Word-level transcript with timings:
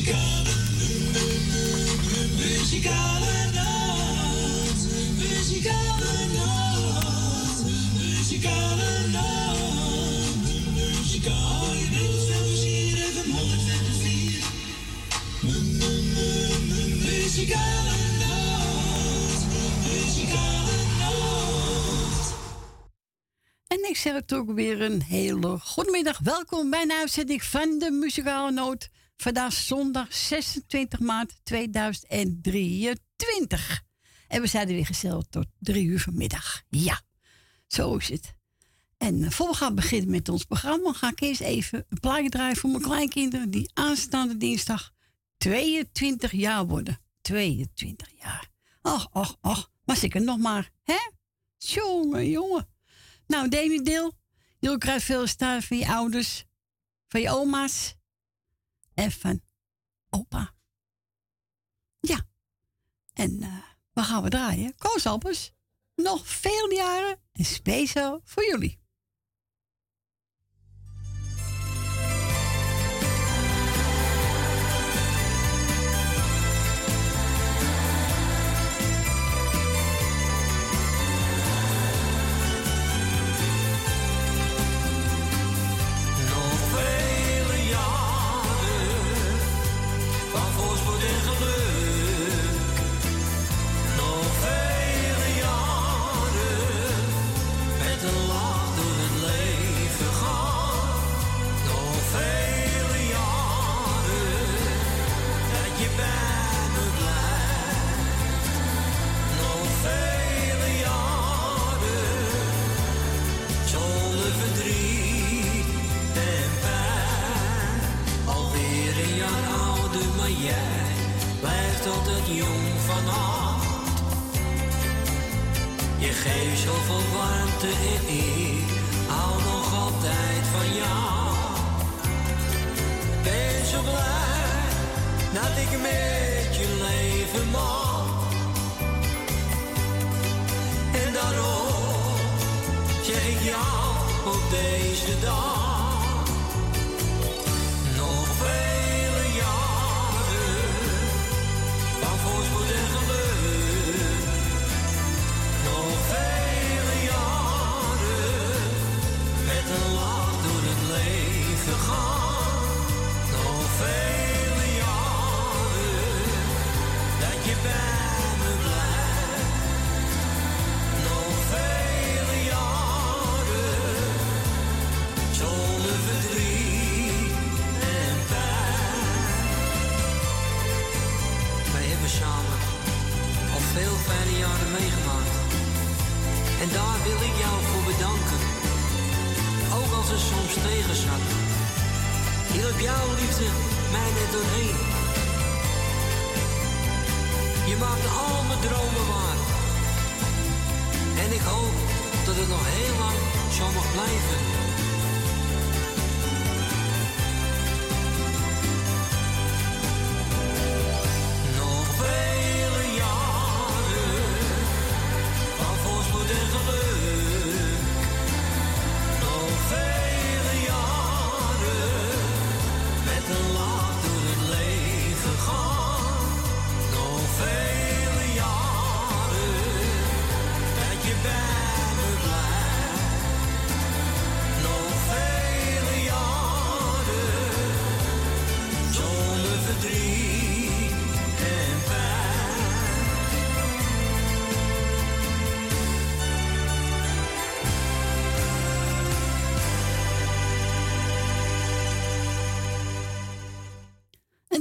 Muzikale, 0.00 0.54
muzikale 2.38 3.36
nacht. 3.54 4.80
Muzikale 5.18 6.12
nacht. 6.34 7.64
Muzikale 7.96 9.08
nacht. 9.12 9.58
Muzikale 10.74 11.80
Muzikale 17.04 17.98
nacht. 18.18 19.44
Muzikale 19.84 20.78
nacht. 20.98 22.34
En 23.66 23.88
ik 23.88 23.96
zeg 23.96 24.12
het 24.12 24.32
ook 24.34 24.52
weer 24.52 24.80
een 24.80 25.02
hele 25.02 25.58
goedemiddag. 25.58 26.18
Welkom 26.18 26.70
bij 26.70 26.82
een 26.82 26.92
uitzending 26.92 27.42
van 27.42 27.78
de 27.78 27.90
Muzikale 27.90 28.50
Noot. 28.50 28.88
Vandaag 29.20 29.52
zondag 29.52 30.14
26 30.14 31.00
maart 31.00 31.40
2023. 31.42 33.82
En 34.28 34.40
we 34.40 34.46
zijn 34.46 34.68
er 34.68 34.74
weer 34.74 34.86
gezellig 34.86 35.24
tot 35.30 35.46
drie 35.58 35.84
uur 35.84 36.00
vanmiddag. 36.00 36.62
Ja, 36.68 37.00
zo 37.66 37.96
is 37.96 38.08
het. 38.08 38.34
En 38.96 39.20
uh, 39.20 39.30
voor 39.30 39.48
we 39.48 39.54
gaan 39.54 39.74
beginnen 39.74 40.10
met 40.10 40.28
ons 40.28 40.44
programma, 40.44 40.92
ga 40.92 41.08
ik 41.08 41.20
eerst 41.20 41.40
even 41.40 41.86
een 41.88 42.00
plaatje 42.00 42.28
draaien 42.28 42.56
voor 42.56 42.70
mijn 42.70 42.82
kleinkinderen 42.82 43.50
die 43.50 43.70
aanstaande 43.74 44.36
dinsdag 44.36 44.92
22 45.36 46.32
jaar 46.32 46.66
worden. 46.66 47.00
22 47.20 48.08
jaar. 48.20 48.48
Och, 48.82 49.08
och, 49.12 49.36
och. 49.40 49.70
Maar 49.84 49.96
zeker 49.96 50.22
nog 50.22 50.38
maar, 50.38 50.70
hè? 50.82 50.98
Jongen, 51.56 52.30
jongen. 52.30 52.68
Nou, 53.26 53.48
Demi 53.48 53.82
Deel, 53.82 54.12
je 54.58 54.78
krijgt 54.78 55.04
veel 55.04 55.26
staan 55.26 55.62
van 55.62 55.76
je 55.76 55.88
ouders, 55.88 56.44
van 57.08 57.20
je 57.20 57.30
oma's 57.30 57.98
en 59.00 59.10
van 59.10 59.42
opa. 60.10 60.54
Ja. 62.00 62.26
En 63.12 63.42
uh, 63.42 63.56
waar 63.92 64.04
gaan 64.04 64.22
we 64.22 64.28
draaien? 64.28 64.74
Koos 64.76 65.06
Alpers. 65.06 65.52
Nog 65.94 66.28
veel 66.28 66.72
jaren 66.72 67.18
en 67.32 67.44
speciaal 67.44 68.20
voor 68.24 68.44
jullie. 68.44 68.79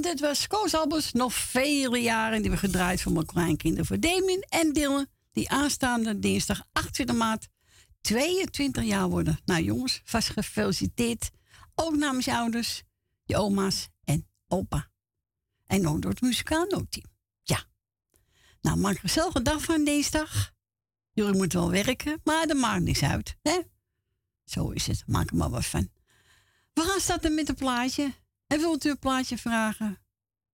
Dit 0.09 0.19
was 0.19 0.47
Koos 0.47 0.73
Albers. 0.73 1.11
Nog 1.11 1.33
vele 1.33 1.97
jaren 1.97 2.41
die 2.41 2.51
we 2.51 2.57
gedraaid 2.57 3.01
voor 3.01 3.11
mijn 3.11 3.25
kleinkinderen. 3.25 3.85
Voor 3.85 4.00
Damien 4.00 4.45
en 4.50 4.73
Dylan. 4.73 5.07
Die 5.31 5.50
aanstaande 5.50 6.19
dinsdag 6.19 6.63
28 6.71 7.15
maart 7.15 7.47
22 8.01 8.83
jaar 8.83 9.09
worden. 9.09 9.39
Nou 9.45 9.63
jongens, 9.63 10.01
vast 10.03 10.29
gefeliciteerd. 10.29 11.29
Ook 11.75 11.95
namens 11.95 12.25
je 12.25 12.35
ouders, 12.35 12.83
je 13.23 13.38
oma's 13.38 13.88
en 14.03 14.27
opa. 14.47 14.89
En 15.67 15.88
ook 15.88 16.01
door 16.01 16.11
het 16.11 16.21
muzikaal 16.21 16.65
noodteam. 16.65 17.06
Ja. 17.44 17.63
Nou, 18.61 18.77
maak 18.77 18.97
er 19.03 19.09
zelf 19.09 19.35
een 19.35 19.44
dag 19.44 19.61
van 19.63 19.83
dinsdag. 19.83 20.51
Jullie 21.11 21.38
moeten 21.38 21.59
wel 21.59 21.71
werken, 21.71 22.21
maar 22.23 22.47
dat 22.47 22.57
maakt 22.57 22.83
niks 22.83 23.03
uit. 23.03 23.35
Hè? 23.41 23.59
Zo 24.45 24.69
is 24.69 24.88
het. 24.88 25.03
Maak 25.06 25.29
er 25.29 25.35
maar 25.35 25.50
wat 25.50 25.65
van. 25.65 25.89
We 26.73 26.81
gaan 26.81 27.00
starten 27.00 27.33
met 27.33 27.50
een 27.50 27.56
plaatje. 27.56 28.13
En 28.50 28.60
wilt 28.60 28.86
u 28.86 28.90
een 28.90 29.00
plaatje 29.00 29.38
vragen 29.38 30.00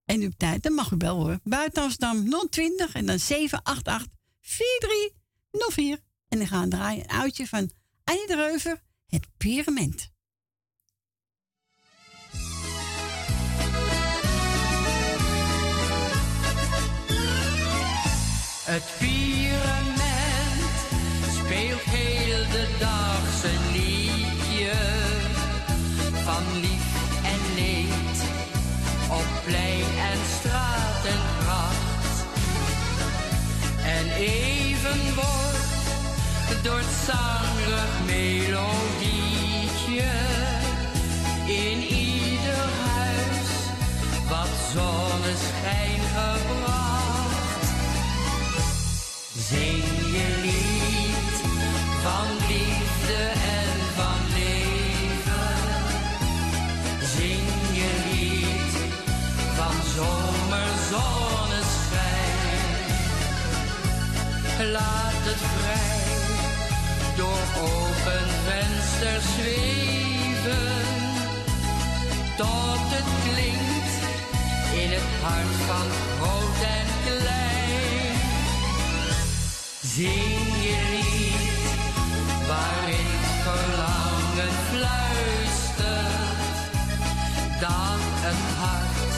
en 0.05 0.21
uw 0.21 0.31
tijd, 0.37 0.63
dan 0.63 0.73
mag 0.73 0.91
u 0.91 0.95
wel 0.97 1.23
hoor. 1.23 1.39
Buiten 1.43 1.83
Amsterdam 1.83 2.47
020 2.49 2.93
en 2.93 3.05
dan 3.05 3.19
788 3.19 4.07
4304. 4.41 5.99
En 6.27 6.37
dan 6.37 6.47
gaan 6.47 6.63
we 6.63 6.69
draaien 6.69 7.03
een 7.03 7.15
oudje 7.15 7.47
van 7.47 7.71
Annie 8.03 8.27
de 8.27 8.35
Reuver, 8.35 8.81
het 9.07 9.27
Pyramid. 9.37 10.11
Het 18.65 18.83
Pyramid 18.99 20.05
speelt 21.35 21.94
even 34.95 35.15
wordt 35.15 36.63
door 36.63 36.77
het 36.77 36.93
zangig 37.05 38.05
in 41.45 42.04
vensters 68.95 69.25
zweven. 69.33 70.83
Tot 72.37 72.85
het 72.95 73.09
klinkt 73.23 73.93
in 74.83 74.89
het 74.91 75.09
hart 75.21 75.55
van 75.67 75.87
groot 76.17 76.61
en 76.77 76.87
klein. 77.05 78.17
Zing 79.81 80.47
je 80.67 80.79
lied 80.91 81.69
waarin 82.47 83.07
het 83.15 83.35
verlangen 83.45 84.53
fluistert. 84.69 86.55
Dat 87.59 88.01
het 88.25 88.43
hart 88.61 89.15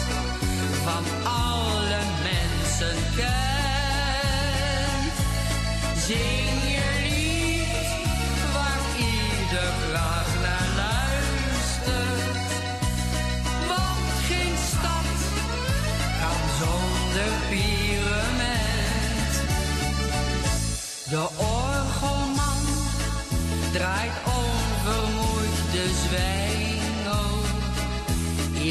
van 0.83 1.03
alle 1.23 2.01
mensen 2.23 2.97
kent. 3.15 3.37
Zing 6.07 6.36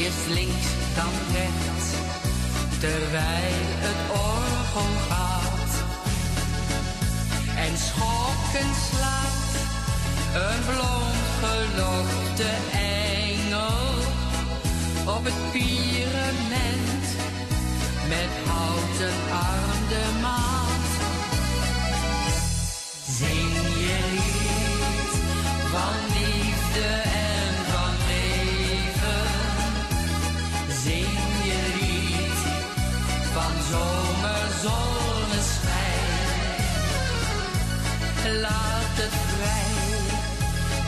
Eerst 0.07 0.27
links, 0.27 0.67
dan 0.95 1.13
rechts, 1.33 1.87
terwijl 2.79 3.65
het 3.85 4.01
orgel 4.11 4.93
gaat. 5.09 5.73
En 7.65 7.77
schokken 7.77 8.69
slaat 8.89 9.51
een 10.33 10.61
blond 10.65 11.27
gelokte 11.43 12.51
engel 12.71 13.87
op 15.15 15.23
het 15.23 15.51
pyramid 15.51 17.05
met 18.07 18.31
houten 18.47 19.15
arm 19.31 19.87
de 19.89 20.05
maat. 20.21 20.89
Zing 23.17 23.53
je 23.85 23.99
lied 24.13 25.13
van 25.71 26.16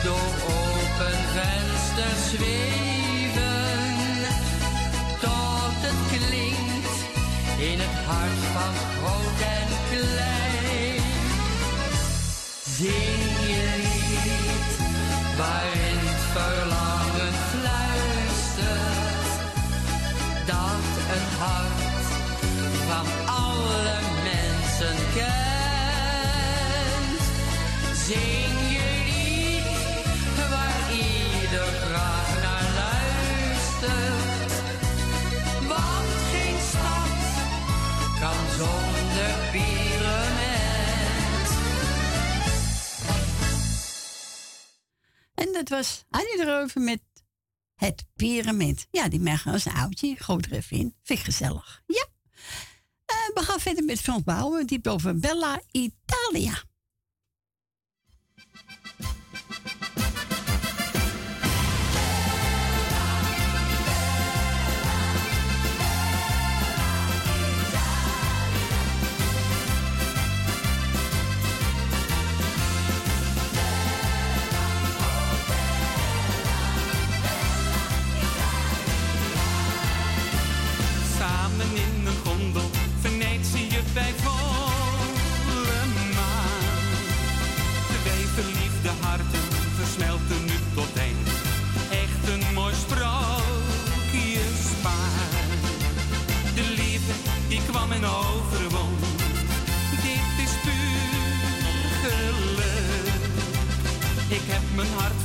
door 0.02 0.32
open 0.46 1.18
vensters 1.34 2.30
zweven. 2.30 3.38
Tot 5.20 5.78
het 5.86 6.00
klinkt 6.08 6.98
in 7.58 7.78
het 7.78 7.96
hart 8.06 8.40
van 8.54 8.74
groot 8.94 9.40
en 9.58 9.68
klein. 9.90 11.02
Zing 12.78 13.22
je 13.52 13.66
lied 13.84 14.76
waarin 15.36 15.98
het 16.08 16.24
dat 45.60 45.68
was 45.68 46.04
Annie 46.10 46.36
de 46.36 46.44
Reuven 46.44 46.84
met 46.84 47.00
het 47.74 48.04
pyramid. 48.16 48.86
Ja, 48.90 49.08
die 49.08 49.20
merken 49.20 49.52
als 49.52 49.64
een 49.64 49.72
oudje. 49.72 50.16
Groot 50.16 50.46
er 50.46 50.52
even 50.52 50.76
in. 50.76 50.94
Vind 51.02 51.18
ik 51.18 51.24
gezellig. 51.24 51.82
Ja. 51.86 52.06
Eh, 53.04 53.34
we 53.34 53.40
gaan 53.42 53.60
verder 53.60 53.84
met 53.84 54.00
Frans 54.00 54.22
Bouwen. 54.22 54.66
Die 54.66 54.80
over 54.82 55.18
Bella 55.18 55.60
Italia. 55.70 56.62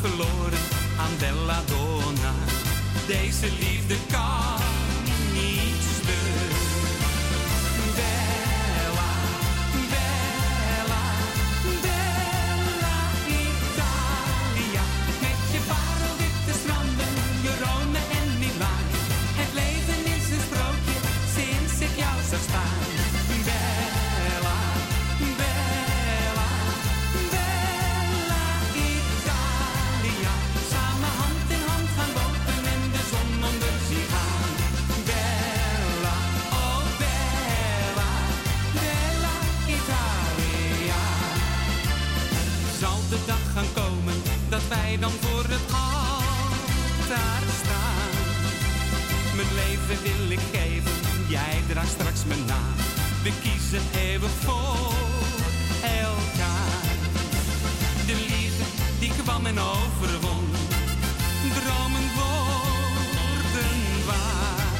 Verloren 0.08 0.60
aan 0.98 1.18
Bella 1.20 1.62
Donna. 1.66 2.34
Deze 3.08 3.48
liefde 3.60 3.96
kan 4.12 4.65
dan 45.00 45.12
voor 45.12 45.44
het 45.44 45.66
altaar 45.72 47.44
staan? 47.64 48.14
Mijn 49.36 49.54
leven 49.56 50.04
wil 50.04 50.32
ik 50.32 50.40
geven, 50.54 50.92
jij 51.28 51.62
draagt 51.70 51.90
straks 51.90 52.26
mijn 52.26 52.46
naam. 52.46 52.76
We 53.24 53.32
kiezen 53.42 53.82
even 53.96 54.30
voor 54.30 54.94
elkaar. 55.82 56.84
De 58.06 58.16
liefde 58.30 58.64
die 59.00 59.12
kwam 59.24 59.46
en 59.46 59.60
overwon, 59.60 60.46
dromen 61.58 62.08
worden 62.20 63.82
waar. 64.06 64.74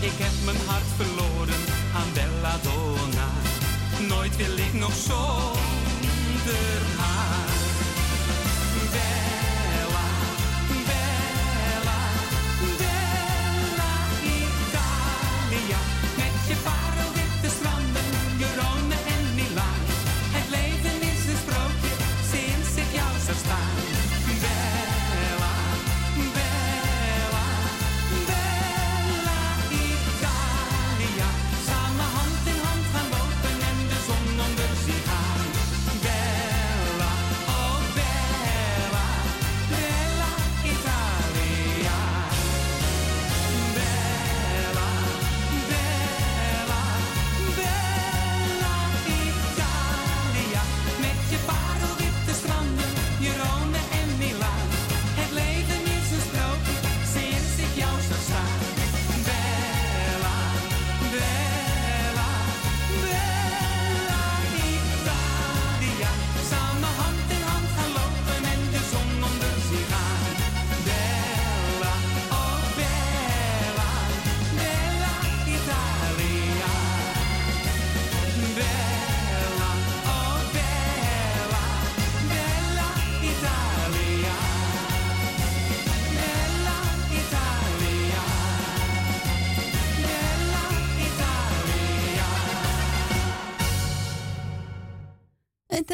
Ik 0.00 0.16
heb 0.16 0.32
mijn 0.44 0.66
hart 0.66 0.90
verloren 0.96 1.62
aan 1.96 2.10
Belladonna, 2.12 3.28
nooit 4.08 4.36
wil 4.36 4.56
ik 4.56 4.72
nog 4.72 4.92
zonder 4.94 6.80
haar. 6.96 7.43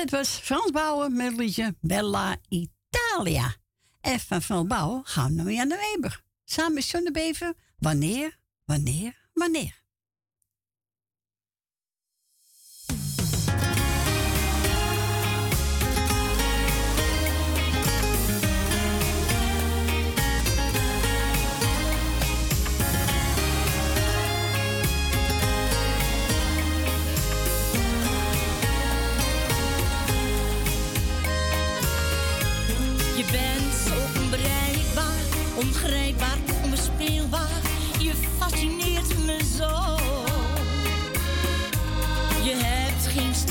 Dat 0.00 0.10
was 0.10 0.28
Frans 0.28 0.70
Bouwen 0.70 1.16
met 1.16 1.26
het 1.26 1.36
liedje 1.36 1.76
Bella 1.80 2.36
Italia. 2.48 3.54
En 4.00 4.20
van 4.20 4.42
Frans 4.42 4.66
Bouwen 4.66 5.00
gaan 5.04 5.44
we 5.44 5.52
naar 5.52 5.68
de 5.68 5.92
Weber. 5.94 6.22
Samen 6.44 6.74
met 6.74 6.88
John 6.88 7.04
de 7.04 7.10
Bever. 7.10 7.54
Wanneer, 7.78 8.38
wanneer, 8.64 9.28
wanneer. 9.32 9.79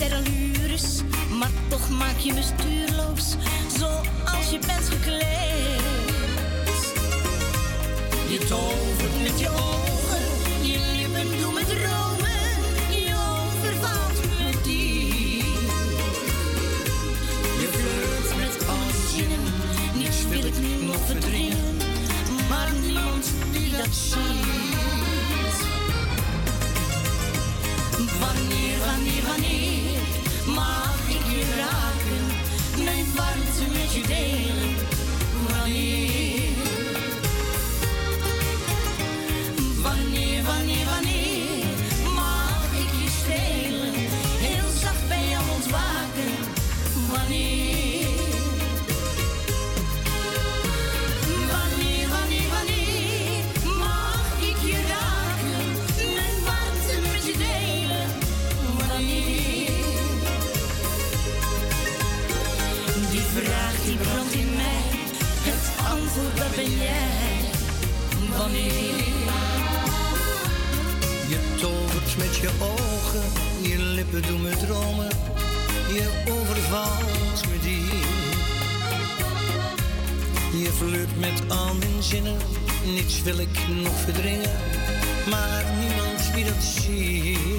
Sterrenlures, 0.10 1.01
maar 1.39 1.50
toch 1.68 1.89
maak 1.89 2.18
je 2.18 2.34
me 2.34 2.42
stuurloos. 2.42 3.36
Zoals 3.78 4.50
je 4.51 4.60
bent 4.68 4.89
gekleed. 4.89 5.82
Je 8.30 8.38
tovert 8.48 9.22
met 9.24 9.39
je 9.39 9.50
ogen, 9.50 10.24
je 10.62 10.80
lippen 10.96 11.39
doen 11.39 11.54
me 11.54 11.63
dromen. 11.66 12.39
Je 13.06 13.13
overvalt 13.38 14.20
me 14.25 14.62
diep. 14.63 15.72
Je 17.60 17.70
flirt 17.72 18.38
met 18.38 18.68
alle 18.68 18.94
zinnen, 19.16 19.54
niets 19.96 20.28
wil 20.28 20.46
ik 20.46 20.60
nu 20.60 20.86
nog 20.86 21.06
verdringen, 21.06 21.78
maar 22.50 22.72
niemand 22.82 23.32
die 23.51 23.72
dat 23.72 23.96
ziet. 23.96 24.59
Wanneer, 28.19 28.77
wanneer, 28.85 29.23
wanneer 29.27 29.99
mag 30.45 30.99
ik 31.07 31.25
je 31.31 31.43
raken, 31.57 32.25
mijn 32.83 33.05
warmte 33.15 33.65
met 33.71 33.93
je 33.93 34.01
delen? 34.07 34.75
Wanneer? 35.49 36.28
Wanneer? 68.38 69.07
Je 71.27 71.39
tovert 71.62 72.17
met 72.17 72.36
je 72.36 72.50
ogen, 72.59 73.24
je 73.62 73.77
lippen 73.77 74.21
doen 74.21 74.41
me 74.41 74.57
dromen, 74.57 75.09
je 75.93 76.24
overvalt 76.31 77.48
me 77.50 77.59
diep. 77.62 78.38
Je 80.63 80.71
flirt 80.71 81.19
met 81.19 81.41
al 81.48 81.74
mijn 81.75 82.03
zinnen, 82.03 82.38
niets 82.86 83.21
wil 83.21 83.39
ik 83.39 83.67
nog 83.83 84.00
verdringen, 84.00 84.55
maar 85.29 85.63
niemand 85.79 86.31
wie 86.33 86.45
dat 86.45 86.63
ziet. 86.63 87.59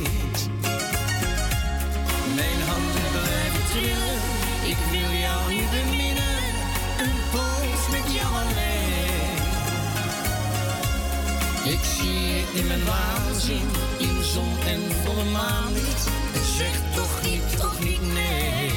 In 12.54 12.66
mijn 12.66 12.84
waanzin, 12.84 13.68
in 13.98 14.24
zon 14.24 14.52
en 14.66 14.80
volle 15.04 15.24
maanlicht. 15.24 16.08
Zeg 16.56 16.80
toch 16.94 17.22
niet, 17.22 17.58
toch 17.58 17.78
niet 17.84 18.12
nee. 18.12 18.70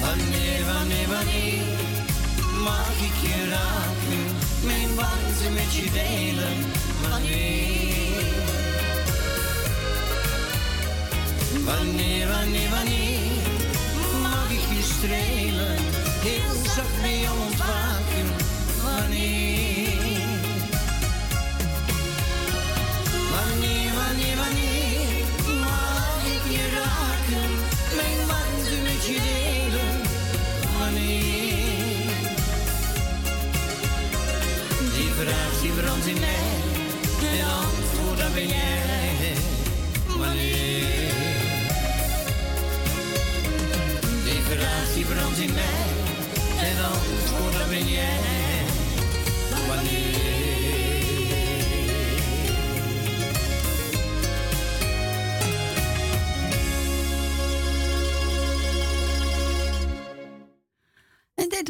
Wanneer, 0.00 0.64
wanneer, 0.72 1.08
wanneer 1.08 1.62
mag 2.64 2.90
ik 3.08 3.16
je 3.28 3.48
raken? 3.48 4.24
Mijn 4.64 4.94
warmte 4.94 5.50
met 5.54 5.74
je 5.74 5.90
delen. 5.92 6.56
Wanneer? 7.10 7.86
Wanneer, 11.64 12.28
wanneer, 12.28 12.70
wanneer 12.70 13.46
mag 14.22 14.50
ik 14.50 14.76
je 14.76 14.82
strelen? 14.82 15.76
Heel 16.28 16.62
zacht 16.74 17.00
bij 17.00 17.20
jou 17.20 17.38
ontwaken. 17.40 18.26
Wanneer, 18.82 19.75
wanneer, 24.46 25.24
mag? 25.60 26.06
Die 35.66 35.74
brandt 35.74 36.06
in 36.06 36.20
mij. 36.20 36.54
En 37.38 37.44
antwoord 37.46 38.18
dat 38.18 38.34
ben 38.34 38.46
jij. 38.48 39.34
Wanneer? 40.18 41.12
Die 44.94 45.04
brandt 45.04 45.38
in 45.38 45.54
mij. 45.54 45.86
En 46.68 46.84
antwoord 46.84 47.52
dat 47.52 47.68
ben 47.68 47.88
jij. 47.88 48.64
Wanneer? 49.66 50.45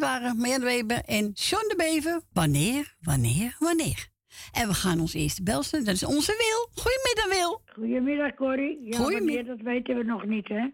Waren 0.06 0.36
Marjan 0.36 0.60
Weber 0.60 1.02
en 1.04 1.30
John 1.34 1.68
de 1.68 1.74
Bever. 1.76 2.20
Wanneer, 2.32 2.94
wanneer, 3.00 3.56
wanneer? 3.58 4.08
En 4.52 4.68
we 4.68 4.74
gaan 4.74 5.00
ons 5.00 5.14
eerste 5.14 5.42
belsten. 5.42 5.84
Dat 5.84 5.94
is 5.94 6.04
onze 6.04 6.34
Wil. 6.38 6.82
Goedemiddag, 6.84 7.38
Wil. 7.38 7.60
Goedemiddag, 7.74 8.34
Corrie. 8.34 8.78
Ja, 8.82 8.96
Goedemiddag. 8.96 9.18
wanneer, 9.18 9.44
dat 9.44 9.60
weten 9.60 9.96
we 9.96 10.04
nog 10.04 10.24
niet, 10.26 10.48
hè? 10.48 10.66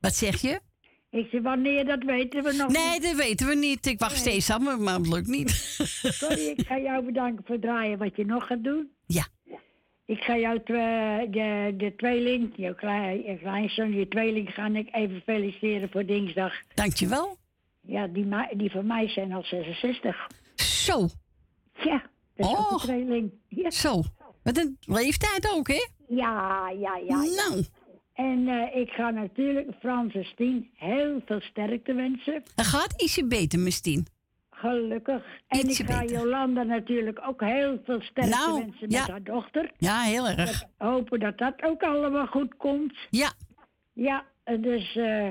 Wat 0.00 0.14
zeg 0.14 0.40
je? 0.40 0.60
Ik 1.10 1.28
zeg, 1.30 1.42
wanneer, 1.42 1.84
dat 1.84 2.02
weten 2.02 2.42
we 2.42 2.52
nog 2.52 2.72
Nee, 2.72 2.90
niet. 2.90 3.02
dat 3.02 3.14
weten 3.14 3.46
we 3.46 3.54
niet. 3.54 3.86
Ik 3.86 3.98
wacht 3.98 4.16
steeds 4.16 4.50
aan, 4.50 4.62
me, 4.62 4.76
maar 4.76 4.94
het 4.98 5.08
lukt 5.08 5.26
niet. 5.26 5.76
Corrie, 6.20 6.50
ik 6.56 6.66
ga 6.66 6.78
jou 6.78 7.04
bedanken 7.04 7.44
voor 7.44 7.54
het 7.54 7.64
draaien 7.64 7.98
wat 7.98 8.16
je 8.16 8.24
nog 8.24 8.46
gaat 8.46 8.64
doen. 8.64 8.90
Ja. 9.06 9.26
Ik 10.06 10.20
ga 10.20 10.36
jou 10.38 10.60
twe- 10.64 11.26
de, 11.30 11.74
de 11.76 11.92
tweeling, 11.96 12.52
jouw 12.56 12.74
klein, 12.74 13.22
je 13.22 13.38
kleinzoon, 13.38 13.92
je 13.92 14.08
tweeling, 14.08 14.50
ga 14.54 14.66
ik 14.66 14.88
even 14.92 15.22
feliciteren 15.24 15.88
voor 15.90 16.06
Dinsdag. 16.06 16.52
Dankjewel. 16.74 17.36
Ja, 17.86 18.06
die, 18.06 18.28
die 18.56 18.70
van 18.70 18.86
mij 18.86 19.08
zijn 19.08 19.32
al 19.32 19.42
66. 19.42 20.26
Zo, 20.54 21.08
Ja, 21.84 22.02
dat 22.36 22.46
is 22.50 22.56
ook 22.58 22.70
Och. 22.70 22.72
een 22.72 22.78
tweeling. 22.78 23.32
Ja, 23.48 23.70
zo. 23.70 24.02
Met 24.42 24.58
een 24.58 24.76
leeftijd 24.80 25.52
ook, 25.54 25.68
hè? 25.68 25.86
ja, 26.08 26.68
ja. 26.70 26.96
ja. 26.96 27.16
Nou, 27.16 27.64
En 28.12 28.48
eh, 28.48 28.80
ik 28.80 28.90
ga 28.90 29.10
natuurlijk 29.10 29.68
Frans 29.80 30.14
en 30.14 30.24
Stien 30.24 30.70
heel 30.74 31.22
veel 31.26 31.40
sterkte 31.40 31.94
wensen. 31.94 32.42
het 32.54 32.66
gaat 32.66 33.02
ietsje 33.02 33.26
beter, 33.26 33.58
Mistien. 33.58 34.06
Gelukkig. 34.50 35.24
En 35.48 35.58
Ietsje 35.58 35.82
ik 35.82 35.90
ga 35.90 36.00
beter. 36.00 36.16
Jolanda 36.18 36.62
natuurlijk 36.62 37.20
ook 37.26 37.40
heel 37.40 37.80
veel 37.84 38.00
sterkte 38.00 38.36
Nou, 38.36 38.58
wensen 38.60 38.88
met 38.88 39.08
haar 39.08 39.22
dochter. 39.22 39.70
Ja, 39.78 40.00
heel 40.00 40.26
erg. 40.28 40.62
Hopen 40.78 41.20
dat 41.20 41.38
dat 41.38 41.62
ook 41.62 41.82
allemaal 41.82 42.26
goed 42.26 42.56
komt. 42.56 42.94
Ja, 43.10 43.32
Ja, 43.92 44.24
dus 44.60 44.96
eh, 44.96 45.28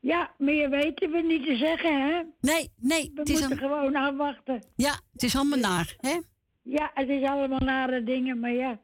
ja, 0.00 0.30
meer 0.38 0.70
weten 0.70 1.10
we 1.10 1.20
niet 1.22 1.44
te 1.46 1.56
zeggen, 1.56 2.00
hè? 2.08 2.22
nee, 2.40 2.72
nee. 2.76 3.10
We 3.14 3.20
Het 3.20 3.28
is, 3.28 3.40
moeten 3.40 3.58
gewoon 3.58 3.96
afwachten. 3.96 4.62
ja, 4.76 5.00
het 5.12 5.22
is 5.22 5.36
allemaal 5.36 5.58
naar, 5.58 5.94
hè? 6.00 6.18
Ja, 6.62 6.90
het 6.94 7.08
is 7.08 7.22
allemaal 7.28 7.58
nare 7.58 8.04
dingen, 8.04 8.40
maar 8.40 8.52
ja, 8.52 8.78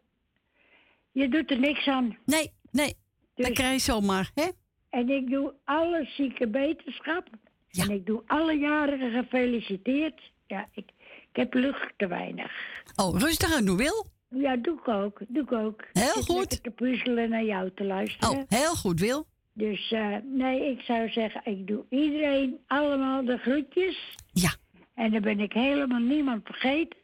je 1.12 1.28
doet 1.28 1.50
er 1.50 1.58
niks 1.58 1.87
aan. 1.87 2.16
Nee, 2.25 2.52
nee. 2.70 2.94
Dat 3.35 3.46
Dus- 3.46 3.54
krijg 3.54 3.73
je 3.73 3.92
zomaar, 3.92 4.30
hè? 4.35 4.46
En 4.90 5.08
ik 5.11 5.30
doe 5.30 5.54
alle 5.64 6.04
zieke 6.16 6.49
beterschap. 6.49 7.28
Ja. 7.68 7.85
En 7.85 7.90
ik 7.90 8.06
doe 8.06 8.23
alle 8.26 8.58
jarigen 8.58 9.11
gefeliciteerd. 9.11 10.20
Ja, 10.46 10.68
ik, 10.73 10.85
ik 11.30 11.37
heb 11.37 11.54
lucht 11.54 11.92
te 11.96 12.06
weinig. 12.06 12.52
Oh, 12.96 13.18
rustig 13.20 13.54
aan, 13.54 13.64
doe 13.64 13.76
Wil. 13.76 14.06
Ja, 14.28 14.56
doe 14.56 14.78
ik 14.78 14.88
ook. 14.88 15.18
Doe 15.28 15.42
ik 15.42 15.52
ook. 15.52 15.85
Heel 15.92 16.04
Ik 16.06 16.12
goed. 16.25 16.37
lekker 16.38 16.61
te 16.61 16.70
puzzelen 16.70 17.25
en 17.25 17.30
naar 17.30 17.44
jou 17.44 17.70
te 17.75 17.85
luisteren. 17.85 18.37
Oh, 18.38 18.42
heel 18.49 18.75
goed, 18.75 19.00
Wil. 19.00 19.26
Dus 19.56 19.90
eh, 19.92 20.16
nee, 20.25 20.70
ik 20.70 20.80
zou 20.80 21.08
zeggen, 21.08 21.40
ik 21.44 21.66
doe 21.66 21.84
iedereen 21.90 22.58
allemaal 22.66 23.25
de 23.25 23.36
groetjes. 23.36 24.16
Ja. 24.32 24.54
En 24.94 25.10
dan 25.10 25.20
ben 25.20 25.40
ik 25.40 25.52
helemaal 25.52 26.00
niemand 26.00 26.44
vergeten. 26.44 26.98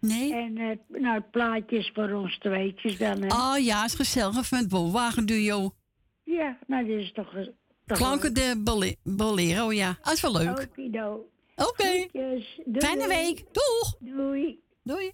Nee. 0.00 0.34
En 0.34 0.58
eh, 0.58 1.00
nou, 1.00 1.14
het 1.14 1.30
plaatje 1.30 1.78
is 1.78 1.90
voor 1.94 2.10
ons 2.10 2.38
tweetjes 2.38 2.98
dan. 2.98 3.22
Hè. 3.22 3.26
Oh 3.26 3.64
ja, 3.64 3.84
is 3.84 3.94
gezellig 3.94 4.46
van 4.46 4.58
het 4.58 4.68
Bolwagen-duo. 4.68 5.70
Ja, 6.24 6.58
nou, 6.66 6.86
dit 6.86 7.00
is 7.00 7.12
toch... 7.12 7.32
toch 7.86 7.98
Klanken 7.98 8.34
de 8.34 8.60
bole- 8.64 8.96
bolero, 9.02 9.72
ja. 9.72 9.98
Dat 10.02 10.12
is 10.12 10.20
wel 10.20 10.32
leuk. 10.32 10.68
Oké. 11.56 12.06
Fijne 12.12 12.44
Fijne 12.72 13.06
week. 13.08 13.44
Doeg. 13.52 13.96
Doei. 13.98 14.60
Doei. 14.82 15.12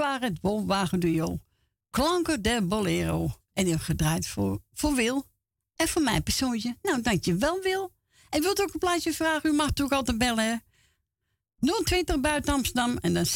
waren 0.00 0.28
het 0.28 0.40
Boomwagenduo. 0.40 1.38
Klanken 1.90 2.42
de 2.42 2.62
Bolero. 2.62 3.30
En 3.52 3.66
heel 3.66 3.78
gedraaid 3.78 4.26
voor, 4.26 4.62
voor 4.72 4.94
Wil 4.94 5.24
en 5.76 5.88
voor 5.88 6.02
mijn 6.02 6.22
persoonje 6.22 6.76
Nou, 6.82 7.02
dankjewel 7.02 7.60
Wil. 7.60 7.92
En 8.30 8.42
wilt 8.42 8.58
u 8.58 8.62
ook 8.62 8.72
een 8.72 8.78
plaatje 8.78 9.12
vragen? 9.12 9.50
U 9.50 9.52
mag 9.52 9.70
ook 9.82 9.92
altijd 9.92 10.18
bellen. 10.18 10.62
020 11.84 12.20
buiten 12.20 12.52
Amsterdam 12.52 12.96
en 12.96 13.14
dan 13.14 13.24
788-4304. 13.26 13.28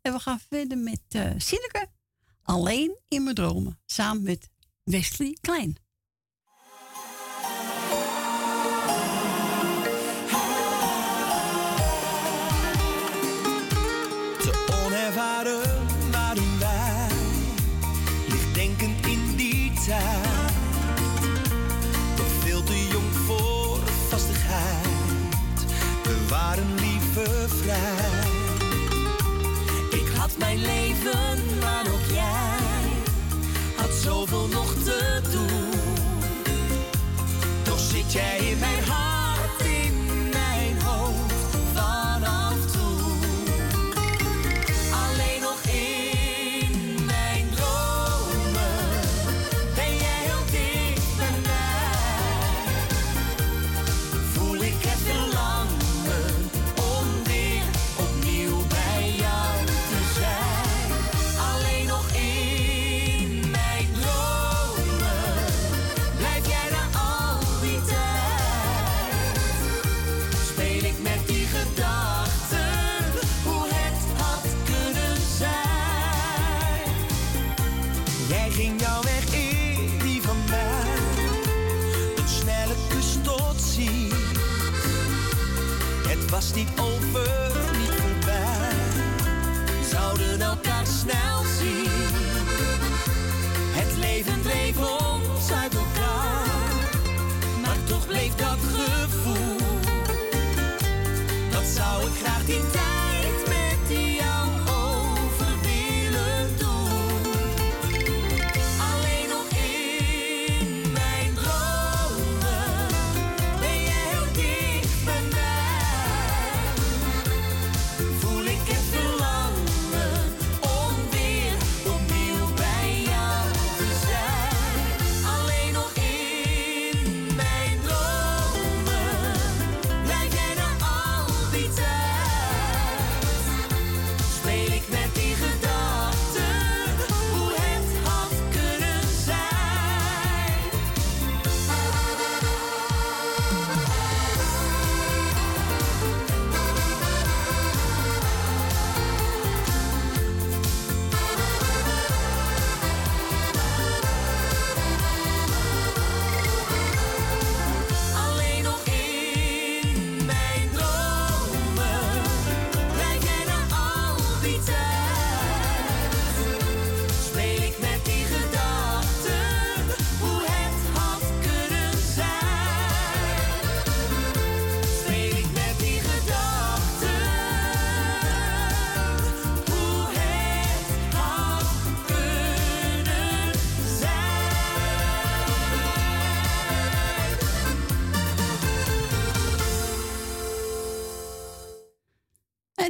En 0.00 0.12
we 0.12 0.18
gaan 0.18 0.40
verder 0.48 0.78
met 0.78 1.02
uh, 1.16 1.30
Alleen 2.42 3.00
in 3.08 3.22
mijn 3.22 3.34
dromen. 3.34 3.80
Samen 3.86 4.22
met 4.22 4.50
Wesley 4.84 5.36
Klein. 5.40 5.81
é 38.18 38.51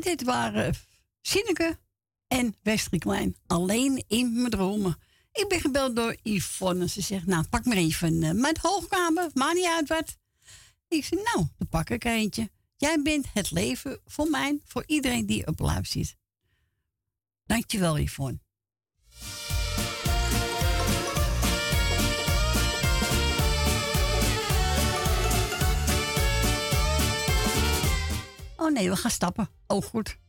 dit 0.02 0.22
waren 0.22 0.74
Sineke 1.20 1.78
en 2.28 2.56
Westeriklein. 2.62 3.36
Alleen 3.46 4.04
in 4.08 4.32
mijn 4.34 4.50
dromen. 4.50 4.96
Ik 5.32 5.48
ben 5.48 5.60
gebeld 5.60 5.96
door 5.96 6.16
Yvonne. 6.22 6.88
Ze 6.88 7.00
zegt, 7.00 7.26
nou, 7.26 7.44
pak 7.48 7.64
maar 7.64 7.76
even 7.76 8.22
uh, 8.22 8.30
mijn 8.30 8.56
hoogkamer. 8.60 9.30
Maakt 9.34 9.54
niet 9.54 9.66
uit 9.66 9.88
wat. 9.88 10.16
Ik 10.88 11.04
zeg, 11.04 11.18
nou, 11.24 11.46
dan 11.58 11.68
pak 11.68 11.90
ik 11.90 12.04
eentje. 12.04 12.50
Jij 12.76 13.02
bent 13.02 13.26
het 13.32 13.50
leven 13.50 14.00
voor 14.04 14.30
mij, 14.30 14.60
voor 14.64 14.82
iedereen 14.86 15.26
die 15.26 15.46
op 15.46 15.60
live 15.60 15.86
zit. 15.86 16.16
Dankjewel, 17.44 17.98
Yvonne. 17.98 18.40
Oh 28.56 28.72
nee, 28.72 28.90
we 28.90 28.96
gaan 28.96 29.10
stappen. 29.10 29.48
Oh, 29.72 29.80
goed. 29.80 30.21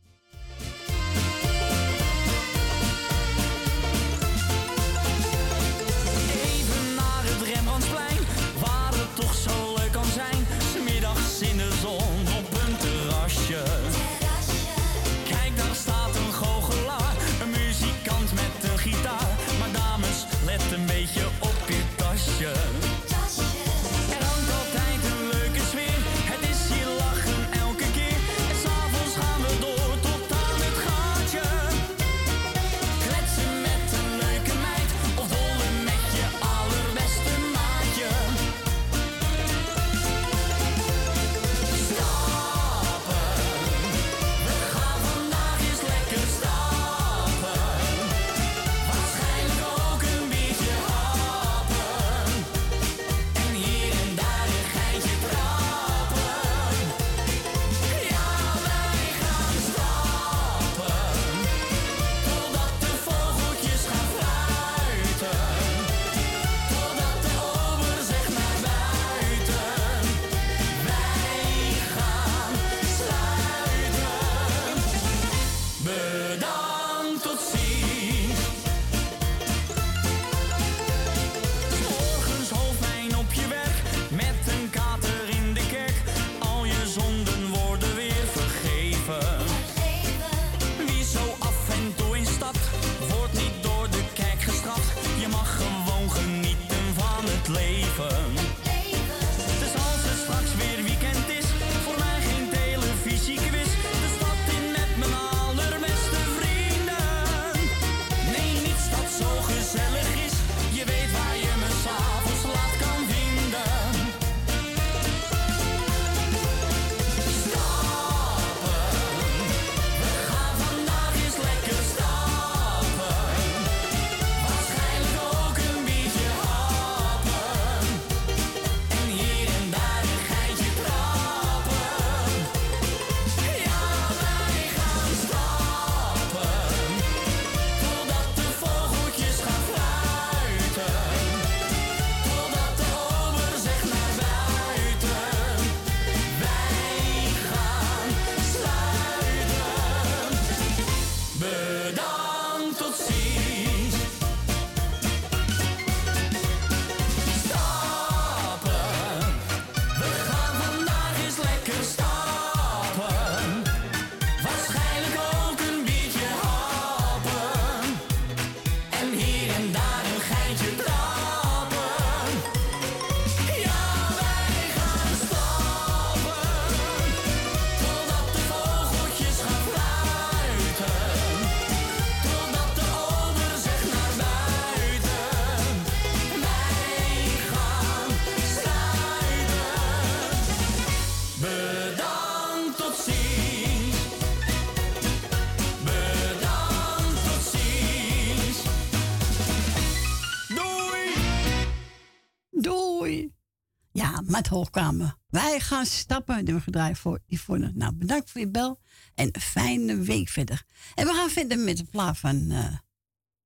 Met 204.34 204.46
hoogkamer. 204.46 205.14
Wij 205.28 205.60
gaan 205.60 205.86
stappen. 205.86 206.44
We 206.44 206.60
gedraaid 206.60 206.98
voor 206.98 207.18
Yvonne. 207.26 207.72
Nou, 207.74 207.92
bedankt 207.94 208.30
voor 208.30 208.40
je 208.40 208.48
bel. 208.48 208.80
En 209.14 209.28
een 209.32 209.40
fijne 209.40 209.96
week 209.96 210.28
verder. 210.28 210.62
En 210.94 211.06
we 211.06 211.12
gaan 211.12 211.30
verder 211.30 211.58
met 211.58 211.76
de 211.76 211.84
plaat 211.84 212.18
van 212.18 212.50
eh, 212.50 212.76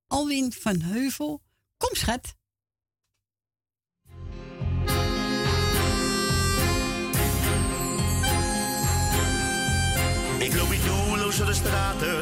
Alwin 0.07 0.53
van 0.53 0.81
Heuvel. 0.81 1.43
Kom, 1.77 1.95
schat. 1.95 2.37
Ik 10.39 10.55
loop 10.55 10.71
hier 10.71 10.85
doelloos 10.85 11.37
door 11.37 11.47
de 11.47 11.55
straten. 11.55 12.19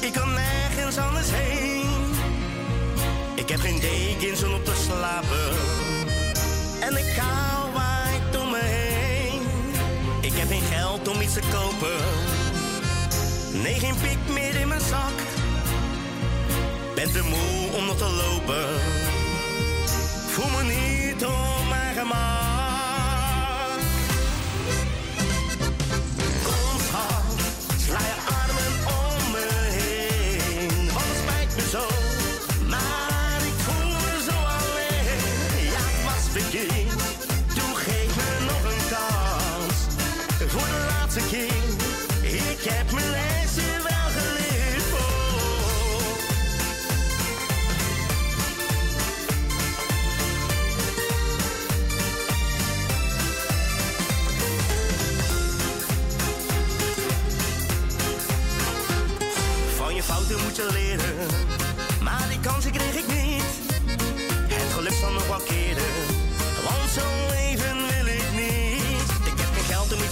Ik 0.00 0.12
kan 0.12 0.32
nergens 0.32 0.96
anders 0.96 1.30
heen. 1.30 1.88
Ik 3.34 3.48
heb 3.48 3.60
geen 3.60 3.80
dekens 3.80 4.42
om 4.42 4.54
op 4.54 4.64
te 4.64 4.84
slapen. 4.86 5.83
En 6.86 6.96
ik 6.96 7.12
kou 7.16 7.72
waait 7.72 8.42
om 8.42 8.50
me 8.50 8.60
heen. 8.62 9.40
Ik 10.20 10.32
heb 10.32 10.48
geen 10.48 10.62
geld 10.62 11.08
om 11.08 11.20
iets 11.20 11.32
te 11.32 11.40
kopen. 11.52 11.98
Nee, 13.62 13.74
geen 13.74 13.94
pik 14.00 14.34
meer 14.34 14.60
in 14.60 14.68
mijn 14.68 14.80
zak. 14.80 15.18
Ben 16.94 17.12
te 17.12 17.22
moe 17.22 17.78
om 17.78 17.86
nog 17.86 17.96
te 17.96 18.10
lopen. 18.10 18.64
Voel 20.28 20.50
me 20.50 20.62
niet 20.62 21.24
op 21.24 21.68
mijn 21.68 21.94
gemak. 21.94 22.43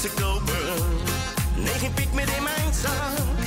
Te 0.03 0.09
kopen, 0.09 0.55
nee 1.55 1.79
geen 1.79 1.93
pik 1.93 2.13
meer 2.13 2.37
in 2.37 2.43
mijn 2.43 2.75
zak. 2.75 3.42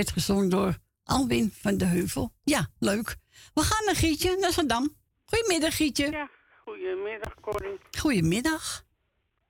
Werd 0.00 0.12
gezongen 0.12 0.48
door 0.48 0.78
Alwin 1.04 1.52
van 1.62 1.76
de 1.78 1.84
Heuvel. 1.84 2.32
Ja, 2.44 2.68
leuk. 2.78 3.16
We 3.54 3.62
gaan 3.62 3.84
naar 3.84 3.94
Gietje, 3.96 4.36
naar 4.36 4.52
Zandam. 4.52 4.96
Goedemiddag, 5.24 5.76
Gietje. 5.76 6.10
Ja, 6.10 6.28
goedemiddag 6.64 7.34
Corrie. 7.40 7.78
Goedemiddag. 7.98 8.82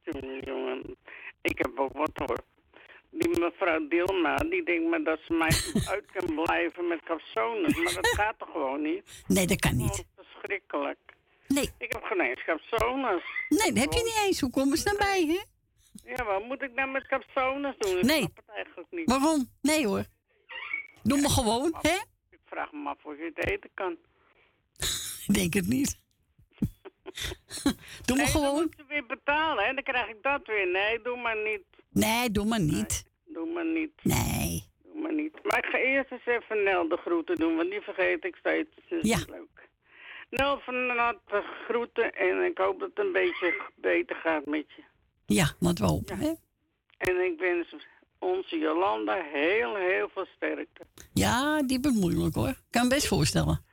Jongen, 0.02 0.40
jongen, 0.44 0.96
ik 1.42 1.58
heb 1.58 1.70
ook 1.78 1.92
wat 1.92 2.10
hoor. 2.14 2.38
Die 3.10 3.28
mevrouw 3.40 3.88
Dilma, 3.88 4.36
die 4.36 4.64
denkt 4.64 4.90
maar 4.90 5.02
dat 5.02 5.18
ze 5.26 5.32
mij 5.32 5.50
uit 5.94 6.04
kan 6.12 6.44
blijven 6.44 6.88
met 6.88 7.00
capsones. 7.04 7.76
Maar 7.76 7.94
dat 7.94 8.06
gaat 8.06 8.38
toch 8.38 8.50
gewoon 8.52 8.82
niet? 8.82 9.22
Nee, 9.26 9.46
dat 9.46 9.60
kan 9.60 9.76
niet. 9.76 10.04
Oh, 10.16 10.24
verschrikkelijk. 10.24 10.98
Nee. 11.46 11.70
Ik 11.78 11.92
heb 11.92 12.02
geen 12.02 12.20
eens 12.20 12.44
capsones. 12.44 13.22
Nee, 13.48 13.72
dat 13.72 13.82
heb 13.82 13.92
je 13.92 14.02
niet 14.04 14.20
eens. 14.26 14.40
Hoe 14.40 14.50
komen 14.50 14.76
ze 14.78 14.84
daarbij, 14.84 15.24
hè? 15.26 15.40
Ja, 16.14 16.24
wat 16.24 16.44
moet 16.44 16.62
ik 16.62 16.74
nou 16.74 16.90
met 16.90 17.06
capsones 17.06 17.74
doen? 17.78 17.96
Ik 17.98 18.02
Nee. 18.04 18.18
snap 18.18 18.36
het 18.36 18.54
eigenlijk 18.54 18.88
niet. 18.90 19.08
Waarom? 19.10 19.48
Nee 19.62 19.86
hoor. 19.86 20.04
Doe 21.02 21.20
maar 21.20 21.30
gewoon, 21.30 21.74
hè? 21.80 21.98
Ik 22.30 22.38
vraag 22.44 22.72
me 22.72 22.88
af 22.88 23.04
of 23.04 23.16
je 23.16 23.32
het 23.34 23.46
eten 23.50 23.70
kan. 23.74 23.96
Ik 25.26 25.34
denk 25.34 25.54
het 25.54 25.66
niet. 25.66 25.98
doe 28.04 28.16
maar 28.16 28.16
nee, 28.16 28.16
dan 28.16 28.26
gewoon. 28.26 28.54
moet 28.62 28.74
je 28.76 28.84
weer 28.88 29.06
betalen, 29.06 29.64
hè? 29.64 29.74
Dan 29.74 29.82
krijg 29.82 30.08
ik 30.08 30.22
dat 30.22 30.46
weer. 30.46 30.66
Nee, 30.70 31.02
doe 31.02 31.16
maar 31.20 31.36
niet. 31.42 31.62
Nee, 31.90 32.30
doe 32.30 32.44
maar 32.44 32.60
niet. 32.60 33.04
Doe 33.24 33.52
maar 33.52 33.66
niet. 33.66 33.92
Nee. 34.02 34.64
Doe 34.82 35.00
maar 35.02 35.14
niet. 35.14 35.44
Maar 35.44 35.58
ik 35.58 35.64
ga 35.64 35.78
eerst 35.78 36.10
eens 36.10 36.26
even 36.26 36.62
Nel 36.62 36.88
de 36.88 36.96
groeten 36.96 37.36
doen, 37.36 37.56
want 37.56 37.70
die 37.70 37.80
vergeet 37.80 38.24
ik 38.24 38.36
steeds. 38.36 38.68
Dat 38.88 38.98
is 39.02 39.08
Ja. 39.08 39.18
leuk. 39.28 39.68
Nel 40.30 40.60
van 40.60 40.88
harte 40.90 41.42
groeten 41.68 42.12
en 42.14 42.42
ik 42.44 42.58
hoop 42.58 42.80
dat 42.80 42.88
het 42.94 42.98
een 43.06 43.12
beetje 43.12 43.62
beter 43.74 44.16
gaat 44.16 44.46
met 44.46 44.64
je. 44.76 44.82
Ja, 45.26 45.54
laten 45.58 45.84
we 45.84 45.90
hopen, 45.90 46.18
hè? 46.18 46.32
En 46.98 47.24
ik 47.24 47.38
wens 47.38 47.74
onze 48.20 48.58
Jolanda 48.58 49.22
heel, 49.32 49.74
heel 49.74 50.08
veel 50.14 50.26
sterkte. 50.36 50.82
Ja, 51.12 51.62
die 51.62 51.78
wordt 51.80 51.96
moeilijk 51.96 52.34
hoor. 52.34 52.48
Ik 52.48 52.56
kan 52.70 52.82
me 52.82 52.88
best 52.88 53.06
voorstellen. 53.08 53.64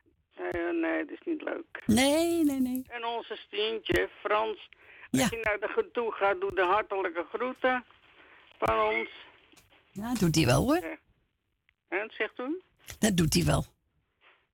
Nee, 0.81 1.05
dat 1.05 1.17
is 1.19 1.25
niet 1.25 1.41
leuk. 1.41 1.83
Nee, 1.85 2.43
nee, 2.43 2.59
nee. 2.59 2.83
En 2.87 3.05
onze 3.05 3.35
Stientje, 3.35 4.09
Frans, 4.19 4.69
Ja. 5.09 5.21
als 5.21 5.29
je 5.29 5.39
naar 5.43 5.59
de 5.59 5.89
toe 5.93 6.11
gaat, 6.11 6.39
doe 6.41 6.55
de 6.55 6.61
hartelijke 6.61 7.25
groeten 7.33 7.85
van 8.59 8.79
ons. 8.79 9.09
Ja, 9.91 10.13
doet 10.13 10.35
hij 10.35 10.45
wel 10.45 10.63
hoor. 10.63 10.97
En 11.87 12.09
zegt 12.17 12.35
toen? 12.35 12.61
Dat 12.99 13.17
doet 13.17 13.33
hij 13.33 13.43
wel. 13.43 13.65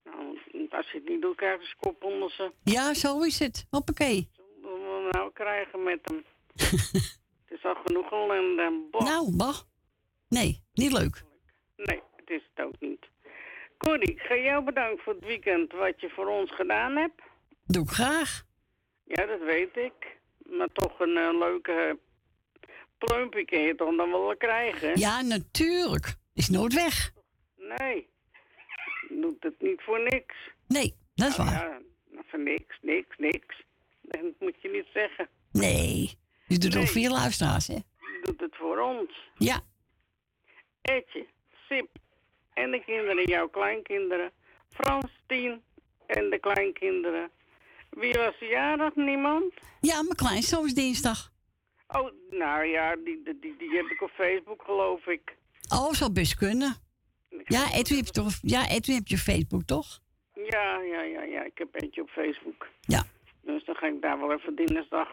Nou, 0.03 0.37
als 0.69 0.91
je 0.91 0.97
het 0.97 1.09
niet 1.09 1.21
doet, 1.21 1.35
krijg 1.35 1.61
je 1.61 1.67
een 1.67 1.75
kop 1.79 2.03
onder 2.03 2.31
ze. 2.31 2.51
Ja, 2.63 2.93
zo 2.93 3.21
is 3.21 3.39
het. 3.39 3.67
Hoppakee. 3.69 4.29
Wat 4.61 4.71
we 4.71 5.07
nou 5.11 5.31
krijgen 5.33 5.83
met 5.83 5.99
hem. 6.03 6.23
het 7.45 7.57
is 7.57 7.63
al 7.65 7.75
genoeg 7.85 8.11
ellende. 8.11 8.87
Boah. 8.91 9.03
Nou, 9.05 9.35
bah. 9.35 9.57
Nee, 10.33 10.63
niet 10.73 10.91
leuk. 10.91 11.23
Nee, 11.75 12.01
het 12.15 12.29
is 12.29 12.41
het 12.53 12.65
ook 12.65 12.79
niet. 12.79 13.05
Corrie, 13.77 14.11
ik 14.11 14.19
ga 14.19 14.35
jou 14.35 14.63
bedanken 14.63 15.03
voor 15.03 15.13
het 15.13 15.25
weekend 15.25 15.71
wat 15.71 16.01
je 16.01 16.09
voor 16.09 16.27
ons 16.27 16.55
gedaan 16.55 16.95
hebt. 16.95 17.21
Doe 17.65 17.83
ik 17.83 17.89
graag. 17.89 18.43
Ja, 19.03 19.25
dat 19.25 19.39
weet 19.39 19.77
ik. 19.77 20.17
Maar 20.49 20.71
toch 20.73 20.99
een 20.99 21.17
eh, 21.17 21.37
leuke 21.39 21.99
plumpje 22.97 23.45
kun 23.45 23.59
je 23.59 23.75
toch 23.75 23.95
dan 23.95 24.11
wel 24.11 24.37
krijgen? 24.37 24.99
Ja, 24.99 25.21
natuurlijk. 25.21 26.15
Is 26.33 26.49
nooit 26.49 26.73
weg. 26.73 27.11
Nee. 27.57 28.09
Doet 29.09 29.43
het 29.43 29.55
niet 29.61 29.81
voor 29.81 29.99
niks. 29.99 30.35
Nee, 30.67 30.95
dat 31.15 31.29
is 31.29 31.37
Nou 31.37 31.49
waar. 31.49 31.69
Ja, 31.69 31.79
nou, 32.11 32.25
voor 32.27 32.39
niks, 32.39 32.77
niks, 32.81 33.17
niks. 33.17 33.63
Dat 34.01 34.21
moet 34.39 34.61
je 34.61 34.69
niet 34.69 34.87
zeggen. 34.93 35.29
Nee. 35.51 36.17
Je 36.47 36.57
doet 36.57 36.73
het 36.73 36.81
ook 36.81 36.87
voor 36.87 37.01
je 37.01 37.09
luisteraars, 37.09 37.67
hè? 37.67 37.73
Je 37.73 38.19
doet 38.23 38.39
het 38.39 38.55
voor 38.55 38.79
ons. 38.79 39.29
Ja. 39.37 39.61
Etje, 40.83 41.25
Sip 41.67 41.87
en 42.53 42.71
de 42.71 42.83
kinderen, 42.85 43.25
jouw 43.25 43.47
kleinkinderen. 43.47 44.31
Frans, 44.69 45.11
Tien 45.27 45.61
en 46.05 46.29
de 46.29 46.39
kleinkinderen. 46.39 47.29
Wie 47.89 48.13
was 48.13 48.39
de 48.39 48.45
jarig? 48.45 48.95
Niemand? 48.95 49.53
Ja, 49.81 50.01
mijn 50.01 50.15
kleinzoon 50.15 50.65
is 50.65 50.73
dinsdag. 50.73 51.31
Oh, 51.87 52.11
nou 52.29 52.65
ja, 52.65 52.95
die, 52.95 53.21
die, 53.23 53.55
die, 53.57 53.75
heb 53.75 53.85
ik 53.85 54.01
op 54.01 54.09
Facebook, 54.09 54.63
geloof 54.65 55.05
ik. 55.05 55.35
Oh, 55.73 55.91
zou 55.91 56.11
best 56.11 56.35
kunnen. 56.35 56.75
Ja, 57.43 57.73
Edwin 57.73 57.97
heb 57.97 58.05
je 58.05 58.11
toch? 58.11 58.33
Ja, 58.41 58.69
Edwin 58.69 58.95
heb 58.95 59.07
je 59.07 59.17
Facebook, 59.17 59.63
toch? 59.63 59.99
Ja, 60.33 60.79
ja, 60.79 61.01
ja, 61.01 61.21
ja. 61.21 61.43
Ik 61.43 61.57
heb 61.57 61.81
eentje 61.81 62.01
op 62.01 62.09
Facebook. 62.09 62.67
Ja. 62.81 63.03
Dus 63.41 63.65
dan 63.65 63.75
ga 63.75 63.87
ik 63.87 64.01
daar 64.01 64.19
wel 64.19 64.33
even 64.33 64.55
dinsdag. 64.55 65.07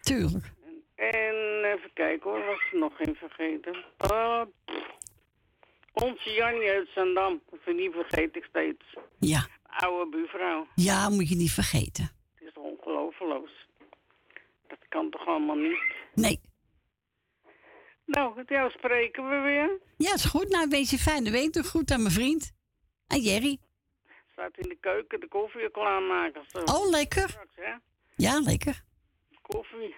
Tuurlijk. 0.00 0.52
En 1.00 1.64
even 1.64 1.90
kijken 1.94 2.30
hoor, 2.30 2.44
was 2.44 2.60
er 2.72 2.78
nog 2.78 2.96
geen 2.96 3.14
vergeten. 3.14 3.84
Pff. 3.96 4.86
onze 5.92 6.30
Jannie 6.30 6.70
uit 6.70 6.88
Zandam, 6.94 7.42
die 7.64 7.90
vergeet 7.90 8.36
ik 8.36 8.44
steeds. 8.44 8.96
Ja. 9.18 9.46
Oude 9.62 10.10
buurvrouw. 10.10 10.66
Ja, 10.74 11.08
moet 11.08 11.28
je 11.28 11.34
niet 11.36 11.50
vergeten. 11.50 12.04
Het 12.34 12.46
is 12.46 12.52
toch 12.52 12.64
ongelooflijk. 12.64 13.48
Dat 14.66 14.78
kan 14.88 15.10
toch 15.10 15.26
allemaal 15.26 15.56
niet? 15.56 15.80
Nee. 16.14 16.40
Nou, 18.04 18.36
met 18.36 18.48
jou 18.48 18.70
spreken 18.70 19.28
we 19.28 19.38
weer. 19.38 19.78
Ja, 19.96 20.14
is 20.14 20.24
goed. 20.24 20.48
Nou, 20.48 20.68
wees 20.68 20.90
je 20.90 20.98
fijne 20.98 21.30
week. 21.30 21.52
Doe 21.52 21.64
goed 21.64 21.90
aan 21.90 22.02
mijn 22.02 22.14
vriend. 22.14 22.52
Aan 23.06 23.20
Jerry. 23.20 23.58
Staat 24.32 24.56
in 24.58 24.68
de 24.68 24.76
keuken 24.80 25.20
de 25.20 25.28
koffie 25.28 25.70
klaarmaken. 25.70 26.42
Zo. 26.46 26.58
Oh, 26.58 26.90
lekker. 26.90 27.28
Straks, 27.28 27.56
hè? 27.56 27.74
Ja, 28.16 28.40
lekker. 28.40 28.82
Koffie. 29.42 29.94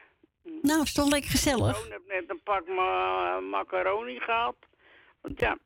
Nou, 0.62 0.82
is 0.82 0.92
toch 0.92 1.10
lekker 1.10 1.30
gezellig. 1.30 1.86
Ik 1.86 1.92
heb 1.92 2.02
net 2.06 2.30
een 2.30 2.40
pak 2.42 2.68
ma 2.68 3.40
macaroni 3.40 4.18
gehad. 4.20 4.56
Want 5.20 5.40
ja, 5.40 5.58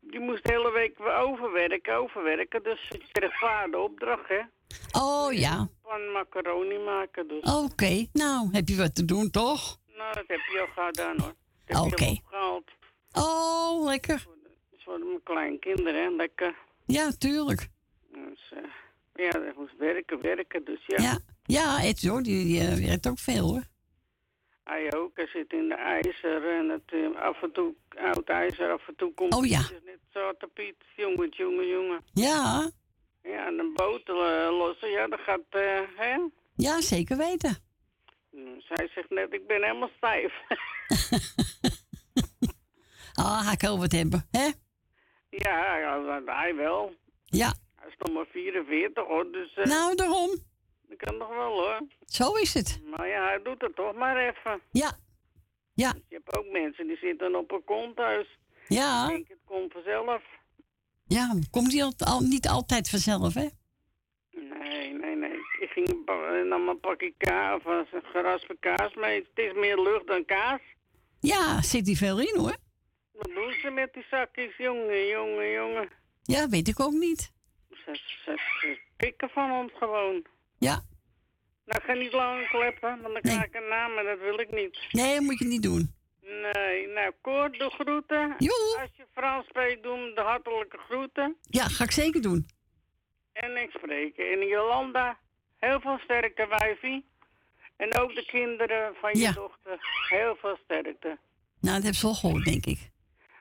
die 0.00 0.20
moest 0.20 0.44
de 0.44 0.52
hele 0.52 0.72
week 0.72 1.00
overwerken, 1.00 1.94
overwerken. 1.96 2.62
Dus 2.62 2.88
ik 2.90 3.04
kreeg 3.12 3.38
vader 3.38 3.80
opdracht, 3.80 4.28
hè. 4.28 4.40
Oh, 5.00 5.32
ja. 5.32 5.68
Van 5.82 6.12
macaroni 6.12 6.78
maken, 6.78 7.28
dus. 7.28 7.42
Oké. 7.42 8.06
Nou, 8.12 8.48
heb 8.52 8.68
je 8.68 8.76
wat 8.76 8.94
te 8.94 9.04
doen, 9.04 9.30
toch? 9.30 9.78
Nou, 9.96 10.14
dat 10.14 10.24
heb 10.26 10.40
je 10.52 10.60
al 10.60 10.84
gedaan, 10.84 11.18
hoor. 11.20 11.34
Oké. 11.86 12.16
Oh, 13.12 13.84
lekker. 13.84 14.24
Dat 14.42 14.78
is 14.78 14.84
voor 14.84 14.98
mijn 14.98 15.22
kleinkinderen, 15.22 16.02
hè. 16.02 16.10
Lekker. 16.10 16.54
Ja, 16.86 17.10
tuurlijk. 17.18 17.68
Dus, 18.12 18.52
eh, 18.52 19.24
ja, 19.24 19.30
dat 19.30 19.56
moest 19.56 19.76
werken, 19.78 20.20
werken, 20.20 20.64
dus 20.64 20.86
ja. 20.86 21.02
Ja. 21.02 21.18
Ja, 21.44 21.82
Edwin, 21.82 22.10
hoor, 22.10 22.22
die, 22.22 22.44
die 22.44 22.60
eh, 22.60 22.86
werkt 22.86 23.08
ook 23.08 23.18
veel, 23.18 23.48
hoor. 23.48 23.62
Hij 24.70 24.92
ook, 24.94 25.16
hij 25.16 25.26
zit 25.26 25.52
in 25.52 25.68
de 25.68 25.74
ijzer 25.74 26.58
en 26.58 26.68
het, 26.68 26.82
eh, 26.86 27.22
af 27.22 27.42
en 27.42 27.52
toe, 27.52 27.74
oud 27.96 28.28
ijzer, 28.28 28.72
af 28.72 28.88
en 28.88 28.96
toe 28.96 29.14
komt 29.14 29.34
Oh, 29.34 29.46
ja. 29.46 29.58
het 29.58 29.70
is 29.70 29.78
net 29.84 29.98
Zwarte 30.12 30.46
Piet, 30.46 30.76
jongen, 30.96 31.28
jongen, 31.28 31.66
jongen. 31.66 32.00
Ja. 32.12 32.70
Ja, 33.22 33.46
en 33.46 33.58
een 33.58 33.74
boot 33.74 34.08
eh, 34.08 34.48
lossen, 34.58 34.90
ja, 34.90 35.06
dat 35.06 35.20
gaat, 35.20 35.40
eh, 35.48 35.80
hè? 35.96 36.18
Ja, 36.54 36.80
zeker 36.80 37.16
weten. 37.16 37.56
Dus 38.30 38.68
hij 38.68 38.88
zegt 38.94 39.10
net, 39.10 39.32
ik 39.32 39.46
ben 39.46 39.62
helemaal 39.62 39.90
stijf. 39.96 40.32
Ah, 43.14 43.46
ga 43.46 43.52
ik 43.52 43.60
wel 43.60 43.78
wat 43.78 43.92
hebben, 43.92 44.28
hè? 44.30 44.48
ja, 45.30 46.24
hij 46.24 46.54
wel. 46.54 46.94
Ja. 47.24 47.54
Hij 47.74 47.88
is 47.88 47.94
nog 47.98 48.14
maar 48.14 48.26
44 48.26 49.06
hoor, 49.06 49.32
dus 49.32 49.54
Nou, 49.54 49.94
daarom. 49.94 50.30
Dat 50.90 50.98
kan 50.98 51.16
nog 51.16 51.28
wel 51.28 51.52
hoor. 51.52 51.80
Zo 52.06 52.32
is 52.32 52.54
het. 52.54 52.80
Maar 52.96 53.08
ja, 53.08 53.24
hij 53.26 53.42
doet 53.42 53.60
het 53.60 53.76
toch 53.76 53.94
maar 53.94 54.16
even. 54.28 54.60
Ja. 54.70 54.92
Ja. 55.74 55.94
Je 56.08 56.14
hebt 56.14 56.36
ook 56.38 56.46
mensen 56.52 56.86
die 56.86 56.96
zitten 56.96 57.34
op 57.36 57.50
een 57.52 57.64
kont 57.64 57.96
thuis. 57.96 58.38
Ja. 58.68 59.02
Ik 59.04 59.08
denk, 59.10 59.28
het 59.28 59.38
komt 59.44 59.72
vanzelf. 59.72 60.22
Ja, 61.06 61.34
komt 61.50 61.70
die 61.70 61.84
al, 61.84 61.92
al- 61.98 62.20
niet 62.20 62.48
altijd 62.48 62.90
vanzelf, 62.90 63.34
hè? 63.34 63.48
Nee, 64.30 64.92
nee, 64.92 65.16
nee. 65.16 65.34
Ik 65.60 65.68
ging 65.70 66.06
nam 66.48 66.68
een 66.68 66.80
pakje 66.80 67.14
kaas 67.18 67.62
of 67.64 67.92
een 67.92 68.02
geraspe 68.02 68.56
kaas 68.60 68.94
mee. 68.94 69.18
Het 69.34 69.44
is 69.46 69.52
meer 69.52 69.80
lucht 69.80 70.06
dan 70.06 70.24
kaas. 70.24 70.60
Ja, 71.20 71.62
zit 71.62 71.84
die 71.84 71.96
veel 71.96 72.20
in, 72.20 72.36
hoor. 72.38 72.56
Wat 73.12 73.30
doen 73.34 73.52
ze 73.62 73.70
met 73.70 73.92
die 73.92 74.06
zakjes? 74.10 74.56
Jongen, 74.56 75.06
jongen, 75.06 75.50
jongen. 75.50 75.88
Ja, 76.22 76.48
weet 76.48 76.68
ik 76.68 76.80
ook 76.80 76.92
niet. 76.92 77.32
Ze, 77.70 78.00
ze, 78.24 78.38
ze 78.60 78.78
pikken 78.96 79.28
van 79.30 79.50
ons 79.50 79.72
gewoon. 79.78 80.24
Ja. 80.68 80.82
Nou, 81.64 81.82
ga 81.82 81.92
niet 81.92 82.12
lang 82.12 82.48
kleppen, 82.48 83.00
want 83.02 83.12
dan 83.12 83.22
krijg 83.22 83.44
ik 83.44 83.54
een 83.54 83.68
naam 83.68 83.98
en 83.98 84.04
dat 84.04 84.18
wil 84.18 84.38
ik 84.40 84.50
niet. 84.52 84.78
Nee, 84.90 85.14
dat 85.14 85.22
moet 85.22 85.38
je 85.38 85.44
niet 85.46 85.62
doen. 85.62 85.94
Nee, 86.22 86.86
nou, 86.86 87.12
Koort, 87.20 87.58
de 87.58 87.70
groeten. 87.70 88.36
Als 88.80 88.90
je 88.96 89.06
Frans 89.12 89.46
spreekt, 89.46 89.82
doe 89.82 90.12
de 90.14 90.20
hartelijke 90.20 90.78
groeten. 90.78 91.36
Ja, 91.42 91.64
ga 91.64 91.84
ik 91.84 91.90
zeker 91.90 92.22
doen. 92.22 92.46
En 93.32 93.56
ik 93.62 93.70
spreek. 93.70 94.16
En 94.16 94.46
Jolanda, 94.46 95.18
heel 95.58 95.80
veel 95.80 95.98
sterkte, 95.98 96.46
wijfie. 96.58 97.08
En 97.76 97.98
ook 97.98 98.14
de 98.14 98.24
kinderen 98.26 98.94
van 99.00 99.10
je 99.12 99.18
Ja. 99.18 99.32
dochter, 99.32 99.78
heel 100.08 100.36
veel 100.40 100.58
sterkte. 100.64 101.18
Nou, 101.60 101.74
dat 101.76 101.84
heb 101.84 101.94
ze 101.94 102.06
wel 102.06 102.14
gehoord, 102.14 102.44
denk 102.44 102.66
ik. 102.66 102.90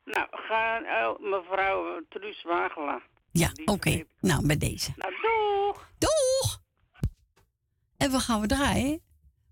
Nou, 0.05 0.28
ga 0.32 0.82
oh, 1.07 1.20
mevrouw 1.20 2.01
Truus 2.09 2.43
Wagela. 2.43 3.01
Ja, 3.32 3.51
oké. 3.65 4.03
Nou, 4.22 4.45
bij 4.47 4.57
deze. 4.57 4.91
Nou, 4.95 5.13
doeg! 5.22 5.89
Doeg! 5.97 6.48
En 7.99 8.11
we 8.11 8.19
gaan 8.19 8.41
we 8.41 8.47
draaien. 8.47 9.01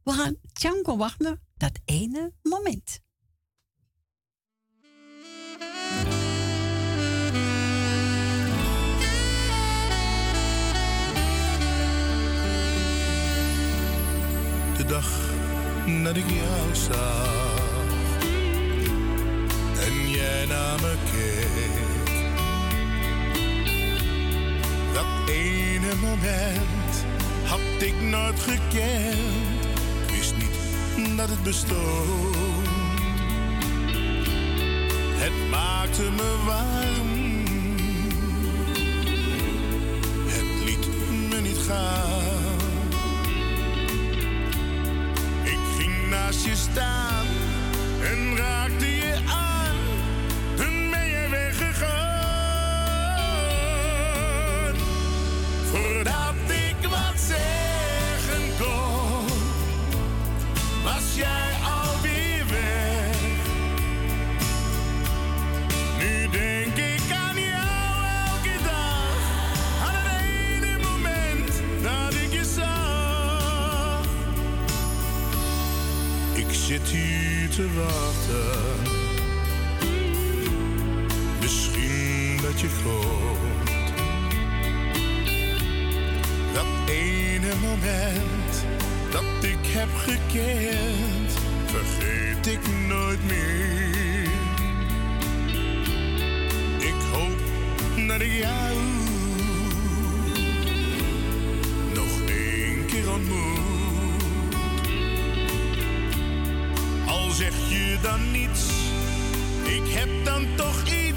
We 0.04 0.12
gaan 0.12 0.36
Django 0.54 0.98
Wagner, 0.98 1.40
dat 1.58 1.80
ene 1.86 2.34
moment. 2.42 3.06
de 14.78 14.86
dag 14.86 15.10
dat 16.04 16.16
ik 16.16 16.30
jou 16.30 16.76
zag 16.76 17.56
en 19.80 20.10
jij 20.10 20.46
naar 20.46 20.82
me 20.82 20.96
keek. 21.12 22.16
Dat 24.94 25.30
ene 25.30 25.96
moment 26.02 26.87
had 27.48 27.60
ik 27.80 28.02
nooit 28.02 28.40
gekend, 28.40 29.66
wist 30.12 30.34
niet 30.38 31.18
dat 31.18 31.30
het 31.30 31.44
bestond. 31.44 32.36
Het 35.20 35.50
maakte 35.50 36.02
me 36.02 36.36
warm, 36.46 37.46
het 40.28 40.66
liet 40.66 40.88
me 41.30 41.42
niet 41.42 41.58
gaan. 41.58 42.56
Ik 45.44 45.60
ging 45.78 46.10
naast 46.10 46.46
je 46.46 46.56
staan 46.56 47.26
en 48.02 48.38
raakte 48.38 48.97
te 77.58 77.74
wachten. 77.74 78.92
Misschien 81.42 82.40
dat 82.42 82.60
je 82.60 82.68
komt. 82.84 83.94
Dat 86.54 86.90
ene 86.90 87.54
moment 87.62 88.66
dat 89.12 89.44
ik 89.44 89.66
heb 89.68 89.90
gekend, 89.96 91.32
vergeet 91.66 92.48
ik 92.48 92.60
nooit 92.88 93.26
meer. 93.26 93.68
dat 98.08 98.22
ik 98.22 98.34
jou 98.34 98.97
zeg 107.38 107.54
je 107.70 107.98
dan 108.02 108.32
niets, 108.32 108.66
ik 109.64 109.94
heb 109.94 110.10
dan 110.24 110.48
toch 110.56 110.84
iets, 110.88 111.17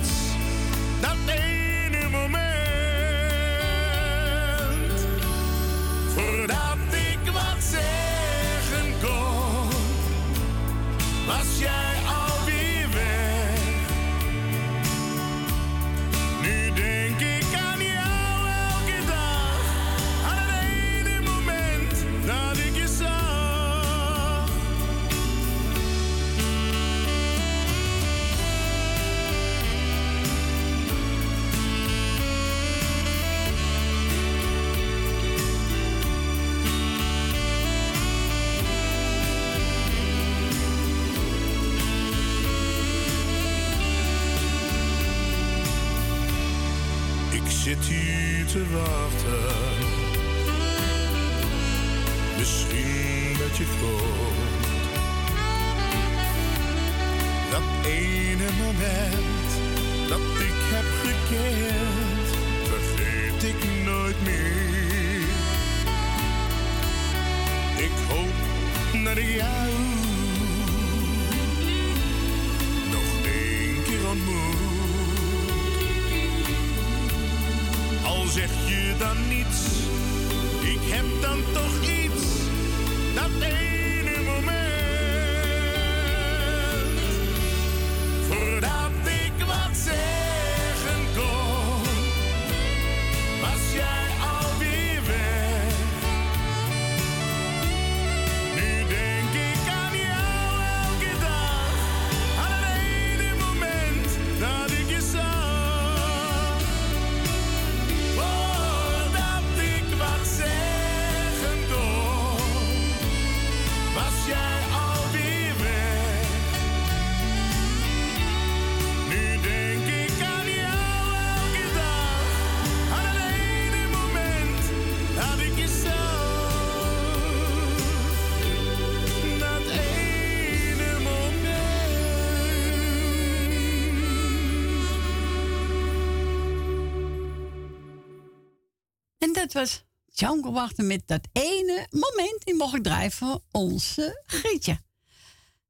Dat 139.51 139.63
was 139.63 139.85
Janko 140.13 140.53
Wachten 140.53 140.87
met 140.87 141.03
dat 141.07 141.29
ene 141.33 141.87
moment. 141.91 142.45
Die 142.45 142.55
mocht 142.55 142.75
ik 142.75 142.83
draaien 142.83 143.13
voor 143.13 143.43
onze 143.51 144.23
Grietje. 144.27 144.81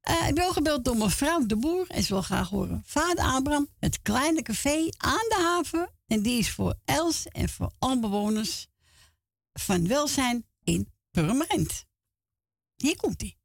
Eh, 0.01 0.27
ik 0.27 0.35
ben 0.35 0.53
gebeld 0.53 0.85
door 0.85 0.97
mevrouw 0.97 1.45
de 1.45 1.57
Boer. 1.57 1.89
En 1.89 2.03
ze 2.03 2.13
wil 2.13 2.21
graag 2.21 2.49
horen. 2.49 2.83
Vader 2.85 3.23
Abraham, 3.23 3.67
het 3.79 4.01
kleine 4.01 4.41
café 4.41 4.89
aan 4.97 5.27
de 5.29 5.39
haven. 5.41 5.89
En 6.07 6.21
die 6.21 6.39
is 6.39 6.51
voor 6.51 6.75
Els 6.85 7.27
en 7.27 7.49
voor 7.49 7.71
alle 7.79 7.99
bewoners 7.99 8.67
van 9.53 9.87
welzijn 9.87 10.45
in 10.63 10.93
Purmerend. 11.11 11.85
Hier 12.75 12.97
komt 12.97 13.21
ie. 13.21 13.40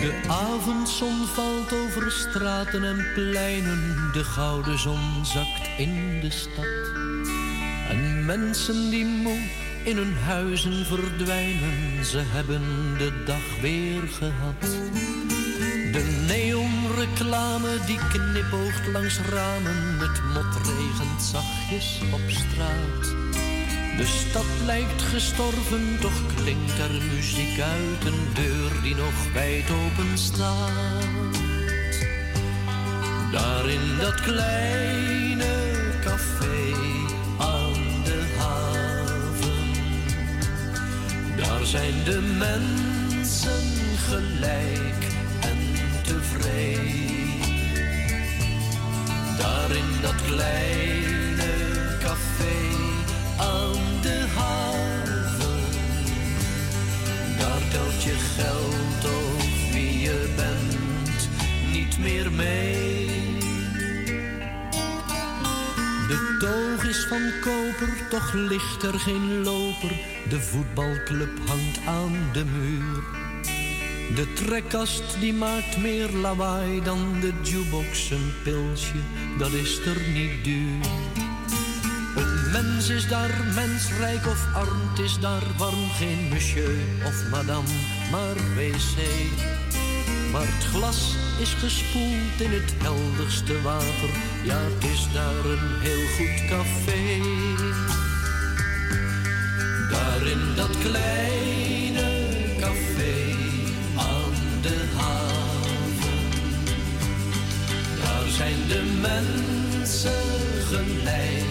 De 0.00 0.20
avondzon 0.28 1.26
valt 1.26 1.72
over 1.72 2.10
straten 2.10 2.84
en 2.84 3.06
pleinen, 3.14 4.10
de 4.12 4.24
gouden 4.24 4.78
zon 4.78 5.24
zakt 5.24 5.68
in 5.78 6.20
de 6.20 6.30
stad. 6.30 6.92
En 7.88 8.24
mensen 8.24 8.90
die 8.90 9.04
moe 9.04 9.38
in 9.84 9.96
hun 9.96 10.14
huizen 10.14 10.86
verdwijnen, 10.86 12.04
ze 12.04 12.18
hebben 12.18 12.62
de 12.98 13.22
dag 13.24 13.60
weer 13.60 14.02
gehad. 14.08 14.60
De 15.92 16.24
neonreclame 16.28 17.78
die 17.86 17.98
knipoogt 18.08 18.86
langs 18.92 19.18
ramen, 19.18 19.98
het 19.98 20.22
mot 20.34 20.66
regent 20.66 21.22
zachtjes 21.22 22.00
op 22.12 22.30
straat. 22.30 23.29
De 23.96 24.06
stad 24.06 24.44
lijkt 24.64 25.02
gestorven, 25.02 25.98
toch 26.00 26.34
klinkt 26.36 26.78
er 26.78 27.02
muziek 27.14 27.60
uit 27.60 28.04
een 28.04 28.28
deur 28.34 28.82
die 28.82 28.94
nog 28.94 29.32
wijd 29.32 29.70
open 29.70 30.18
staat. 30.18 31.38
Daar 33.32 33.68
in 33.68 33.96
dat 34.00 34.20
kleine 34.20 35.54
café 36.04 36.72
aan 37.38 38.02
de 38.04 38.34
haven, 38.38 39.72
daar 41.36 41.64
zijn 41.64 42.04
de 42.04 42.20
mensen 42.38 43.66
gelijk 44.08 45.04
en 45.40 45.58
tevreden. 46.02 47.10
Daar 49.38 49.70
in 49.70 50.00
dat 50.02 50.22
kleine 50.26 51.50
café 51.98 52.59
telt 57.70 58.02
je 58.02 58.14
geld 58.36 59.04
of 59.04 59.72
wie 59.72 60.00
je 60.00 60.32
bent 60.36 61.28
niet 61.72 61.98
meer 61.98 62.32
mee. 62.32 63.06
De 66.08 66.36
toog 66.38 66.84
is 66.88 67.06
van 67.08 67.30
koper, 67.40 68.08
toch 68.08 68.32
ligt 68.32 68.82
er 68.82 68.98
geen 68.98 69.42
loper. 69.42 69.90
De 70.28 70.40
voetbalclub 70.40 71.38
hangt 71.46 71.86
aan 71.86 72.30
de 72.32 72.44
muur. 72.44 73.02
De 74.14 74.32
trekkast 74.32 75.20
die 75.20 75.32
maakt 75.32 75.76
meer 75.76 76.10
lawaai 76.10 76.82
dan 76.82 77.20
de 77.20 77.32
jukebox. 77.42 78.10
Een 78.10 78.32
pilsje, 78.42 79.00
dat 79.38 79.52
is 79.52 79.78
er 79.86 79.96
niet 80.12 80.44
duur. 80.44 81.19
Mens 82.52 82.88
is 82.88 83.08
daar 83.08 83.30
mensrijk 83.54 84.26
of 84.26 84.46
arm, 84.54 84.88
het 84.90 84.98
is 84.98 85.18
daar 85.18 85.42
warm. 85.56 85.90
Geen 85.90 86.28
monsieur 86.28 86.78
of 87.04 87.28
madame, 87.30 87.68
maar 88.10 88.34
wc. 88.34 88.96
Maar 90.32 90.46
het 90.46 90.64
glas 90.64 91.14
is 91.40 91.52
gespoeld 91.52 92.40
in 92.40 92.50
het 92.50 92.74
helderste 92.82 93.62
water. 93.62 94.10
Ja, 94.44 94.56
het 94.56 94.90
is 94.90 95.08
daar 95.12 95.44
een 95.44 95.80
heel 95.80 96.06
goed 96.16 96.48
café. 96.48 97.20
Daar 99.90 100.26
in 100.26 100.54
dat 100.56 100.78
kleine 100.78 102.26
café 102.60 103.34
aan 103.96 104.62
de 104.62 104.84
haven. 104.96 106.18
Daar 108.02 108.28
zijn 108.28 108.68
de 108.68 108.98
mensen 109.00 110.22
gelijk 110.68 111.49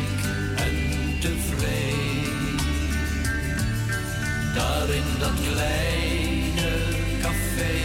Daar 4.56 4.90
in 4.90 5.04
dat 5.20 5.32
kleine 5.52 6.72
café 7.22 7.78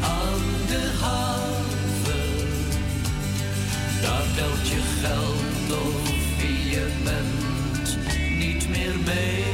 aan 0.00 0.42
de 0.68 0.90
haven. 1.00 2.48
Daar 4.02 4.24
telt 4.36 4.68
je 4.68 4.80
geld 5.02 5.80
of 5.80 6.42
je 6.70 6.86
bent 7.04 7.98
niet 8.38 8.68
meer 8.68 8.94
mee. 9.04 9.44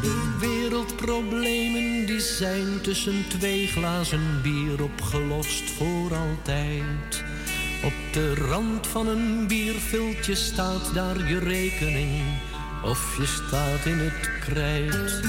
De 0.00 0.36
wereldproblemen 0.40 2.06
die 2.06 2.20
zijn 2.20 2.80
tussen 2.82 3.24
twee 3.28 3.66
glazen 3.66 4.42
bier 4.42 4.82
opgelost 4.82 5.70
voor 5.70 6.16
altijd. 6.16 7.24
Op 7.84 8.12
de 8.12 8.34
rand 8.34 8.86
van 8.86 9.08
een 9.08 9.46
bierviltje 9.46 10.34
staat 10.34 10.94
daar 10.94 11.28
je 11.28 11.38
rekening 11.38 12.22
of 12.82 13.16
je 13.16 13.26
staat 13.26 13.84
in 13.84 13.98
het 13.98 14.30
krijt. 14.40 15.22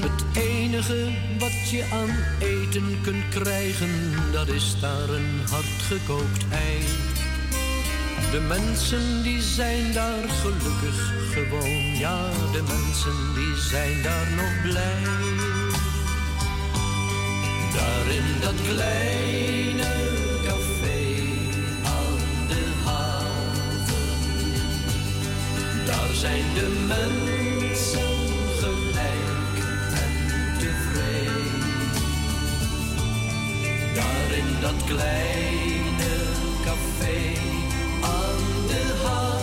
Het 0.00 0.36
enige 0.36 1.08
wat 1.38 1.70
je 1.70 1.84
aan 1.92 2.16
eten 2.38 3.00
kunt 3.02 3.28
krijgen, 3.28 3.90
dat 4.32 4.48
is 4.48 4.80
daar 4.80 5.08
een 5.08 5.40
hardgekookt 5.50 6.44
ei. 6.50 6.84
De 8.30 8.40
mensen 8.40 9.22
die 9.22 9.42
zijn 9.42 9.92
daar 9.92 10.28
gelukkig 10.28 11.12
gewoon, 11.32 11.96
ja, 11.98 12.30
de 12.52 12.62
mensen 12.62 13.34
die 13.34 13.56
zijn 13.56 14.02
daar 14.02 14.30
nog 14.36 14.62
blij. 14.62 15.02
Daar 17.74 18.14
in 18.14 18.40
dat 18.40 18.54
kleine 18.68 19.97
zijn 26.18 26.44
de 26.54 26.84
mensen 26.86 28.16
gelijk 28.58 29.56
en 29.90 30.58
tevreden. 30.58 31.80
Daar 33.94 34.30
in 34.36 34.60
dat 34.60 34.84
kleine 34.86 36.12
café 36.64 37.20
aan 38.00 38.66
de 38.66 38.82
haven, 39.02 39.37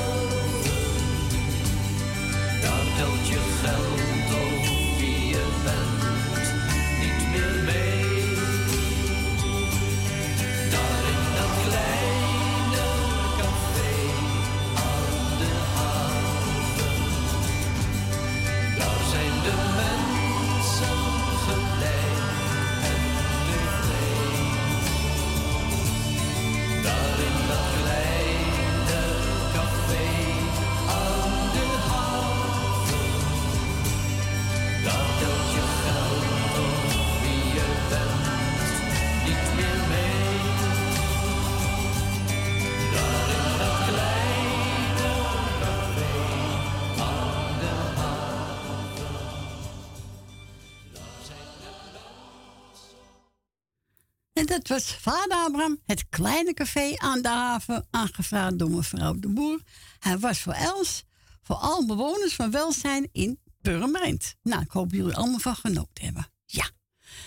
dat 54.56 54.68
was 54.68 54.96
vader 54.96 55.38
Abraham, 55.38 55.80
het 55.86 56.10
kleine 56.10 56.54
café 56.54 56.94
aan 56.98 57.22
de 57.22 57.28
haven, 57.28 57.88
aangevraagd 57.92 58.60
door 58.60 58.70
mevrouw 58.70 59.20
de 59.20 59.28
Boer. 59.28 59.62
Hij 60.00 60.18
was 60.18 60.40
voor 60.40 60.54
Els, 60.54 61.04
voor 61.42 61.56
alle 61.56 61.86
bewoners 61.86 62.36
van 62.36 62.52
welzijn 62.52 63.10
in 63.12 63.40
Purmerend. 63.62 64.36
Nou, 64.42 64.62
ik 64.62 64.72
hoop 64.72 64.92
jullie 64.92 65.16
allemaal 65.16 65.40
van 65.40 65.56
genoten 65.56 66.06
hebben. 66.06 66.28
Ja, 66.46 66.70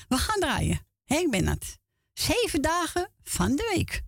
we 0.09 0.17
gaan 0.17 0.41
draaien. 0.41 0.87
Hé, 1.05 1.17
ik 1.17 1.31
ben 1.31 1.47
het. 1.47 1.79
Zeven 2.13 2.63
dagen 2.63 3.11
van 3.23 3.57
de 3.57 3.73
week. 3.75 4.03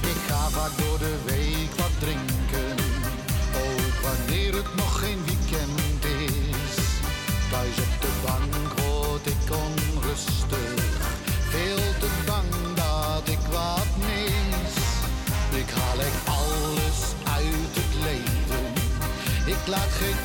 Ik 0.00 0.20
ga 0.26 0.48
vaak 0.48 0.78
door 0.78 0.98
de 0.98 1.22
week 1.26 1.33
laat 19.66 19.92
geen 19.92 20.23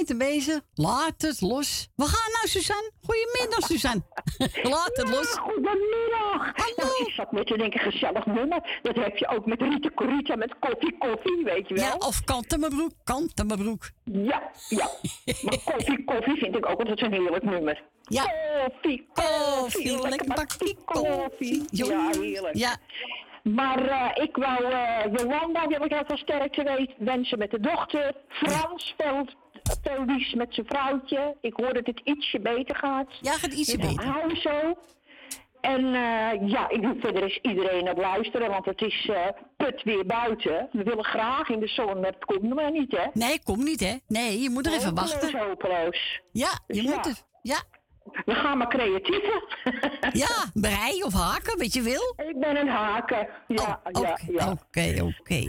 was 0.00 0.16
Peter 0.16 0.16
Bezen. 0.16 0.62
Laat 0.74 1.22
het 1.22 1.40
los. 1.40 1.88
We 1.96 2.04
gaan 2.04 2.32
nou, 2.32 2.48
Suzanne. 2.48 2.90
Goedemiddag, 3.02 3.66
Suzanne. 3.66 4.02
Laat 4.74 4.96
het 4.96 5.08
los. 5.08 5.34
Goedemiddag. 5.34 6.56
Nou, 6.76 7.04
ik 7.06 7.12
zat 7.16 7.32
net 7.32 7.46
te 7.46 7.56
denken, 7.58 7.80
gezellig 7.80 8.26
nummer. 8.26 8.78
Dat 8.82 8.96
heb 8.96 9.16
je 9.16 9.28
ook 9.28 9.46
met 9.46 9.60
Rita 9.60 9.90
Corita, 9.94 10.36
met 10.36 10.54
koffie, 10.58 10.98
koffie, 10.98 11.44
weet 11.44 11.68
je 11.68 11.74
wel. 11.74 11.84
Ja, 11.84 11.94
of 11.94 12.22
mijn 12.58 12.70
broek, 12.70 12.92
kant 13.04 13.40
in 13.40 13.46
mijn 13.46 13.58
broek. 13.58 13.90
Ja, 14.04 14.50
ja. 14.68 14.90
Maar 15.42 15.58
koffie, 15.74 16.04
koffie 16.04 16.36
vind 16.36 16.56
ik 16.56 16.68
ook 16.68 16.78
altijd 16.78 16.98
zo'n 16.98 17.12
heerlijk 17.12 17.44
nummer. 17.44 17.82
Ja. 18.02 18.24
Koffie, 18.66 19.06
koffie, 19.12 20.08
lekker 20.08 20.34
bakje 20.34 20.76
koffie. 20.84 21.64
Ja, 21.70 22.10
heerlijk. 22.10 22.56
Ja. 22.56 22.76
Maar 23.42 23.88
eh, 23.88 24.22
ik 24.24 24.36
wou 24.36 24.64
eh, 24.64 25.12
Jolanda, 25.16 25.66
wil 25.66 25.84
ik 25.84 25.90
heel 25.90 26.04
veel 26.06 26.16
sterkte 26.16 26.62
weet, 26.62 26.92
wensen 26.98 27.38
met 27.38 27.50
de 27.50 27.60
dochter. 27.60 28.14
Frans, 28.28 28.94
veel, 28.98 29.26
veel 29.82 30.04
met 30.36 30.54
zijn 30.54 30.66
vrouwtje. 30.66 31.36
Ik 31.40 31.52
hoor 31.56 31.74
dat 31.74 31.86
het 31.86 32.00
ietsje 32.04 32.40
beter 32.40 32.76
gaat. 32.76 33.08
Ja, 33.20 33.32
gaat 33.32 33.52
ietsje 33.52 33.78
beter. 33.78 34.04
Hou 34.04 34.36
zo. 34.36 34.74
En 35.60 35.84
eh, 35.84 36.48
ja, 36.48 36.68
ik 36.68 36.82
doe 36.82 36.96
verder 37.00 37.24
is 37.24 37.38
iedereen 37.42 37.86
het 37.86 37.98
luisteren, 37.98 38.50
want 38.50 38.64
het 38.64 38.80
is 38.82 39.08
eh, 39.08 39.26
put 39.56 39.82
weer 39.82 40.06
buiten. 40.06 40.68
We 40.72 40.82
willen 40.82 41.04
graag 41.04 41.48
in 41.48 41.60
de 41.60 41.68
zon, 41.68 42.00
maar 42.00 42.10
het 42.10 42.24
komt 42.24 42.54
maar 42.54 42.70
niet, 42.70 42.96
hè? 42.96 43.04
Nee, 43.12 43.42
kom 43.42 43.64
niet, 43.64 43.80
hè? 43.80 43.94
Nee, 44.08 44.40
je 44.40 44.50
moet 44.50 44.66
er 44.66 44.72
even 44.72 44.88
Hopeloos, 44.88 45.12
wachten. 45.12 45.38
hopeloos. 45.38 46.20
Ja, 46.32 46.58
je 46.66 46.74
Dus 46.74 46.82
moet 46.82 47.04
ja. 47.04 47.10
er. 47.10 47.16
Ja. 47.42 47.62
We 48.24 48.34
gaan 48.34 48.58
maar 48.58 48.68
creatieven. 48.68 49.42
Ja, 50.12 50.44
breien 50.54 51.04
of 51.04 51.12
haken, 51.12 51.58
wat 51.58 51.72
je 51.72 51.82
wil. 51.82 52.14
Ik 52.28 52.38
ben 52.40 52.56
een 52.56 52.68
haken. 52.68 53.28
Ja, 53.48 53.80
ja, 54.00 54.18
ja. 54.32 54.50
Oké, 54.50 55.02
oké. 55.20 55.44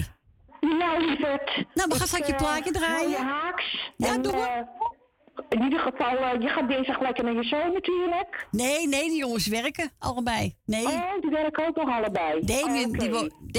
Nou, 0.62 1.06
lieverd. 1.06 1.56
Nou, 1.74 1.90
we 1.90 1.96
gaan 1.96 2.08
straks 2.08 2.28
je 2.28 2.34
eh, 2.34 2.38
plaatje 2.40 2.72
draaien. 2.72 2.98
hou 2.98 3.10
je 3.10 3.18
haaks. 3.18 3.92
Ja, 3.98 4.14
En, 4.14 4.22
doe 4.22 4.32
maar. 4.36 4.58
eh, 4.58 5.44
in 5.50 5.62
ieder 5.64 5.80
geval, 5.80 6.18
eh, 6.18 6.42
je 6.42 6.48
gaat 6.48 6.68
dinsdag 6.70 7.00
lekker 7.02 7.24
naar 7.24 7.34
je 7.34 7.44
zoon 7.44 7.74
natuurlijk. 7.74 8.48
Nee, 8.52 8.88
nee, 8.88 9.10
die 9.10 9.18
jongens 9.18 9.48
werken 9.48 9.92
allebei. 10.00 10.56
Nee. 10.66 10.86
Oh, 10.86 11.22
die 11.22 11.30
werken 11.30 11.68
ook 11.68 11.76
nog 11.76 11.90
allebei. 11.90 12.46
Damien, 12.46 12.88
Oké. 12.90 12.98
die 12.98 13.10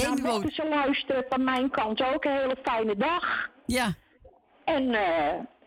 nou, 0.03 0.21
wo- 0.21 0.27
mochten 0.31 0.51
ze 0.51 0.67
luisteren 0.69 1.25
van 1.29 1.43
mijn 1.43 1.69
kant 1.69 2.01
ook. 2.03 2.25
Een 2.25 2.31
hele 2.37 2.57
fijne 2.63 2.95
dag. 2.95 3.49
Ja. 3.65 3.93
En 4.65 4.89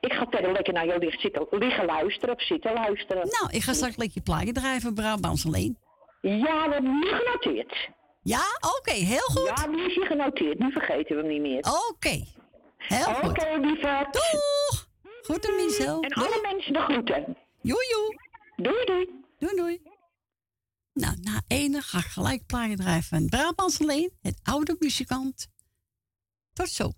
ik 0.00 0.12
ga 0.12 0.26
verder 0.30 0.52
lekker 0.52 0.72
naar 0.72 0.86
jou 0.86 0.98
liggen, 0.98 1.20
zitten, 1.20 1.46
liggen 1.50 1.84
luisteren 1.84 2.34
of 2.34 2.42
zitten 2.42 2.72
luisteren. 2.72 3.28
Nou, 3.28 3.48
ik 3.56 3.62
ga 3.62 3.72
straks 3.72 3.96
lekker 3.96 4.16
je 4.16 4.22
plaatje 4.22 4.52
draaien 4.52 4.80
voor 4.80 4.92
Brabants 4.92 5.46
alleen. 5.46 5.78
Ja, 6.20 6.66
we 6.68 6.72
hebben 6.72 6.98
nu 6.98 7.06
genoteerd. 7.06 7.88
Ja, 8.26 8.44
oké, 8.78 8.92
heel 8.92 9.26
goed. 9.34 9.46
Ja, 9.56 9.66
nu 9.66 9.86
is 9.86 9.94
je 9.94 10.04
genoteerd. 10.06 10.58
Nu 10.58 10.72
vergeten 10.72 11.16
we 11.16 11.22
hem 11.22 11.32
niet 11.32 11.40
meer. 11.40 11.58
Oké. 11.90 12.24
Heel 12.76 13.06
Oké, 13.06 13.26
goed. 13.26 13.64
lieverd. 13.64 14.12
Doeg! 14.12 14.88
Groeten, 15.22 15.54
Michel. 15.56 16.00
En 16.00 16.12
alle 16.12 16.38
mensen 16.42 16.72
de 16.72 16.78
groeten. 16.78 17.36
Joe, 17.60 17.86
joe. 17.90 18.18
Doei, 18.56 18.84
doei. 18.84 19.24
Doei, 19.38 19.56
doei. 19.56 19.82
Nou, 20.92 21.16
na 21.20 21.40
ene 21.48 21.80
ga 21.80 21.98
ik 21.98 22.04
gelijk 22.04 22.46
plaatje 22.46 22.76
draaien 22.76 23.02
van 23.02 23.26
Brabants 23.26 23.80
alleen, 23.80 24.12
het 24.22 24.40
oude 24.42 24.76
muzikant. 24.78 25.46
Tot 26.52 26.68
zo. 26.68 26.92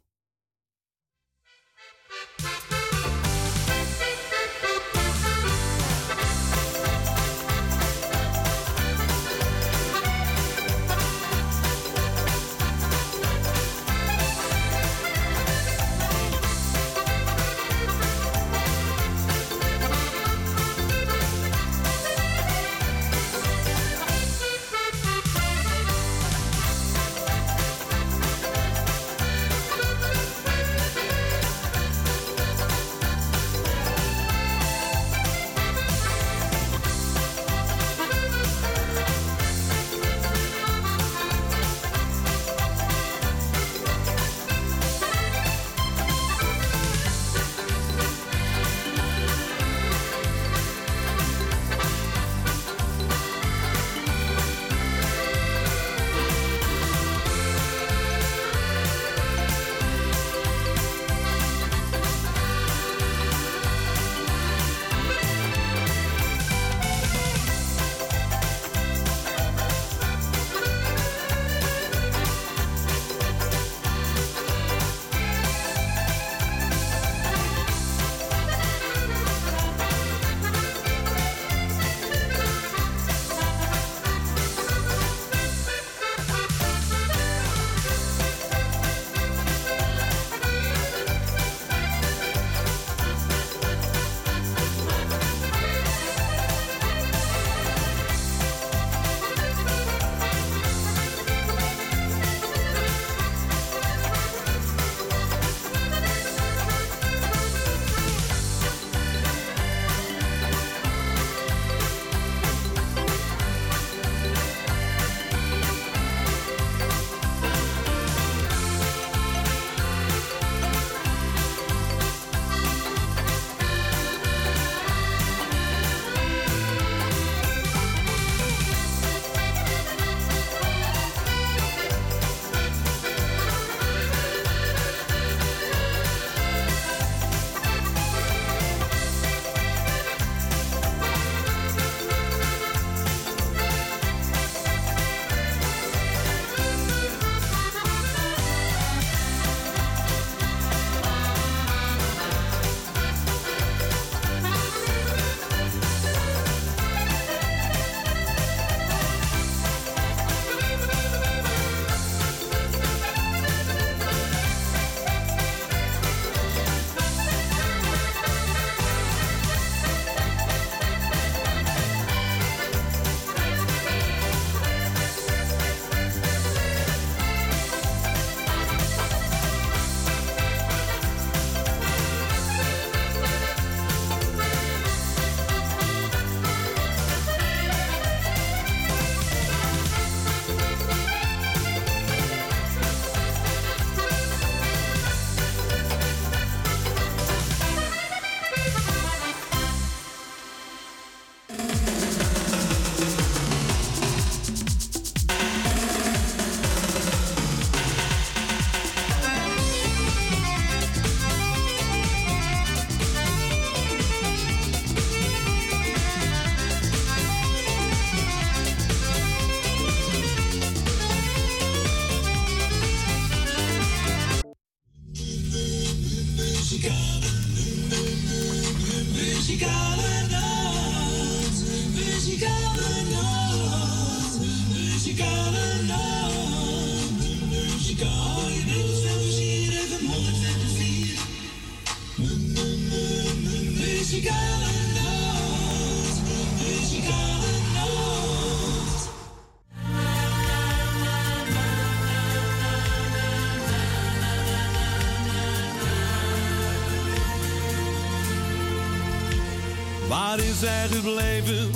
Hij 260.79 260.89
gebleven, 260.89 261.71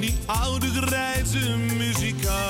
die 0.00 0.14
oude 0.26 0.66
grijze 0.66 1.56
muzikaal? 1.56 2.47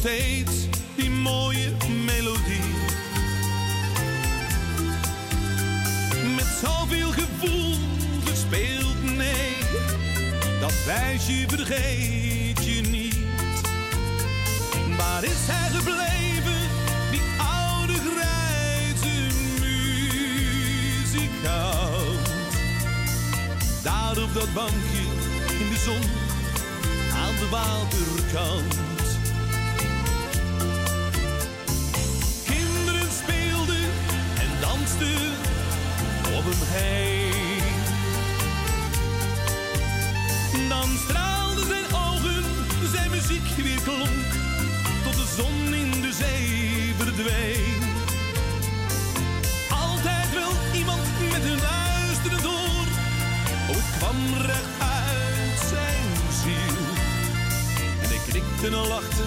Steeds 0.00 0.66
die 0.96 1.10
mooie 1.10 1.72
melodie. 2.04 2.74
Met 6.36 6.46
zoveel 6.62 7.10
gevoel 7.10 7.74
gespeeld, 8.24 9.02
nee, 9.02 9.56
dat 10.60 10.84
wijsje 10.86 11.44
vergeet 11.48 12.64
je 12.64 12.80
niet. 12.80 13.16
Waar 14.96 15.24
is 15.24 15.46
hij 15.46 15.70
gebleven, 15.70 16.60
die 17.10 17.22
oude 17.38 17.92
grijze 17.92 19.26
muzikant? 19.60 21.20
Daar 23.82 24.22
op 24.22 24.34
dat 24.34 24.54
bankje 24.54 25.04
in 25.58 25.68
de 25.70 25.78
zon 25.84 26.02
aan 27.12 27.34
de 27.38 27.48
waterkant. 27.50 28.89
Om 35.06 36.44
hem 36.50 36.62
heen. 36.62 37.62
Dan 40.68 40.88
straalden 41.08 41.66
zijn 41.66 41.84
ogen, 41.94 42.44
zijn 42.92 43.10
muziek 43.10 43.48
weer 43.56 43.80
klonk, 43.82 44.30
tot 45.04 45.14
de 45.14 45.26
zon 45.36 45.74
in 45.74 45.90
de 46.00 46.12
zee 46.12 46.94
verdween. 46.96 47.82
Altijd 49.70 50.32
wel 50.34 50.52
iemand 50.74 51.06
met 51.32 51.44
een 51.44 51.60
luisterend 51.70 52.46
oor, 52.46 52.86
oh 53.70 53.76
het 53.76 53.98
kwam 53.98 54.20
recht 54.46 54.74
uit 54.78 55.58
zijn 55.68 56.08
ziel. 56.42 56.84
En 58.02 58.08
hij 58.08 58.20
knikte 58.28 58.66
en 58.66 58.88
lachte 58.88 59.24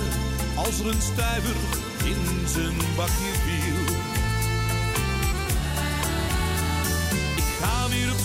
als 0.56 0.80
er 0.80 0.88
een 0.88 1.02
stuiver 1.02 1.56
in 2.04 2.48
zijn 2.48 2.78
bakje 2.96 3.32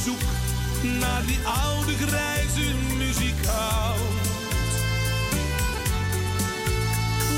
zoek 0.09 0.29
naar 1.01 1.23
die 1.27 1.39
oude 1.45 1.93
grijze 1.93 2.75
muzikant. 2.97 4.27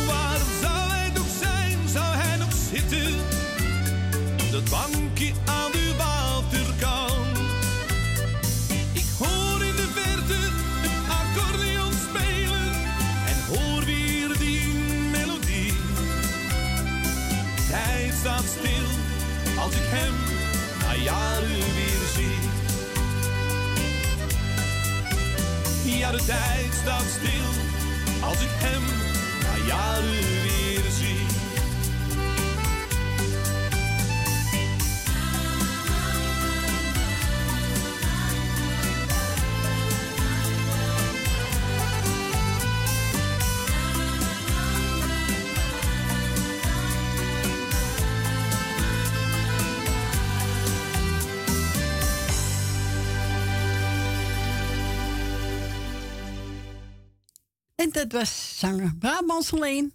Waar 0.07 0.41
zou 0.62 0.91
hij 0.91 1.11
nog 1.14 1.27
zijn, 1.41 1.79
zou 1.93 2.16
hij 2.16 2.37
nog 2.37 2.53
zitten? 2.73 3.14
Dat 4.51 4.71
bankje 4.71 5.33
aan 5.45 5.71
de 5.73 5.95
waterkant. 5.99 7.39
Ik 8.93 9.09
hoor 9.18 9.62
in 9.62 9.77
de 9.77 9.89
verte 9.95 10.41
een 10.87 11.03
accordeon 11.21 11.93
spelen 12.09 12.73
en 13.31 13.39
hoor 13.49 13.85
weer 13.85 14.39
die 14.39 14.66
melodie. 15.11 15.73
Tijd 17.68 18.14
staat 18.21 18.45
stil 18.59 18.89
als 19.62 19.73
ik 19.73 19.87
hem 19.97 20.14
na 20.81 20.95
jaren 20.95 21.75
weer 21.75 22.10
Ja, 26.01 26.11
de 26.11 26.25
tijd 26.25 26.73
staat 26.83 27.05
stil. 27.19 27.51
Als 28.29 28.41
ik 28.41 28.49
hem 28.53 28.83
na 29.43 29.67
jaren 29.67 30.43
weer 30.43 30.60
dat 58.11 58.21
was 58.21 58.59
zanger 58.59 58.97
Brabants 58.97 59.53
alleen, 59.53 59.93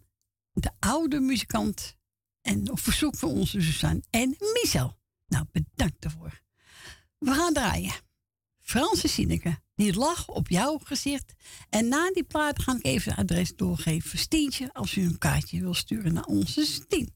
de 0.54 0.72
oude 0.80 1.20
muzikant. 1.20 1.98
En 2.42 2.72
op 2.72 2.80
verzoek 2.80 3.16
van 3.16 3.30
onze 3.30 3.62
Suzanne 3.62 4.04
en 4.10 4.36
Michel. 4.54 4.98
Nou, 5.28 5.46
bedankt 5.52 6.02
daarvoor. 6.02 6.42
We 7.18 7.34
gaan 7.34 7.54
draaien. 7.54 7.94
Franse 8.60 9.08
Sineke, 9.08 9.60
die 9.76 9.94
lag 9.94 10.28
op 10.28 10.50
jouw 10.50 10.78
gezicht. 10.84 11.34
En 11.70 11.88
na 11.88 12.12
die 12.12 12.24
plaat 12.24 12.62
ga 12.62 12.76
ik 12.76 12.86
even 12.86 13.12
het 13.12 13.20
adres 13.20 13.56
doorgeven 13.56 14.20
Stientje... 14.20 14.74
als 14.74 14.96
u 14.96 15.02
een 15.02 15.18
kaartje 15.18 15.60
wil 15.60 15.74
sturen 15.74 16.14
naar 16.14 16.26
onze 16.26 16.66
Stien. 16.66 17.15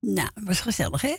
Nou, 0.00 0.28
was 0.34 0.60
gezellig, 0.60 1.02
hè? 1.02 1.16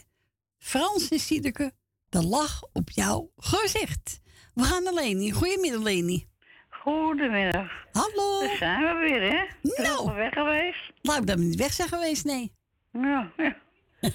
Frans 0.58 1.10
en 1.10 1.20
Siedeke, 1.20 1.72
de 2.10 2.24
lach 2.24 2.62
op 2.74 2.90
jouw 2.90 3.32
gezicht. 3.38 4.22
We 4.54 4.64
gaan 4.64 4.84
naar 4.84 4.94
Leni. 4.94 5.32
Goedemiddag, 5.32 5.82
Leni. 5.82 6.28
Goedemiddag. 6.70 7.72
Hallo. 7.92 8.40
Daar 8.40 8.56
zijn 8.58 8.82
we 8.82 9.00
weer, 9.00 9.22
hè? 9.22 9.46
Nou. 9.62 9.98
Zijn 9.98 10.06
we 10.06 10.14
weg 10.14 10.34
geweest? 10.34 10.92
Laat 11.02 11.18
ik 11.18 11.28
dat 11.28 11.38
niet 11.38 11.56
weg 11.56 11.74
zijn 11.74 11.88
geweest, 11.88 12.26
nee. 12.26 12.54
Ja, 12.92 13.32
ja. 13.38 13.56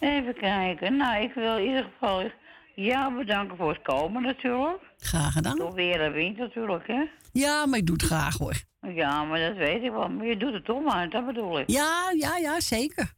Even 0.00 0.34
kijken. 0.34 0.96
Nou, 0.96 1.22
ik 1.22 1.34
wil 1.34 1.56
in 1.56 1.66
ieder 1.66 1.84
geval 1.84 2.30
jou 2.74 3.16
bedanken 3.16 3.56
voor 3.56 3.68
het 3.72 3.82
komen 3.82 4.22
natuurlijk. 4.22 4.82
Graag 4.98 5.32
gedaan. 5.32 5.56
Door 5.56 5.74
weer 5.74 6.00
en 6.00 6.12
wind 6.12 6.36
natuurlijk, 6.36 6.86
hè? 6.86 7.04
Ja, 7.32 7.66
maar 7.66 7.78
ik 7.78 7.86
doe 7.86 7.96
het 7.96 8.04
graag, 8.04 8.38
hoor. 8.38 8.54
Ja, 8.80 9.24
maar 9.24 9.40
dat 9.40 9.56
weet 9.56 9.82
ik 9.82 9.90
wel. 9.90 10.08
Maar 10.08 10.26
je 10.26 10.36
doet 10.36 10.52
het 10.52 10.64
toch 10.64 10.82
maar, 10.82 11.10
dat 11.10 11.26
bedoel 11.26 11.58
ik. 11.58 11.70
Ja, 11.70 12.12
ja, 12.16 12.36
ja, 12.36 12.60
zeker. 12.60 13.14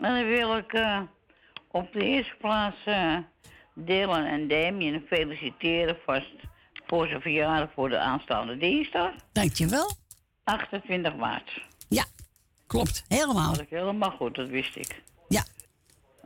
En 0.00 0.14
dan 0.14 0.26
wil 0.26 0.56
ik 0.56 0.72
eh, 0.72 1.00
op 1.70 1.92
de 1.92 2.00
eerste 2.00 2.34
plaats 2.38 2.76
eh, 2.84 3.16
Dylan 3.74 4.24
en 4.24 4.48
Damien 4.48 5.04
feliciteren 5.06 5.96
vast 6.06 6.34
voor 6.86 7.06
zijn 7.06 7.20
verjaardag 7.20 7.70
voor 7.74 7.88
de 7.88 7.98
aanstaande 7.98 8.56
dinsdag. 8.56 9.12
Dankjewel. 9.32 9.90
28 10.44 11.16
maart. 11.16 11.62
Ja, 11.88 12.04
klopt. 12.66 13.04
Helemaal. 13.08 13.54
Dat 13.54 13.66
helemaal 13.68 14.10
goed, 14.10 14.34
dat 14.34 14.48
wist 14.48 14.76
ik. 14.76 15.02
Ja. 15.28 15.44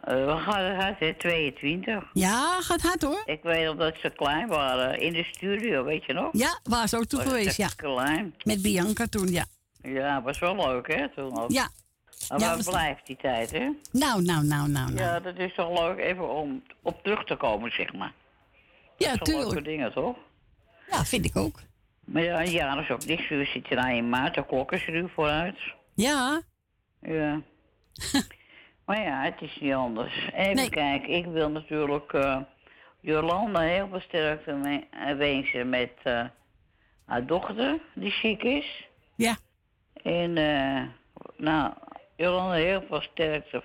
Eh, 0.01 0.15
we 0.15 0.37
gaan 0.39 0.65
het 0.65 0.83
hard, 0.83 0.99
hè? 0.99 1.15
22. 1.15 2.05
Ja, 2.13 2.61
gaat 2.61 2.81
hard 2.81 3.03
hoor. 3.03 3.23
Ik 3.25 3.43
weet 3.43 3.67
nog 3.67 3.77
dat 3.77 3.97
ze 4.01 4.11
klein 4.11 4.49
waren 4.49 5.01
in 5.01 5.13
de 5.13 5.25
studio, 5.25 5.85
weet 5.85 6.05
je 6.05 6.13
nog? 6.13 6.29
Ja, 6.33 6.59
waar 6.63 6.89
ze 6.89 6.97
ook 6.97 7.05
toe 7.05 7.19
Was 7.19 7.29
het 7.29 7.39
geweest, 7.39 7.57
ja. 7.57 7.69
Klein. 7.77 8.35
Met 8.43 8.63
Bianca 8.63 9.07
toen, 9.07 9.29
ja. 9.29 9.45
Ja, 9.83 10.23
was 10.23 10.39
wel 10.39 10.57
leuk, 10.57 10.95
hè? 10.95 11.09
Toen 11.09 11.39
ook. 11.39 11.51
Ja. 11.51 11.69
Maar 12.29 12.41
Ja, 12.41 12.47
waar 12.47 12.57
was- 12.57 12.67
blijft 12.69 13.07
die 13.07 13.17
tijd, 13.17 13.51
hè? 13.51 13.71
Nou, 13.93 14.23
nou, 14.23 14.23
nou, 14.23 14.45
nou, 14.47 14.69
nou. 14.69 14.95
Ja, 14.97 15.21
dat 15.21 15.37
is 15.39 15.55
toch 15.55 15.79
leuk 15.81 15.99
even 15.99 16.31
om 16.35 16.63
op 16.83 17.03
terug 17.03 17.25
te 17.25 17.37
komen, 17.37 17.71
zeg 17.73 17.93
maar. 17.93 18.13
Ja, 18.97 19.17
dat 19.17 19.27
zijn 19.27 19.39
leuke 19.39 19.45
tuurlijk. 19.55 19.67
dingen, 19.67 19.93
toch? 19.93 20.17
Ja, 20.91 21.05
vind 21.05 21.25
ik 21.25 21.37
ook. 21.37 21.61
Maar 22.05 22.23
ja, 22.23 22.41
een 22.41 22.51
jaar 22.51 22.81
is 22.83 22.91
ook 22.91 23.05
niks. 23.05 23.29
We 23.29 23.45
zitten 23.45 23.77
nou 23.77 23.95
in 23.95 24.09
maart, 24.09 24.35
de 24.35 24.47
klok 24.47 24.73
is 24.73 24.87
er 24.87 24.93
nu 24.93 25.09
vooruit. 25.15 25.59
Ja. 25.95 26.43
Ja. 27.01 27.41
maar 28.87 29.01
ja, 29.03 29.23
het 29.23 29.41
is 29.41 29.59
niet 29.61 29.73
anders. 29.75 30.29
Even 30.35 30.71
kijken, 30.71 31.09
ik 31.09 31.25
wil 31.27 31.51
natuurlijk 31.51 32.13
eh, 32.13 32.41
Jolanda 33.01 33.61
heel 33.61 33.89
mee- 34.57 34.89
eh, 34.91 35.17
wensen 35.17 35.69
met 35.69 35.91
eh, 36.03 36.25
haar 37.07 37.27
dochter, 37.27 37.79
die 37.95 38.13
ziek 38.13 38.43
is. 38.43 38.89
Ja. 39.17 39.37
En, 40.03 40.37
eh, 40.37 40.83
nou, 41.37 41.73
Jolanda, 42.17 42.55
heel 42.55 42.85
veel 42.89 43.01
sterkte 43.01 43.63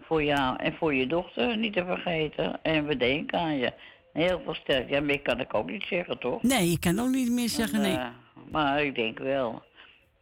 voor 0.00 0.22
jou 0.22 0.56
en 0.56 0.74
voor 0.74 0.94
je 0.94 1.06
dochter, 1.06 1.56
niet 1.56 1.72
te 1.72 1.84
vergeten. 1.84 2.62
En 2.62 2.86
we 2.86 2.96
denken 2.96 3.38
aan 3.38 3.56
je. 3.56 3.72
Heel 4.12 4.40
veel 4.44 4.54
sterkte. 4.54 4.94
Ja, 4.94 5.00
meer 5.00 5.20
kan 5.20 5.40
ik 5.40 5.54
ook 5.54 5.70
niet 5.70 5.84
zeggen, 5.88 6.18
toch? 6.18 6.42
Nee, 6.42 6.70
ik 6.70 6.80
kan 6.80 6.98
ook 6.98 7.08
niet 7.08 7.30
meer 7.30 7.48
zeggen, 7.48 7.80
nee. 7.80 7.96
Eh, 7.96 8.06
maar 8.50 8.84
ik 8.84 8.94
denk 8.94 9.18
wel. 9.18 9.62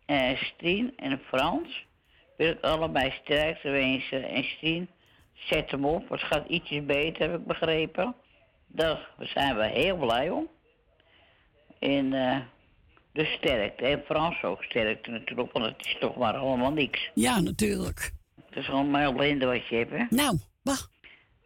En 0.07 0.37
Stien 0.37 0.93
en 0.97 1.21
Frans 1.25 1.87
wil 2.37 2.51
ik 2.51 2.61
allebei 2.61 3.11
sterkte 3.23 3.71
wensen. 3.71 4.29
En 4.29 4.45
Stien, 4.45 4.89
zet 5.33 5.71
hem 5.71 5.85
op. 5.85 6.09
Het 6.09 6.23
gaat 6.23 6.49
ietsjes 6.49 6.85
beter, 6.85 7.31
heb 7.31 7.41
ik 7.41 7.47
begrepen. 7.47 8.15
Daar 8.67 9.09
zijn 9.19 9.57
we 9.57 9.67
heel 9.67 9.97
blij 9.97 10.31
om. 10.31 10.49
En 11.79 12.13
eh 12.13 12.41
dus 13.13 13.33
sterkte. 13.33 13.85
En 13.85 14.03
Frans 14.05 14.43
ook 14.43 14.63
sterkte 14.63 15.11
natuurlijk, 15.11 15.53
want 15.53 15.65
het 15.65 15.87
is 15.87 15.97
toch 16.01 16.17
maar 16.17 16.35
allemaal 16.35 16.73
niks. 16.73 17.11
Ja, 17.15 17.41
natuurlijk. 17.41 18.13
Het 18.49 18.57
is 18.57 18.71
allemaal 18.71 19.13
ellende 19.15 19.47
wat 19.47 19.67
je 19.67 19.77
hebt, 19.77 19.91
hè? 19.91 20.05
Nou, 20.11 20.39
wacht. 20.63 20.91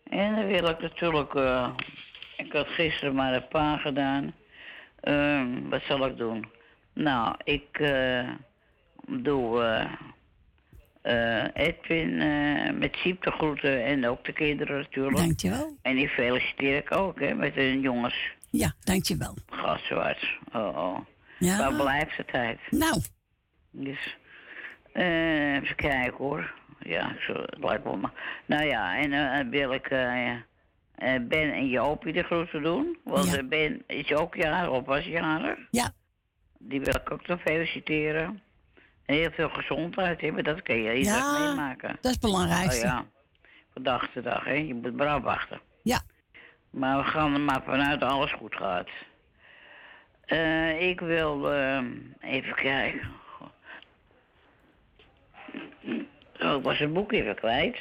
En 0.05 0.35
dan 0.35 0.47
wil 0.47 0.69
ik 0.69 0.81
natuurlijk... 0.81 1.35
eh, 1.35 1.71
ik 2.37 2.53
had 2.53 2.69
gisteren 2.69 3.15
maar 3.15 3.35
een 3.35 3.49
paar 3.49 3.79
gedaan. 3.79 4.35
Ehm, 5.01 5.69
wat 5.69 5.83
zal 5.83 6.07
ik 6.07 6.17
doen? 6.17 6.47
Nou, 6.93 7.35
ik 7.45 7.79
eh, 7.79 8.29
doe 9.09 9.63
eh, 11.03 11.45
Edwin 11.55 12.17
met 12.79 12.95
Siep 12.97 13.23
de 13.23 13.31
groeten 13.31 13.85
en 13.85 14.09
ook 14.09 14.25
de 14.25 14.33
kinderen 14.33 14.77
natuurlijk. 14.77 15.17
Dankjewel. 15.17 15.77
En 15.83 15.97
die 15.97 16.09
feliciteer 16.09 16.77
ik 16.77 16.93
ook, 16.93 17.21
hè, 17.21 17.35
met 17.35 17.55
hun 17.55 17.81
jongens. 17.81 18.35
Ja, 18.51 18.75
dankjewel. 18.81 19.37
Gaszwart. 19.47 20.39
Oh, 20.53 20.77
oh. 20.77 20.99
Ja. 21.39 21.59
Waar 21.59 21.75
blijft 21.75 22.17
de 22.17 22.25
tijd? 22.25 22.59
Nou. 22.71 23.01
Dus, 23.71 24.17
eh, 24.93 25.55
even 25.55 25.77
kijken 25.77 26.17
hoor. 26.17 26.55
Ja, 26.79 27.17
zo, 27.21 27.33
het 27.33 27.59
lijkt 27.59 27.85
wel 27.85 27.97
maar. 27.97 28.43
Nou 28.47 28.65
ja, 28.65 28.97
en 28.97 29.13
eh, 29.13 29.33
dan 29.37 29.51
wil 29.51 29.73
ik 29.73 29.87
eh, 29.87 30.31
eh, 30.31 30.41
Ben 31.23 31.53
en 31.53 31.69
Jopie 31.69 32.13
de 32.13 32.23
groeten 32.23 32.63
doen. 32.63 32.99
Want 33.05 33.37
eh, 33.37 33.45
Ben 33.49 33.83
is 33.87 34.13
ook 34.13 34.35
jarig, 34.35 34.71
of 34.71 34.85
was 34.85 35.05
jarig. 35.05 35.59
Ja. 35.71 35.91
Die 36.59 36.81
wil 36.81 36.95
ik 36.95 37.11
ook 37.11 37.27
nog 37.27 37.41
feliciteren. 37.41 38.43
En 39.05 39.15
heel 39.15 39.31
veel 39.31 39.49
gezondheid 39.49 40.21
hebben, 40.21 40.45
dat 40.45 40.63
kun 40.63 40.77
je 40.83 40.95
iedere 40.97 41.17
dag 41.19 41.39
Ja, 41.39 41.47
meemaken. 41.49 41.89
dat 41.89 42.05
is 42.05 42.11
het 42.11 42.21
belangrijkste. 42.21 42.87
Oh, 42.87 42.93
ja, 42.93 43.05
van 43.73 43.83
dag 43.83 44.11
te 44.13 44.23
dag, 44.23 44.45
hè. 44.45 44.53
Je 44.53 44.75
moet 44.75 44.97
maar 44.97 45.07
afwachten. 45.09 45.61
Ja. 45.83 46.01
Maar 46.71 46.97
we 46.99 47.05
gaan 47.05 47.35
er 47.35 47.41
maar 47.41 47.63
vanuit 47.65 48.01
dat 48.01 48.11
alles 48.11 48.33
goed 48.33 48.55
gaat. 48.55 48.89
Eh, 50.27 50.89
ik 50.89 51.01
wil 51.01 51.53
eh, 51.53 51.85
even 52.21 52.55
kijken. 52.55 53.09
Oh, 56.41 56.57
ik 56.57 56.63
was 56.63 56.81
een 56.81 56.93
boek 56.93 57.13
even 57.13 57.35
kwijt. 57.35 57.79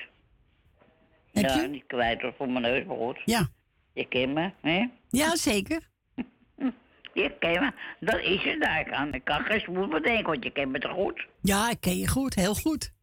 Heb 1.31 1.45
ja, 1.45 1.61
je? 1.61 1.67
niet 1.67 1.85
kwijt 1.87 2.21
hoor, 2.21 2.33
voor 2.37 2.49
mijn 2.49 2.61
neus, 2.61 2.85
maar 2.85 2.97
goed. 2.97 3.21
Ja. 3.25 3.47
Je 3.93 4.05
kent 4.07 4.33
me, 4.33 4.51
hè? 4.61 4.87
Ja, 5.09 5.35
zeker. 5.35 5.81
Je 7.13 7.31
kent 7.39 7.59
me. 7.59 7.71
Dat 7.99 8.19
is 8.19 8.43
het 8.43 8.61
daar 8.61 8.83
kan. 8.83 9.13
Ik 9.13 9.23
kan 9.23 9.43
geen 9.43 9.59
spoed 9.59 9.89
bedenken, 9.89 10.25
want 10.25 10.43
je 10.43 10.51
kent 10.51 10.71
me 10.71 10.79
te 10.79 10.87
goed. 10.87 11.27
Ja, 11.41 11.69
ik 11.69 11.81
ken 11.81 11.97
je 11.97 12.07
goed, 12.07 12.35
heel 12.35 12.55
goed. 12.55 12.93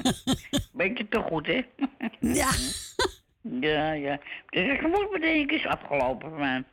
Beetje 0.72 1.08
te 1.08 1.20
goed, 1.20 1.46
hè? 1.46 1.60
Ja. 2.20 2.50
Ja, 3.60 3.92
ja. 3.92 4.20
Dus 4.50 4.72
ik 4.72 4.82
moet 4.82 5.10
bedenken, 5.10 5.56
is 5.56 5.66
afgelopen 5.66 6.28
voor 6.28 6.38
mij. 6.38 6.64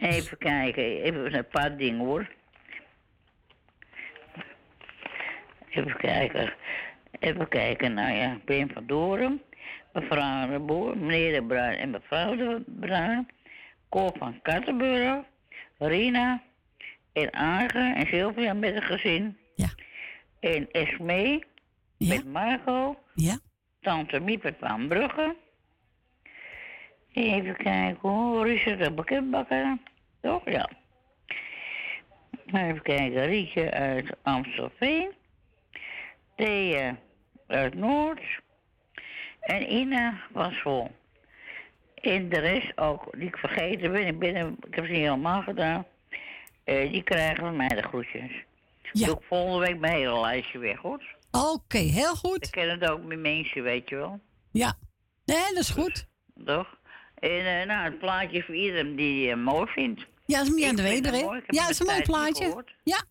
Even 0.00 0.38
kijken, 0.38 0.84
even 0.84 1.34
een 1.34 1.48
paar 1.48 1.76
dingen 1.76 1.98
hoor. 1.98 2.28
Even 5.68 5.96
kijken. 5.96 6.52
Even 7.18 7.48
kijken, 7.48 7.94
nou 7.94 8.12
ja, 8.14 8.38
Ben 8.44 8.70
van 8.72 8.86
Doren, 8.86 9.42
mevrouw 9.92 10.50
de 10.50 10.58
Boer, 10.58 10.98
meneer 10.98 11.32
de 11.32 11.46
Bruin 11.46 11.78
en 11.78 11.90
mevrouw 11.90 12.36
de 12.36 12.62
Bruin, 12.66 13.28
Cor 13.88 14.12
van 14.18 14.42
Kattenburg, 14.42 15.24
Rina 15.78 16.42
en 17.12 17.30
Arge 17.30 17.92
en 17.96 18.06
Sylvia 18.06 18.52
met 18.52 18.74
een 18.74 18.82
gezin. 18.82 19.38
Ja. 19.54 19.68
En 20.40 20.70
Esmee 20.70 21.44
met 21.98 22.24
Marco. 22.24 22.98
Ja. 23.14 23.38
Tante 23.80 24.20
Miepert 24.20 24.56
van 24.58 24.88
Brugge. 24.88 25.36
Even 27.12 27.56
kijken 27.56 28.08
hoor, 28.08 28.46
Richard 28.46 28.78
de 28.78 28.90
Bakketbakker. 28.90 29.78
Toch? 30.20 30.50
Ja. 30.50 30.70
Even 32.46 32.82
kijken, 32.82 33.26
Rietje 33.26 33.70
uit 33.70 34.16
Amstelveen. 34.22 35.12
Thea 36.36 36.96
uit 37.46 37.74
Noord. 37.74 38.20
En 39.40 39.72
Ina 39.72 40.20
was 40.32 40.60
vol. 40.60 40.90
En 41.94 42.28
de 42.28 42.38
rest 42.38 42.78
ook, 42.78 43.08
die 43.18 43.28
ik 43.28 43.36
vergeten 43.36 43.92
ben, 43.92 44.06
ik, 44.06 44.18
ben 44.18 44.36
ik 44.36 44.74
heb 44.74 44.84
ze 44.84 44.90
niet 44.90 45.00
helemaal 45.00 45.42
gedaan. 45.42 45.86
Eh, 46.64 46.92
die 46.92 47.02
krijgen 47.02 47.36
van 47.44 47.56
mij 47.56 47.68
de 47.68 47.82
groetjes. 47.82 48.44
Ja. 48.92 49.06
Doe 49.06 49.16
ik 49.16 49.22
volgende 49.26 49.66
week 49.66 49.78
mijn 49.78 49.94
hele 49.96 50.20
lijstje 50.20 50.58
weg, 50.58 50.78
goed? 50.78 51.04
Oké, 51.30 51.78
heel 51.78 52.14
goed. 52.14 52.44
Ik 52.44 52.50
ken 52.50 52.70
het 52.70 52.90
ook 52.90 53.02
met 53.02 53.18
mensen, 53.18 53.62
weet 53.62 53.88
je 53.88 53.96
wel. 53.96 54.20
Ja. 54.50 54.74
Nee, 55.24 55.44
dat 55.48 55.56
is 55.56 55.70
goed. 55.70 56.06
Toch? 56.44 56.78
En 57.20 57.60
eh, 57.60 57.66
nou, 57.66 57.84
het 57.84 57.98
plaatje 57.98 58.42
voor 58.42 58.54
iedereen 58.54 58.96
die 58.96 59.26
je 59.26 59.36
mooi 59.36 59.66
vindt. 59.70 60.06
Ja, 60.26 60.38
dat 60.38 60.46
is 60.46 60.52
Mia 60.54 60.70
Ik 60.70 60.76
de 60.76 60.82
vind 60.82 61.06
het 61.06 61.14
hè? 61.14 61.36
Ik 61.36 61.42
Ja, 61.46 61.60
dat 61.62 61.70
is 61.70 61.78
een 61.78 61.86
mooi 61.86 61.98
een 61.98 62.04
plaatje. 62.04 62.64
Ja. 62.84 63.02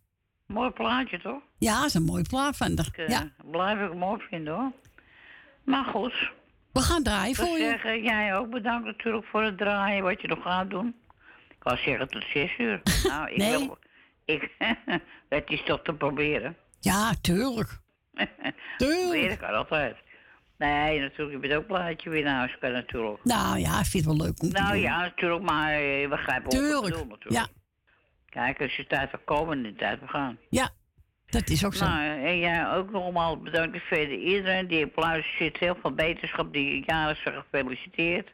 Mooi 0.46 0.70
plaatje, 0.70 1.20
toch? 1.20 1.42
Ja, 1.58 1.76
dat 1.78 1.86
is 1.86 1.94
een 1.94 2.04
mooi 2.04 2.24
plaat 2.24 2.56
haar. 2.56 2.88
Ik, 2.88 2.98
eh, 2.98 3.08
Ja. 3.08 3.32
Blijf 3.52 3.80
ik 3.90 3.94
mooi 3.98 4.22
vinden, 4.30 4.54
hoor. 4.54 4.72
Maar 5.64 5.84
goed. 5.86 6.32
We 6.72 6.80
gaan 6.82 7.04
draaien 7.04 7.30
Ik 7.30 7.36
voor 7.36 7.58
je. 7.58 7.64
zeggen, 7.64 8.02
jij 8.04 8.36
ook 8.36 8.50
bedankt 8.50 8.86
natuurlijk 8.86 9.26
voor 9.26 9.44
het 9.44 9.58
draaien, 9.58 10.04
wat 10.04 10.22
je 10.22 10.28
nog 10.28 10.42
gaat 10.42 10.70
doen. 10.70 10.96
Ik 11.50 11.64
wou 11.64 11.78
zeggen 11.78 12.08
tot 12.08 12.24
zes 12.34 12.58
uur. 12.58 12.82
nou, 13.04 13.30
ik 13.32 13.38
Nee. 13.38 13.58
wil... 13.58 13.78
Ik, 14.26 14.50
het 15.30 15.50
is 15.50 15.64
toch 15.64 15.82
te 15.84 15.94
proberen. 15.94 16.58
Ja, 16.80 17.14
tuurlijk. 17.22 17.80
Proberen 18.78 19.38
kan 19.38 19.50
altijd. 19.54 19.96
Nee, 20.60 21.00
natuurlijk, 21.00 21.32
je 21.32 21.48
bent 21.48 21.54
ook 21.62 21.68
blij 21.68 21.88
dat 21.88 22.04
je 22.04 22.10
weer 22.10 22.24
naar 22.24 22.38
huis 22.38 22.58
kan 22.60 22.72
natuurlijk. 22.72 23.24
Nou 23.24 23.60
ja, 23.60 23.80
ik 23.80 23.86
vind 23.86 24.06
het 24.06 24.18
wel 24.18 24.26
leuk 24.26 24.42
om 24.42 24.50
te 24.50 24.60
Nou 24.62 24.72
doen. 24.72 24.82
ja, 24.82 25.00
natuurlijk, 25.02 25.44
maar 25.44 25.74
eh, 25.74 26.02
we 26.02 26.08
begrijpen 26.10 26.46
ook 26.46 26.72
wat 26.72 26.82
bedoel 26.84 27.06
natuurlijk. 27.06 27.30
Ja. 27.30 27.48
Kijk, 28.30 28.62
als 28.62 28.76
je 28.76 28.88
tijd 28.88 29.12
wil 29.12 29.20
komen, 29.26 29.64
de 29.64 29.76
tijd 29.76 30.00
we 30.00 30.08
gaan. 30.08 30.38
Ja. 30.50 30.70
Dat 31.26 31.50
is 31.50 31.66
ook 31.66 31.74
zo. 31.74 31.86
Nou, 31.86 32.26
en 32.26 32.40
jij 32.40 32.72
ook 32.72 32.92
nogmaals 32.92 33.40
bedankt 33.42 33.78
verder 33.82 34.18
iedereen 34.18 34.68
die 34.68 34.86
op 34.96 35.24
zit. 35.38 35.58
Heel 35.58 35.78
veel 35.82 35.94
beterschap, 35.94 36.54
die 36.54 36.84
jaren 36.86 37.16
zijn 37.16 37.36
gefeliciteerd. 37.36 38.30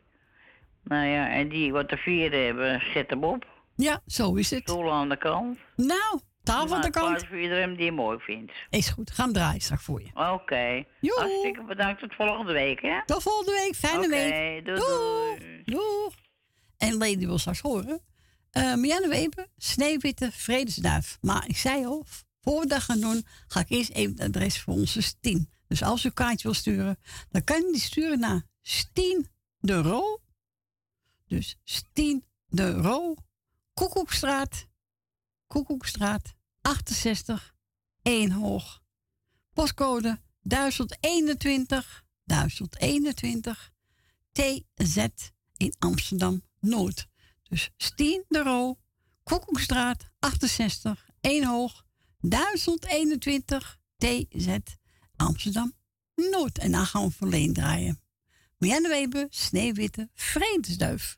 Nou 0.84 1.06
ja, 1.06 1.30
en 1.30 1.50
die 1.50 1.72
wat 1.72 1.90
te 1.90 1.98
vieren 1.98 2.46
hebben, 2.46 2.82
zet 2.94 3.10
hem 3.10 3.24
op. 3.24 3.46
Ja, 3.76 4.00
zo 4.08 4.36
is 4.36 4.50
het. 4.50 4.62
Stoel 4.62 4.92
aan 4.92 5.10
de 5.10 5.18
kant. 5.18 5.58
Nou, 5.76 6.20
tafel 6.46 6.76
aan 6.76 6.82
de 6.82 6.90
kant. 6.90 7.06
applaus 7.06 7.30
voor 7.30 7.40
iedereen 7.40 7.76
die 7.76 7.86
hem 7.86 7.96
mooi 7.96 8.20
vindt. 8.20 8.52
Is 8.70 8.90
goed, 8.90 9.12
gaan 9.12 9.28
we 9.28 9.34
draaien 9.34 9.62
straks 9.62 9.84
voor 9.84 10.02
je. 10.02 10.08
Oké. 10.14 10.86
Hartstikke 11.02 11.64
bedankt. 11.68 12.00
Tot 12.00 12.16
volgende 12.16 12.54
week, 12.54 12.82
hè? 12.82 13.06
Tot 13.06 13.24
volgende 13.24 13.52
week. 13.52 13.76
Fijne 13.76 14.08
week. 14.08 14.66
doei, 14.66 14.78
Doeg. 14.78 15.66
Doeg. 15.66 16.14
En 16.78 16.94
Lady 16.94 17.26
wil 17.26 17.38
straks 17.38 17.60
horen. 17.60 18.02
Uh, 18.58 18.64
Marianne 18.64 19.08
Weber, 19.08 19.48
Sneeuwwitte, 19.58 20.32
Vredesduif. 20.32 21.18
Maar 21.22 21.48
ik 21.48 21.58
zei 21.58 21.86
al, 21.86 22.06
voor 22.42 22.60
we 22.60 22.68
dat 22.68 22.82
gaan 22.82 23.00
doen, 23.00 23.26
ga 23.48 23.60
ik 23.60 23.70
eerst 23.70 23.92
even 23.92 24.12
het 24.12 24.36
adres 24.36 24.62
voor 24.62 24.74
onze 24.74 25.02
Stien. 25.02 25.50
Dus 25.68 25.84
als 25.84 26.04
u 26.04 26.08
een 26.08 26.14
kaartje 26.14 26.48
wil 26.48 26.54
sturen, 26.54 27.00
dan 27.30 27.44
kan 27.44 27.58
je 27.66 27.72
die 27.72 27.82
sturen 27.82 28.20
naar 28.20 28.42
Stien 28.62 29.28
de 29.60 29.82
Roo. 29.82 30.22
Dus 31.28 31.60
Stien 31.64 32.26
de 32.48 32.72
Roo, 32.72 33.16
Koekoekstraat, 33.74 34.68
Koekoekstraat 35.56 36.34
68, 36.62 37.54
1 38.02 38.32
hoog. 38.32 38.82
Postcode 39.54 40.20
1021, 40.42 42.04
1021, 42.26 43.72
TZ 44.32 45.08
in 45.58 45.74
Amsterdam 45.80 46.42
Noord. 46.60 47.08
Dus 47.44 47.72
Stien 47.78 48.26
de 48.28 48.44
Roo, 48.44 48.76
Koekoekstraat 49.24 50.10
68, 50.20 51.06
1 51.22 51.46
hoog, 51.46 51.86
1021, 52.20 53.80
TZ 53.98 54.58
Amsterdam 55.16 55.74
Noord. 56.16 56.58
En 56.58 56.72
dan 56.72 56.86
gaan 56.86 57.06
we 57.06 57.12
verleen 57.12 57.54
draaien. 57.54 58.02
Marianne 58.58 58.90
Weber, 58.90 59.28
Sneeuwwitte, 59.30 60.10
Vredesduif. 60.14 61.18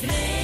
Sneeuwwitte 0.00 0.39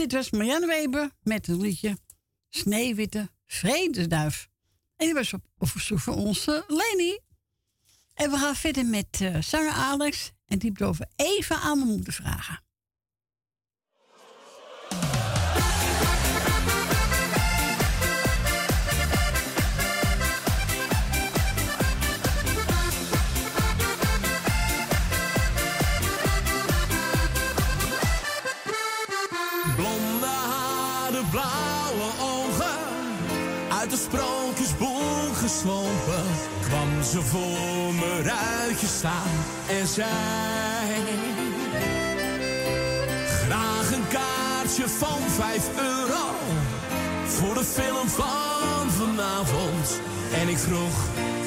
dit 0.00 0.12
was 0.12 0.30
Marianne 0.30 0.66
Weber 0.66 1.10
met 1.22 1.46
het 1.46 1.60
liedje 1.60 1.98
Sneeuwwitte 2.48 3.30
Vredesduif. 3.46 4.48
En 4.96 5.06
die 5.06 5.14
was 5.14 5.32
op, 5.32 5.42
verzoek 5.58 5.98
van 5.98 6.14
onze 6.14 6.64
Leni. 6.68 7.18
En 8.14 8.30
we 8.30 8.36
gaan 8.36 8.56
verder 8.56 8.86
met 8.86 9.20
eh, 9.20 9.40
zanger 9.40 9.72
Alex. 9.72 10.32
En 10.46 10.58
die 10.58 10.72
belooft 10.72 11.00
even 11.16 11.56
aan 11.56 11.78
mijn 11.78 11.90
moeder 11.90 12.12
vragen. 12.12 12.62
Voor 37.22 37.94
me 37.94 38.22
ruitje 38.22 38.86
staan 38.86 39.30
en 39.68 39.86
zei: 39.86 40.08
Graag 43.44 43.92
een 43.92 44.08
kaartje 44.08 44.88
van 44.88 45.18
vijf 45.28 45.68
euro 45.76 46.34
voor 47.24 47.54
de 47.54 47.64
film 47.64 48.08
van 48.08 48.90
vanavond. 48.90 50.00
En 50.40 50.48
ik 50.48 50.58
vroeg: 50.58 50.96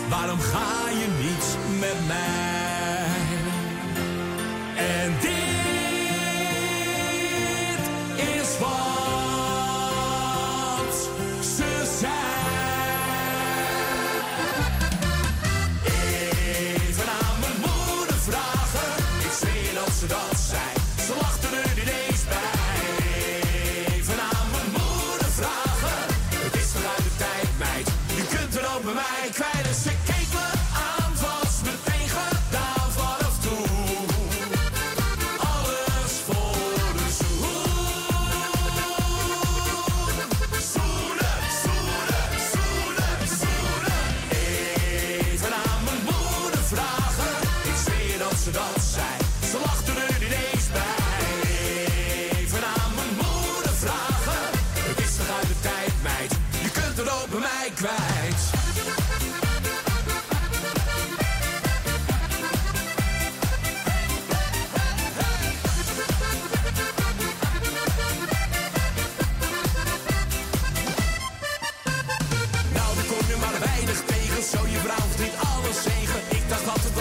Waarom 0.09 0.39
ga 0.39 0.89
je 0.89 1.07
niet 1.23 1.57
met 1.79 2.07
mij? 2.07 2.21
En 4.75 5.13
dit 5.21 5.31
is 8.39 8.57
wat 8.59 8.92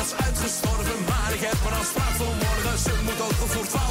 was 0.02 0.24
uitgestorven, 0.24 1.04
maar 1.08 1.32
ik 1.34 1.40
heb 1.40 1.58
een 1.66 1.78
afspraak 1.78 2.14
voor 2.20 2.34
morgen. 2.44 2.78
Ze 2.78 2.92
moet 3.04 3.20
ook 3.20 3.38
al 3.40 3.81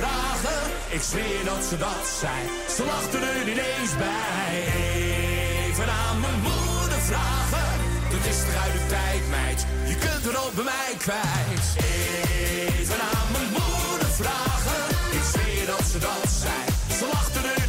vragen. 0.00 0.60
Ik 0.88 1.02
zweer 1.02 1.44
dat 1.44 1.62
ze 1.68 1.76
dat 1.76 2.04
zei. 2.20 2.38
Ze 2.76 2.82
lachten 2.84 3.22
er 3.32 3.48
ineens 3.54 3.92
bij. 4.06 4.54
Even 5.66 5.88
aan 6.04 6.20
mijn 6.20 6.40
moeder 6.48 7.00
vragen. 7.10 7.68
Het 8.14 8.24
is 8.32 8.38
toch 8.46 8.68
de 8.76 8.82
tijd, 8.96 9.22
meid. 9.36 9.60
Je 9.90 9.96
kunt 10.04 10.24
er 10.30 10.36
ook 10.44 10.54
bij 10.54 10.68
mij 10.72 10.92
kwijt. 11.04 11.66
Even 12.78 13.00
aan 13.14 13.28
mijn 13.36 13.50
moeder 13.58 14.10
vragen. 14.20 14.82
Ik 15.18 15.24
zweer 15.32 15.66
dat 15.66 15.84
ze 15.92 15.98
dat 16.08 16.26
zei. 16.42 16.60
Ze 16.98 17.04
lachten 17.12 17.44
er 17.52 17.59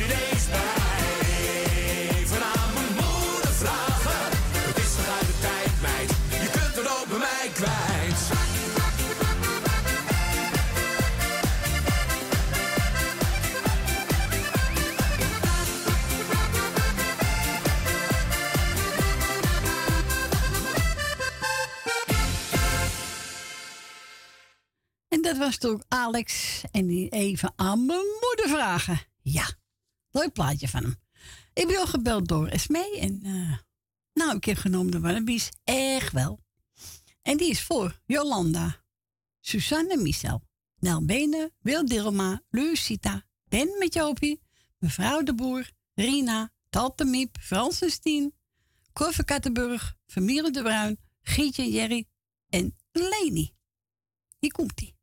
Toch 25.58 25.82
Alex. 25.88 26.62
En 26.72 26.88
die 26.88 27.10
even 27.10 27.54
aan 27.56 27.86
mijn 27.86 28.06
moeder 28.22 28.50
vragen. 28.50 29.00
Ja, 29.22 29.50
leuk 30.12 30.34
plaatje 30.34 30.68
van 30.68 30.84
hem. 30.84 30.96
Ik 31.54 31.68
ben 31.68 31.78
al 31.78 31.88
gebeld 31.88 32.28
door 32.28 32.48
Esmee. 32.48 33.00
En 33.00 33.20
eh, 33.24 33.58
nou, 34.14 34.36
ik 34.36 34.46
heb 34.46 34.58
genomen 34.58 34.92
de 34.92 35.00
Wannabies. 35.00 35.50
Echt 35.64 36.12
wel. 36.12 36.40
En 37.22 37.38
die 37.38 37.50
is 37.50 37.64
voor 37.64 38.00
Jolanda, 38.06 38.84
Suzanne 39.40 39.98
Michel, 39.98 40.42
Nel 40.80 41.06
Benen, 41.06 41.52
Wil 41.60 41.86
Dilma, 41.86 42.42
Lucita, 42.50 43.26
Ben 43.50 43.76
met 43.80 43.94
Jopie, 43.94 44.42
mevrouw 44.78 45.24
de 45.24 45.36
Boer, 45.36 45.72
Rina, 45.94 46.52
Tante 46.70 47.06
Miep, 47.06 47.38
Frans 47.40 47.82
en 47.82 47.92
Stien, 47.92 48.34
Cor 48.94 49.14
van 49.14 49.26
Kattenburg, 49.26 49.96
de 50.06 50.60
Bruin, 50.64 51.00
Gietje 51.22 51.72
Jerry 51.72 52.08
en 52.50 52.76
Leni. 52.92 53.54
Hier 54.40 54.52
komt-ie. 54.52 55.01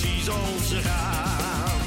Precies 0.00 0.28
als 0.28 0.68
ze 0.68 0.80
gaan. 0.80 1.80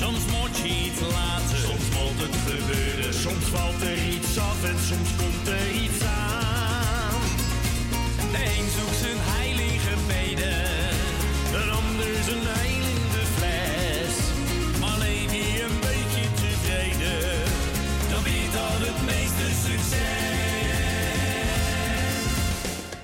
Soms 0.00 0.24
moet 0.26 0.56
je 0.62 0.68
iets 0.68 1.00
laten, 1.00 1.58
soms 1.58 1.88
moet 1.96 2.20
het 2.26 2.36
gebeuren, 2.46 3.14
soms 3.14 3.44
valt 3.44 3.82
er 3.82 4.06
iets 4.14 4.38
af 4.38 4.64
en 4.64 4.78
soms 4.88 5.08
komt 5.16 5.48
er 5.48 5.70
iets 5.70 6.04
aan. 6.04 7.22
De 8.32 8.42
een 8.58 8.68
zoekt 8.76 8.98
zijn 9.02 9.20
heilige 9.34 9.94
beden, 10.06 10.68
een 11.62 11.70
ander 11.70 12.24
zijn 12.24 12.52
dat 18.52 18.88
het 18.88 19.04
meeste 19.04 19.46
succes. 19.66 20.02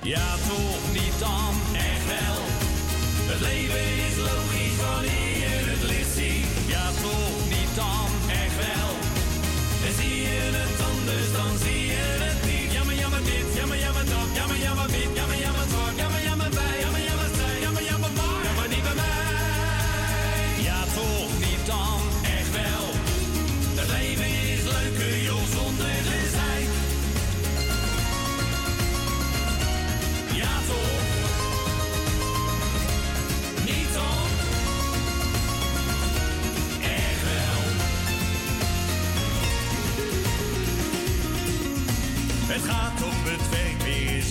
Ja, 0.01 0.35
toch 0.47 0.88
Het 3.69 4.08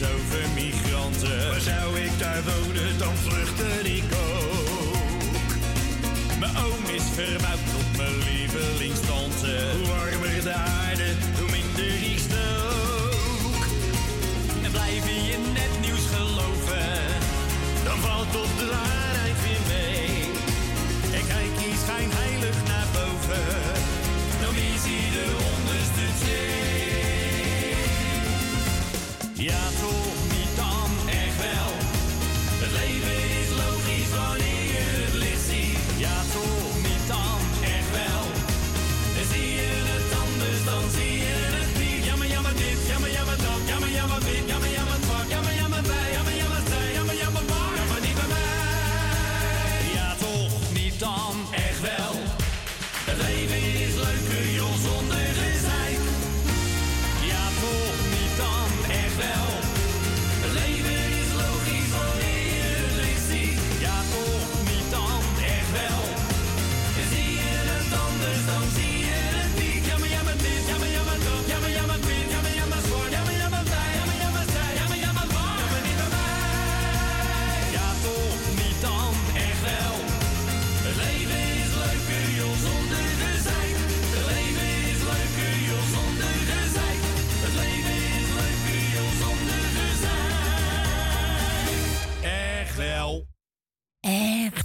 eens 0.00 0.12
over 0.12 0.48
migranten. 0.54 1.48
Maar 1.48 1.60
zou 1.60 1.98
ik 1.98 2.18
daar 2.18 2.42
wonen, 2.42 2.98
dan 2.98 3.16
vluchtte 3.16 3.94
ik 3.96 4.04
ook. 4.12 5.50
Mijn 6.38 6.56
oom 6.56 6.84
is 6.94 7.02
verbouwd 7.14 7.58
tot 7.72 7.96
mijn 7.96 8.18
lievelingstante. 8.18 9.46
Hoe 9.76 9.86
warmer 9.86 10.42
de 10.42 10.77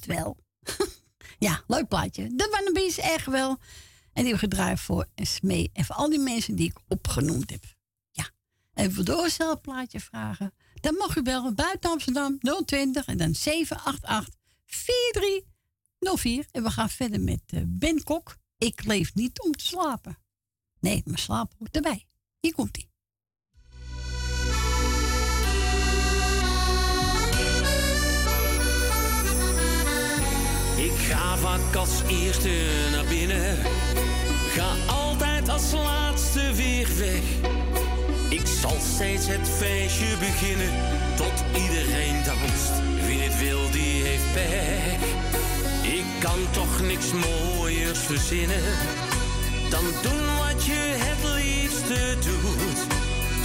wel. 0.06 0.38
ja, 1.40 1.64
leuk 1.68 1.88
plaatje. 1.88 2.36
De 2.36 2.48
Wannabees, 2.52 2.98
echt 2.98 3.26
wel. 3.26 3.50
En 4.14 4.24
die 4.24 4.32
hebben 4.32 4.50
gedraaid 4.50 4.80
voor 4.80 5.08
Smee 5.16 5.70
en 5.74 5.86
voor 5.86 5.96
al 5.96 6.10
die 6.10 6.20
mensen 6.20 6.56
die 6.56 6.70
ik 6.70 6.80
opgenoemd 6.88 7.50
heb. 7.50 7.64
Ja, 8.12 8.30
even 8.74 9.06
door 9.06 9.30
zelf 9.30 9.62
plaatje 9.62 10.00
vragen. 10.00 10.54
Dan 10.74 10.96
mag 10.96 11.16
u 11.16 11.22
bellen 11.22 11.56
buiten 11.56 11.90
Amsterdam 11.90 12.40
020 12.66 13.06
en 13.06 13.18
dan 13.18 13.36
788 13.36 14.36
4304. 14.66 16.46
En 16.52 16.64
we 16.64 16.70
gaan 16.72 16.90
verder 16.90 17.22
met 17.22 17.42
eh, 17.46 17.62
Ben 17.66 18.04
Kok. 18.04 18.38
Ik 18.58 18.84
leef 18.84 19.14
niet 19.14 19.42
om 19.42 19.52
te 19.52 19.66
slapen. 19.66 20.18
Nee, 20.80 21.02
mijn 21.06 21.18
slaap 21.18 21.54
hoort 21.58 21.76
erbij. 21.76 22.08
Hier 22.40 22.54
komt 22.54 22.78
ie. 22.78 22.93
Ga 31.14 31.38
vaak 31.38 31.76
als 31.76 32.02
naar 32.92 33.06
binnen. 33.10 33.58
Ga 34.56 34.94
altijd 34.94 35.50
als 35.50 35.72
laatste 35.72 36.54
weer 36.54 36.88
weg. 36.98 37.24
Ik 38.30 38.48
zal 38.62 38.78
steeds 38.96 39.28
het 39.28 39.50
feestje 39.58 40.18
beginnen. 40.20 40.72
Tot 41.16 41.62
iedereen 41.62 42.24
danst. 42.24 42.74
Wie 43.06 43.22
het 43.22 43.40
wil, 43.40 43.72
die 43.72 44.04
heeft 44.04 44.34
pech. 44.34 45.02
Ik 45.94 46.06
kan 46.20 46.40
toch 46.52 46.82
niks 46.82 47.08
mooiers 47.14 48.00
verzinnen. 48.00 48.64
Dan 49.70 49.86
doen 50.02 50.26
wat 50.38 50.66
je 50.66 50.82
het 51.08 51.24
liefste 51.44 52.16
doet. 52.26 52.80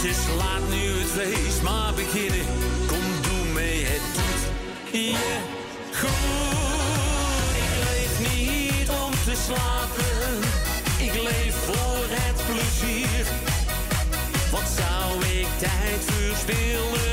Dus 0.02 0.18
laat 0.36 0.68
nu 0.70 1.00
het 1.00 1.10
feest 1.10 1.62
maar 1.62 1.94
beginnen. 1.94 2.46
Kom, 2.86 3.04
doe 3.22 3.52
mee, 3.54 3.84
het 3.84 4.02
doet 4.14 4.42
je 4.92 5.16
goed. 5.92 6.57
Slapen. 9.46 10.38
Ik 10.98 11.14
leef 11.22 11.54
voor 11.54 12.04
het 12.08 12.36
plezier. 12.46 13.26
Wat 14.50 14.68
zou 14.76 15.24
ik 15.24 15.46
tijd 15.58 16.04
verspillen 16.04 17.07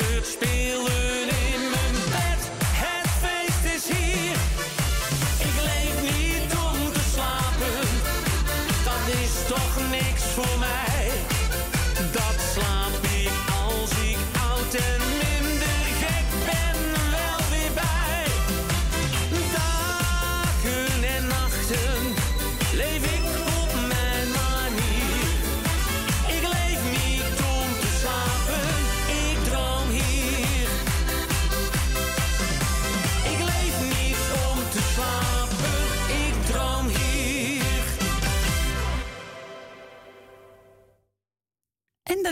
tijd 0.00 0.12
verspillen 0.12 0.59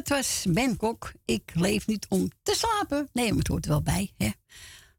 dat 0.09 0.17
was 0.17 0.47
Ben 0.49 0.77
Kok. 0.77 1.13
Ik 1.25 1.43
leef 1.55 1.87
niet 1.87 2.07
om 2.09 2.29
te 2.43 2.55
slapen. 2.55 3.09
Nee, 3.13 3.29
maar 3.29 3.39
het 3.39 3.47
hoort 3.47 3.65
er 3.65 3.71
wel 3.71 3.83
bij. 3.83 4.11
Hè? 4.19 4.31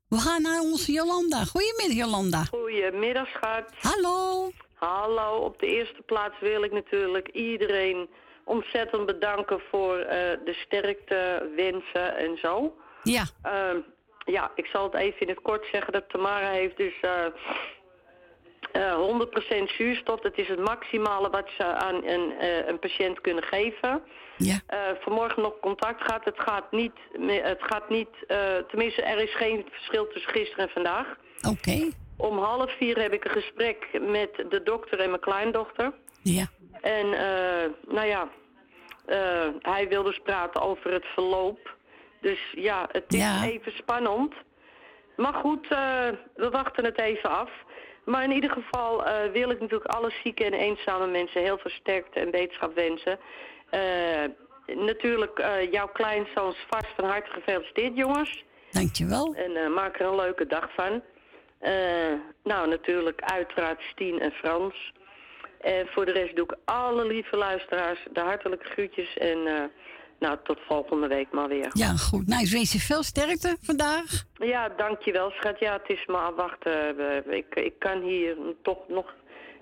We 0.09 0.17
gaan 0.17 0.41
naar 0.41 0.59
onze 0.59 0.91
Jolanda. 0.91 1.43
Goedemiddag, 1.45 1.97
Jolanda. 2.05 2.43
Goedemiddag, 2.43 3.27
schat. 3.27 3.73
Hallo. 3.79 4.49
Hallo. 4.73 5.37
Op 5.37 5.59
de 5.59 5.67
eerste 5.67 6.01
plaats 6.01 6.39
wil 6.39 6.63
ik 6.63 6.71
natuurlijk 6.71 7.27
iedereen 7.27 8.09
ontzettend 8.43 9.05
bedanken 9.05 9.61
voor 9.71 9.97
eh, 9.97 10.17
de 10.45 10.53
sterkte, 10.65 11.51
wensen 11.55 12.17
en 12.17 12.37
zo. 12.37 12.75
Ja. 13.03 13.23
Ehm, 13.41 13.77
ja, 14.25 14.51
ik 14.55 14.65
zal 14.65 14.83
het 14.83 14.93
even 14.93 15.19
in 15.19 15.29
het 15.29 15.41
kort 15.41 15.65
zeggen 15.71 15.93
dat 15.93 16.09
Tamara 16.09 16.49
heeft 16.49 16.77
dus 16.77 16.99
eh, 17.01 17.25
eh, 18.71 18.95
100% 18.95 19.69
zuurstof. 19.77 20.19
Dat 20.19 20.37
is 20.37 20.47
het 20.47 20.59
maximale 20.59 21.29
wat 21.29 21.49
ze 21.57 21.63
aan 21.63 22.03
een, 22.05 22.31
eh, 22.39 22.67
een 22.67 22.79
patiënt 22.79 23.21
kunnen 23.21 23.43
geven. 23.43 24.03
Ja. 24.39 24.59
Eh, 24.67 24.79
vanmorgen 24.99 25.41
nog 25.41 25.53
contact 25.61 26.01
gehad. 26.03 26.25
Het 26.25 26.39
gaat 26.39 26.71
niet, 26.71 26.93
het 27.27 27.63
gaat 27.63 27.89
niet 27.89 28.09
eh, 28.27 28.37
tenminste 28.67 29.01
er 29.01 29.17
is 29.17 29.35
geen 29.35 29.65
verschil 29.71 30.07
tussen 30.07 30.31
gisteren 30.31 30.65
en 30.65 30.71
vandaag. 30.73 31.17
Oké. 31.49 31.89
Om 32.17 32.37
half 32.37 32.77
vier 32.77 33.01
heb 33.01 33.13
ik 33.13 33.25
een 33.25 33.31
gesprek 33.41 33.87
met 34.01 34.35
de 34.49 34.61
dokter 34.63 34.99
en 34.99 35.09
mijn 35.09 35.21
kleindochter. 35.21 35.93
Ja. 36.23 36.45
En 36.81 37.13
eh, 37.13 37.69
nou 37.87 38.07
ja, 38.07 38.29
hij 39.61 39.87
wil 39.89 40.03
dus 40.03 40.19
praten 40.23 40.61
over 40.61 40.91
het 40.93 41.05
verloop. 41.05 41.75
Dus 42.21 42.39
ja, 42.55 42.87
het 42.91 43.03
is 43.07 43.19
Ja. 43.19 43.43
even 43.43 43.71
spannend. 43.71 44.33
Maar 45.15 45.33
goed, 45.33 45.67
we 46.35 46.49
wachten 46.51 46.85
het 46.85 46.99
even 46.99 47.29
af. 47.29 47.49
Maar 48.05 48.23
in 48.23 48.31
ieder 48.31 48.49
geval 48.51 49.03
wil 49.31 49.49
ik 49.49 49.59
natuurlijk 49.59 49.91
alle 49.91 50.11
zieke 50.23 50.43
en 50.45 50.53
eenzame 50.53 51.07
mensen 51.07 51.41
heel 51.41 51.57
veel 51.57 51.71
sterkte 51.71 52.19
en 52.19 52.31
wetenschap 52.31 52.75
wensen. 52.75 53.19
Eh, 53.69 54.75
natuurlijk, 54.75 55.39
eh, 55.39 55.71
jouw 55.71 55.87
kleinzoon 55.87 56.51
is 56.51 56.65
vast 56.69 56.87
van 56.95 57.05
harte 57.05 57.31
gefeliciteerd, 57.31 57.95
jongens. 57.95 58.43
Dankjewel. 58.71 59.33
En 59.35 59.55
eh, 59.55 59.69
maak 59.69 59.99
er 59.99 60.05
een 60.05 60.15
leuke 60.15 60.47
dag 60.47 60.69
van. 60.73 61.03
Nou, 62.43 62.67
natuurlijk 62.69 63.21
uiteraard 63.21 63.81
Stien 63.81 64.19
en 64.19 64.31
Frans. 64.31 64.93
En 65.61 65.87
voor 65.87 66.05
de 66.05 66.11
rest 66.11 66.35
doe 66.35 66.45
ik 66.45 66.57
alle 66.65 67.05
lieve 67.05 67.37
luisteraars 67.37 68.07
de 68.13 68.19
hartelijke 68.19 68.65
groetjes. 68.65 69.17
En 69.17 69.71
nou, 70.19 70.37
tot 70.43 70.59
volgende 70.67 71.07
week 71.07 71.31
maar 71.31 71.47
weer. 71.47 71.69
Ja, 71.73 71.95
goed. 71.95 72.27
Nou, 72.27 72.43
ik 72.43 72.49
wens 72.49 72.71
je 72.71 72.79
veel 72.79 73.03
sterkte 73.03 73.57
vandaag. 73.61 74.23
Ja, 74.33 74.69
dankjewel, 74.69 75.29
schat. 75.29 75.59
Ja, 75.59 75.73
het 75.73 75.97
is 75.97 76.05
maar 76.05 76.21
afwachten. 76.21 77.33
Ik, 77.33 77.55
ik 77.55 77.79
kan 77.79 78.01
hier 78.01 78.35
toch 78.61 78.87
nog 78.87 79.13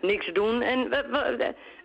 niks 0.02 0.34
doen. 0.34 0.62
En 0.62 0.94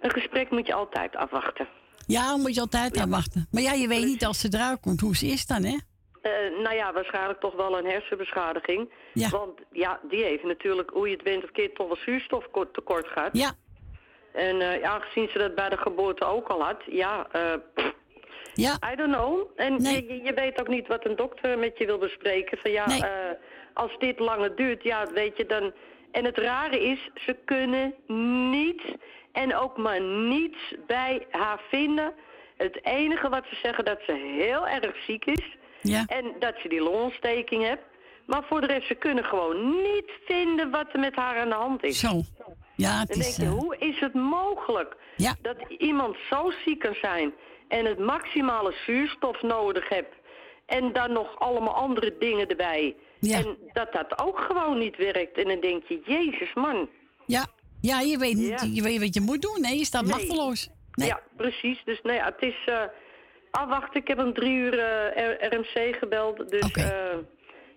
een 0.01 0.11
gesprek 0.11 0.51
moet 0.51 0.67
je 0.67 0.75
altijd 0.75 1.17
afwachten. 1.17 1.69
Ja, 2.07 2.37
moet 2.37 2.55
je 2.55 2.61
altijd 2.61 2.99
afwachten. 2.99 3.47
Maar 3.51 3.63
ja, 3.63 3.73
je 3.73 3.89
weet 3.89 4.05
niet 4.05 4.25
als 4.25 4.41
ze 4.41 4.49
eruit 4.53 4.81
komt 4.81 5.01
hoe 5.01 5.17
ze 5.17 5.27
is 5.27 5.47
dan, 5.47 5.65
hè? 5.65 5.77
Eh, 6.23 6.33
nou 6.63 6.75
ja, 6.75 6.93
waarschijnlijk 6.93 7.41
toch 7.41 7.55
wel 7.55 7.79
een 7.79 7.85
hersenbeschadiging. 7.87 8.93
Ja. 9.15 9.29
Want 9.29 9.59
ja, 9.73 10.01
die 10.09 10.23
heeft 10.25 10.45
natuurlijk, 10.45 10.91
hoe 10.91 11.09
je 11.09 11.15
het 11.15 11.25
bent 11.25 11.45
of 11.45 11.51
keert, 11.51 11.75
toch 11.75 11.87
wel 11.87 11.97
zuurstoftekort 11.97 13.07
gehad. 13.09 13.31
Ja. 13.33 13.53
En 14.33 14.61
eh, 14.61 14.91
aangezien 14.91 15.29
ze 15.33 15.39
dat 15.39 15.55
bij 15.55 15.69
de 15.69 15.77
geboorte 15.77 16.25
ook 16.25 16.49
al 16.49 16.63
had, 16.65 16.83
ja, 16.91 17.27
eh, 17.33 17.53
ja. 18.55 18.79
I 18.93 18.97
don't 18.97 19.15
know. 19.15 19.47
En 19.57 19.79
je, 19.83 20.05
je- 20.07 20.23
je 20.23 20.33
weet 20.35 20.61
ook 20.61 20.69
niet 20.69 20.87
wat 20.89 21.05
een 21.07 21.17
dokter 21.17 21.59
met 21.59 21.79
je 21.79 21.87
wil 21.87 21.99
bespreken. 21.99 22.59
Van 22.59 22.71
ja, 22.71 22.87
als 23.75 23.97
dit 23.99 24.19
langer 24.19 24.57
duurt, 24.57 24.83
ja, 24.83 25.07
weet 25.15 25.37
je 25.37 25.47
dan. 25.47 25.73
En 26.13 26.25
het 26.25 26.39
rare 26.39 26.81
is, 26.81 27.11
ze 27.15 27.37
kunnen 27.45 27.95
niets 28.51 28.85
en 29.33 29.55
ook 29.57 29.77
maar 29.77 30.01
niets 30.01 30.75
bij 30.87 31.27
haar 31.31 31.61
vinden. 31.69 32.13
Het 32.57 32.85
enige 32.85 33.29
wat 33.29 33.45
ze 33.51 33.57
zeggen, 33.63 33.85
dat 33.85 33.99
ze 34.07 34.13
heel 34.41 34.69
erg 34.69 34.97
ziek 35.07 35.25
is. 35.25 35.57
Ja. 35.81 36.05
En 36.07 36.33
dat 36.39 36.55
ze 36.63 36.69
die 36.69 36.81
longontsteking 36.83 37.63
heeft. 37.63 37.83
Maar 38.27 38.43
voor 38.45 38.61
de 38.61 38.67
rest, 38.67 38.87
ze 38.87 38.95
kunnen 38.95 39.25
gewoon 39.25 39.83
niet 39.83 40.11
vinden 40.25 40.71
wat 40.71 40.87
er 40.93 41.01
met 41.01 41.15
haar 41.15 41.37
aan 41.39 41.49
de 41.49 41.55
hand 41.55 41.85
is. 41.85 42.01
Zo. 42.01 42.21
Ja, 42.77 42.99
het 42.99 43.09
Dan 43.09 43.19
is... 43.19 43.35
denk 43.37 43.51
je, 43.51 43.57
eh, 43.57 43.61
hoe 43.63 43.77
is 43.79 44.01
het 44.01 44.15
mogelijk 44.15 44.97
Ja. 45.17 45.35
dat 45.43 45.57
iemand 45.79 46.17
zo 46.31 46.53
ziek 46.65 46.79
kan 46.79 46.95
zijn 47.01 47.33
en 47.69 47.85
het 47.85 47.99
maximale 47.99 48.75
zuurstof 48.87 49.43
nodig 49.43 49.89
hebt 49.89 50.15
en 50.67 50.93
dan 50.93 51.13
nog 51.13 51.39
allemaal 51.39 51.75
andere 51.75 52.17
dingen 52.19 52.47
erbij. 52.49 52.95
En 53.31 53.57
dat 53.73 53.93
dat 53.93 54.19
ook 54.19 54.39
gewoon 54.39 54.79
niet 54.79 54.97
werkt. 54.97 55.37
En 55.39 55.45
dan 55.49 55.61
denk 55.61 55.83
je, 55.89 56.01
jezus 56.05 56.55
man. 56.55 56.89
ja. 57.27 57.47
ja, 57.81 58.01
je 58.01 58.19
weet 58.19 58.35
niet 58.37 58.61
Ja. 58.61 58.69
je 58.73 58.83
weet 58.83 59.01
wat 59.01 59.15
je 59.15 59.21
moet 59.21 59.43
doen. 59.43 59.61
Nee, 59.61 59.79
je 59.79 59.85
staat 59.85 60.03
Nee. 60.03 60.11
machteloos. 60.13 60.69
Nee. 60.95 61.09
Ja, 61.09 61.21
precies. 61.37 61.83
Dus 61.85 62.01
nou 62.03 62.17
ja, 62.17 62.25
het 62.25 62.43
is 62.43 62.65
eh, 62.67 62.83
afwachten. 63.51 64.01
Ik 64.01 64.09
heb 64.09 64.19
om 64.19 64.33
drie 64.35 64.53
uur 64.53 64.79
eh, 64.79 65.49
RMC 65.51 65.97
gebeld. 65.97 66.51
Dus 66.51 66.71
eh, 66.71 67.17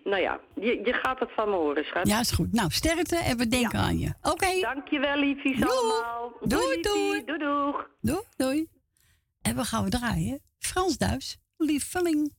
nou 0.04 0.22
ja, 0.22 0.40
je, 0.54 0.80
je 0.84 0.92
gaat 0.92 1.18
het 1.20 1.30
van 1.34 1.50
me 1.50 1.56
horen, 1.56 1.84
schat. 1.84 2.08
Ja, 2.08 2.20
is 2.20 2.30
goed. 2.30 2.52
Nou, 2.52 2.70
sterkte 2.70 3.16
en 3.16 3.36
we 3.36 3.48
denken 3.48 3.78
aan 3.78 3.98
je. 3.98 4.12
Oké. 4.22 4.60
Dankjewel, 4.60 5.16
liefjes 5.16 5.62
allemaal. 5.68 6.32
Doei, 6.40 6.80
doei. 6.80 7.24
Doei, 7.24 7.38
doeg. 7.38 7.88
Doei, 8.00 8.22
doei. 8.36 8.66
En 9.42 9.56
we 9.56 9.64
gaan 9.64 9.84
we 9.84 9.90
draaien. 9.90 10.42
Frans 10.58 10.98
Duis, 10.98 11.38
lieveling. 11.56 12.34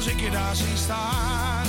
Als 0.00 0.06
ik 0.06 0.20
je 0.20 0.30
daar 0.30 0.56
zie 0.56 0.76
staan. 0.76 1.66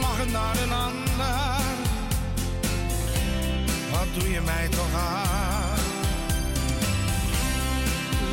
Lachend 0.00 0.32
naar 0.32 0.56
een 0.62 0.72
ander, 0.72 1.60
wat 3.90 4.06
doe 4.14 4.30
je 4.30 4.40
mij 4.40 4.68
toch 4.68 4.94
aan? 4.94 5.78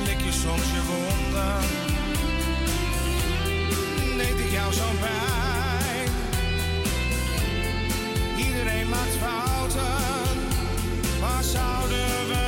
Lik 0.06 0.22
je 0.22 0.32
soms 0.32 0.72
je 0.74 0.82
deed 4.18 4.46
ik 4.46 4.52
jou 4.52 4.74
zo 4.74 4.86
pijn? 5.00 6.10
Iedereen 8.38 8.90
maakt 8.90 9.16
fouten, 9.22 10.38
waar 11.20 11.44
zouden 11.44 12.28
we 12.28 12.43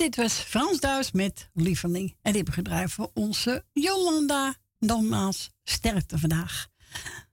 dit 0.00 0.16
was 0.16 0.32
Frans 0.32 0.80
Duis 0.80 1.12
met 1.12 1.50
Lieveling. 1.54 2.16
En 2.22 2.32
die 2.32 2.42
hebben 2.52 2.90
voor 2.90 3.10
onze 3.14 3.64
Jolanda. 3.72 4.54
Nogmaals, 4.78 5.50
sterkte 5.64 6.18
vandaag. 6.18 6.68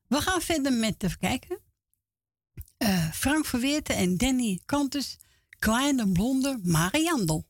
We 0.07 0.21
gaan 0.21 0.41
verder 0.41 0.73
met, 0.73 0.99
te 0.99 1.17
kijken. 1.17 1.59
Eh, 2.77 3.11
Frank 3.11 3.45
Verweerte 3.45 3.93
en 3.93 4.17
Danny 4.17 4.59
Kantus. 4.65 5.17
Kleine 5.59 6.11
blonde 6.11 6.59
Mariandel. 6.63 7.45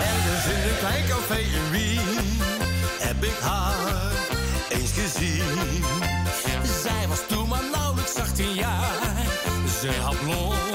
Ergens 0.00 0.54
in 0.54 0.70
een 0.70 0.78
klein 0.78 1.06
café 1.08 1.38
in 1.38 1.70
Wien 1.70 2.38
heb 2.98 3.22
ik 3.24 3.38
haar 3.38 4.12
eens 4.70 4.92
gezien. 4.92 5.75
how 10.06 10.12
long 10.28 10.65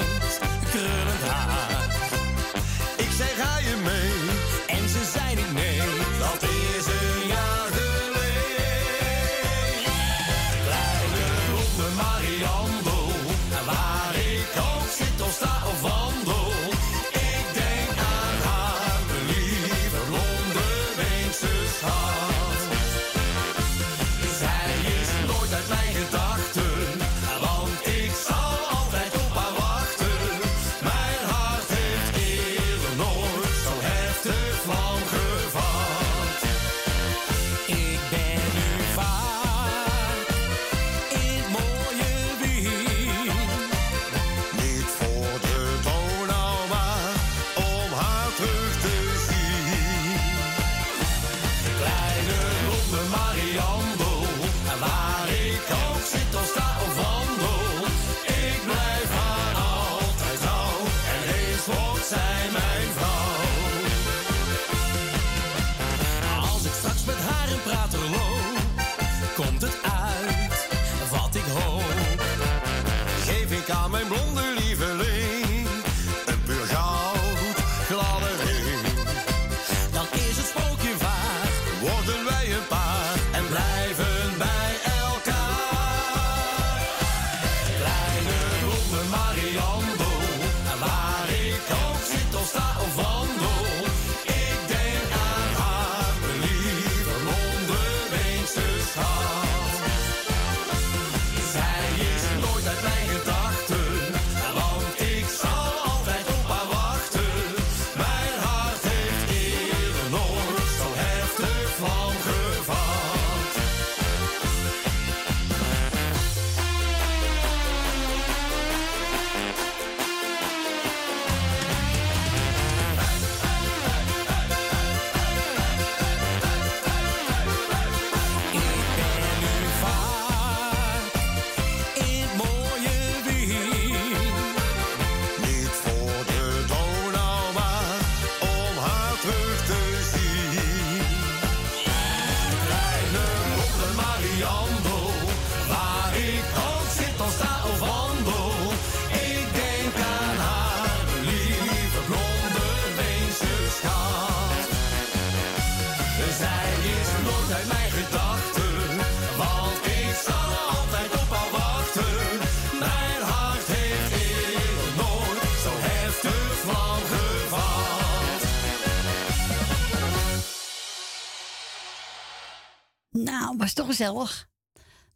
Ja, 73.72 73.88
mijn 73.88 74.06
blonde 74.06 74.51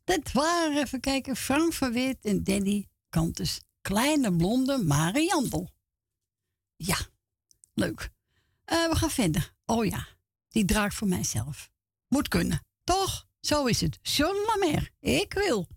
Dat 0.04 0.32
waren, 0.32 0.82
even 0.82 1.00
kijken, 1.00 1.36
Frank 1.36 1.72
van 1.72 1.92
Weert 1.92 2.24
en 2.24 2.44
Danny 2.44 2.88
Kantus. 3.08 3.60
Kleine 3.80 4.36
blonde 4.36 4.78
Mariandel. 4.78 5.70
Ja, 6.76 6.96
leuk. 7.74 8.10
Eh, 8.64 8.88
we 8.88 8.96
gaan 8.96 9.10
verder. 9.10 9.54
Oh 9.64 9.84
ja, 9.84 10.06
die 10.48 10.64
draag 10.64 10.94
voor 10.94 11.08
mijzelf. 11.08 11.70
Moet 12.08 12.28
kunnen, 12.28 12.60
toch? 12.84 13.26
Zo 13.40 13.64
is 13.64 13.80
het. 13.80 13.98
John 14.02 14.36
Lamer, 14.46 14.90
ik 15.00 15.32
wil. 15.32 15.68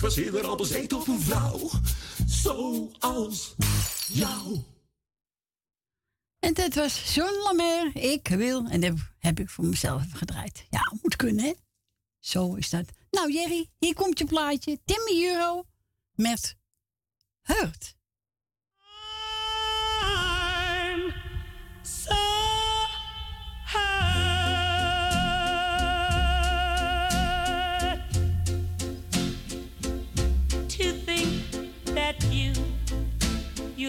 Ik 0.00 0.06
was 0.06 0.16
eerder 0.16 0.50
op 0.50 0.60
een 0.60 0.92
op 0.92 1.08
een 1.08 1.20
vrouw, 1.20 1.70
zoals 2.26 3.54
jou. 4.08 4.62
En 6.38 6.54
dat 6.54 6.74
was 6.74 7.14
John 7.14 7.42
Lamer, 7.42 7.96
ik 7.96 8.28
wil, 8.28 8.66
en 8.66 8.80
dat 8.80 8.94
heb 9.18 9.40
ik 9.40 9.48
voor 9.48 9.64
mezelf 9.64 10.02
gedraaid. 10.12 10.66
Ja, 10.70 10.92
moet 11.02 11.16
kunnen, 11.16 11.44
hè? 11.44 11.52
Zo 12.18 12.54
is 12.54 12.70
dat. 12.70 12.84
Nou, 13.10 13.32
Jerry, 13.32 13.68
hier 13.78 13.94
komt 13.94 14.18
je 14.18 14.24
plaatje. 14.24 14.78
Timmy 14.84 15.24
Euro 15.24 15.64
met 16.14 16.56
Hurt. 17.40 17.96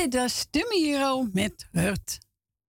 dit 0.00 0.14
was 0.14 0.46
de 0.50 0.66
Miro 0.68 1.28
met 1.32 1.68
Hurt. 1.70 2.18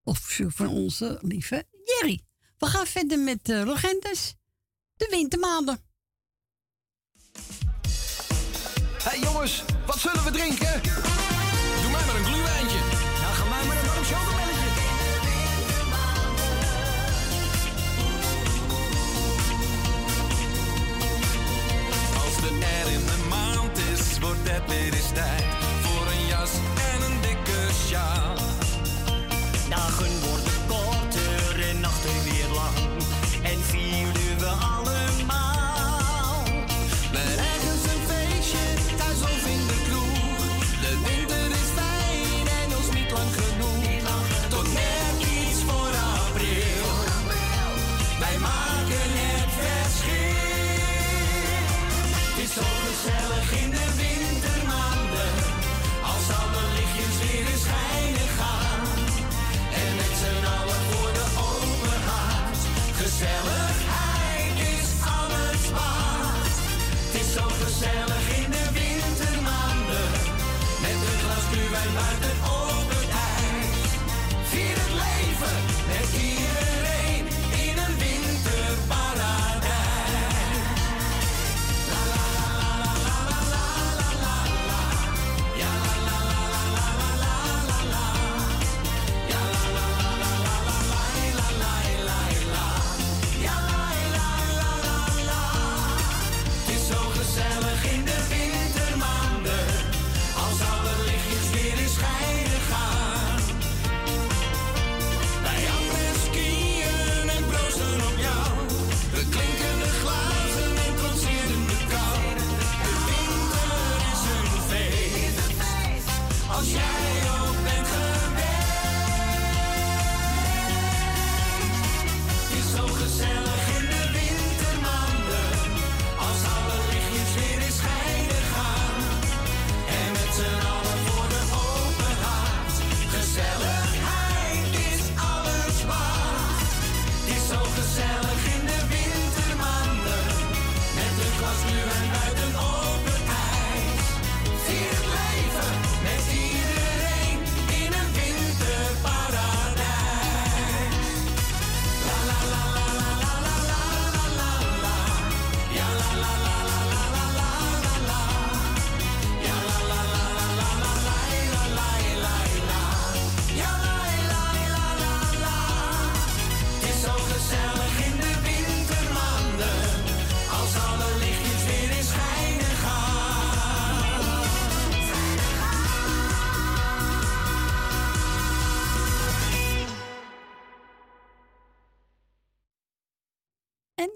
Of 0.04 0.40
van 0.48 0.68
onze 0.68 1.20
lieve 1.22 1.66
Jerry. 1.84 2.31
We 2.62 2.68
gaan 2.68 2.86
verder 2.86 3.20
met 3.20 3.50
eh, 3.50 3.64
de 3.64 4.36
de 4.96 5.08
wintermaanden. 5.10 5.80
Hey 9.04 9.20
jongens, 9.20 9.64
wat 9.86 10.00
zullen 10.00 10.24
we 10.24 10.32
drinken? 10.32 10.82
Doe 11.82 11.92
mij 11.92 12.06
maar 12.06 12.16
een 12.16 12.26
gluwijntje. 12.26 12.80
Nou, 13.22 13.34
ga 13.34 13.44
mij 13.50 13.66
maar 13.66 13.78
een 13.78 13.86
warm 13.86 14.04
chocomelletje. 14.04 14.70
Als 22.24 22.36
de 22.36 22.66
er 22.66 22.92
in 22.92 23.06
de 23.06 23.26
maand 23.30 23.78
is, 23.78 24.20
wordt 24.20 24.50
het 24.50 24.70
weer 24.70 24.94
eens 24.94 25.12
tijd. 25.14 25.51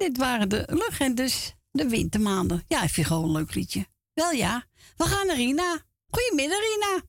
Dit 0.06 0.18
waren 0.18 0.50
de 0.50 0.64
legendes, 0.68 1.56
de 1.72 1.90
wintermaanden. 1.90 2.64
Ja, 2.68 2.84
ik 2.84 2.90
vind 2.90 3.08
gewoon 3.08 3.24
een 3.24 3.32
leuk 3.32 3.56
liedje. 3.56 3.86
Wel 4.14 4.32
ja. 4.32 4.64
We 4.98 5.04
gaan 5.04 5.28
naar 5.28 5.36
Rina. 5.36 5.78
Goedemiddag, 6.10 6.60
Rina. 6.60 7.02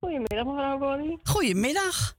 Goedemiddag, 0.00 0.44
mevrouw 0.44 0.78
Corrie. 0.78 1.18
Goedemiddag. 1.22 2.16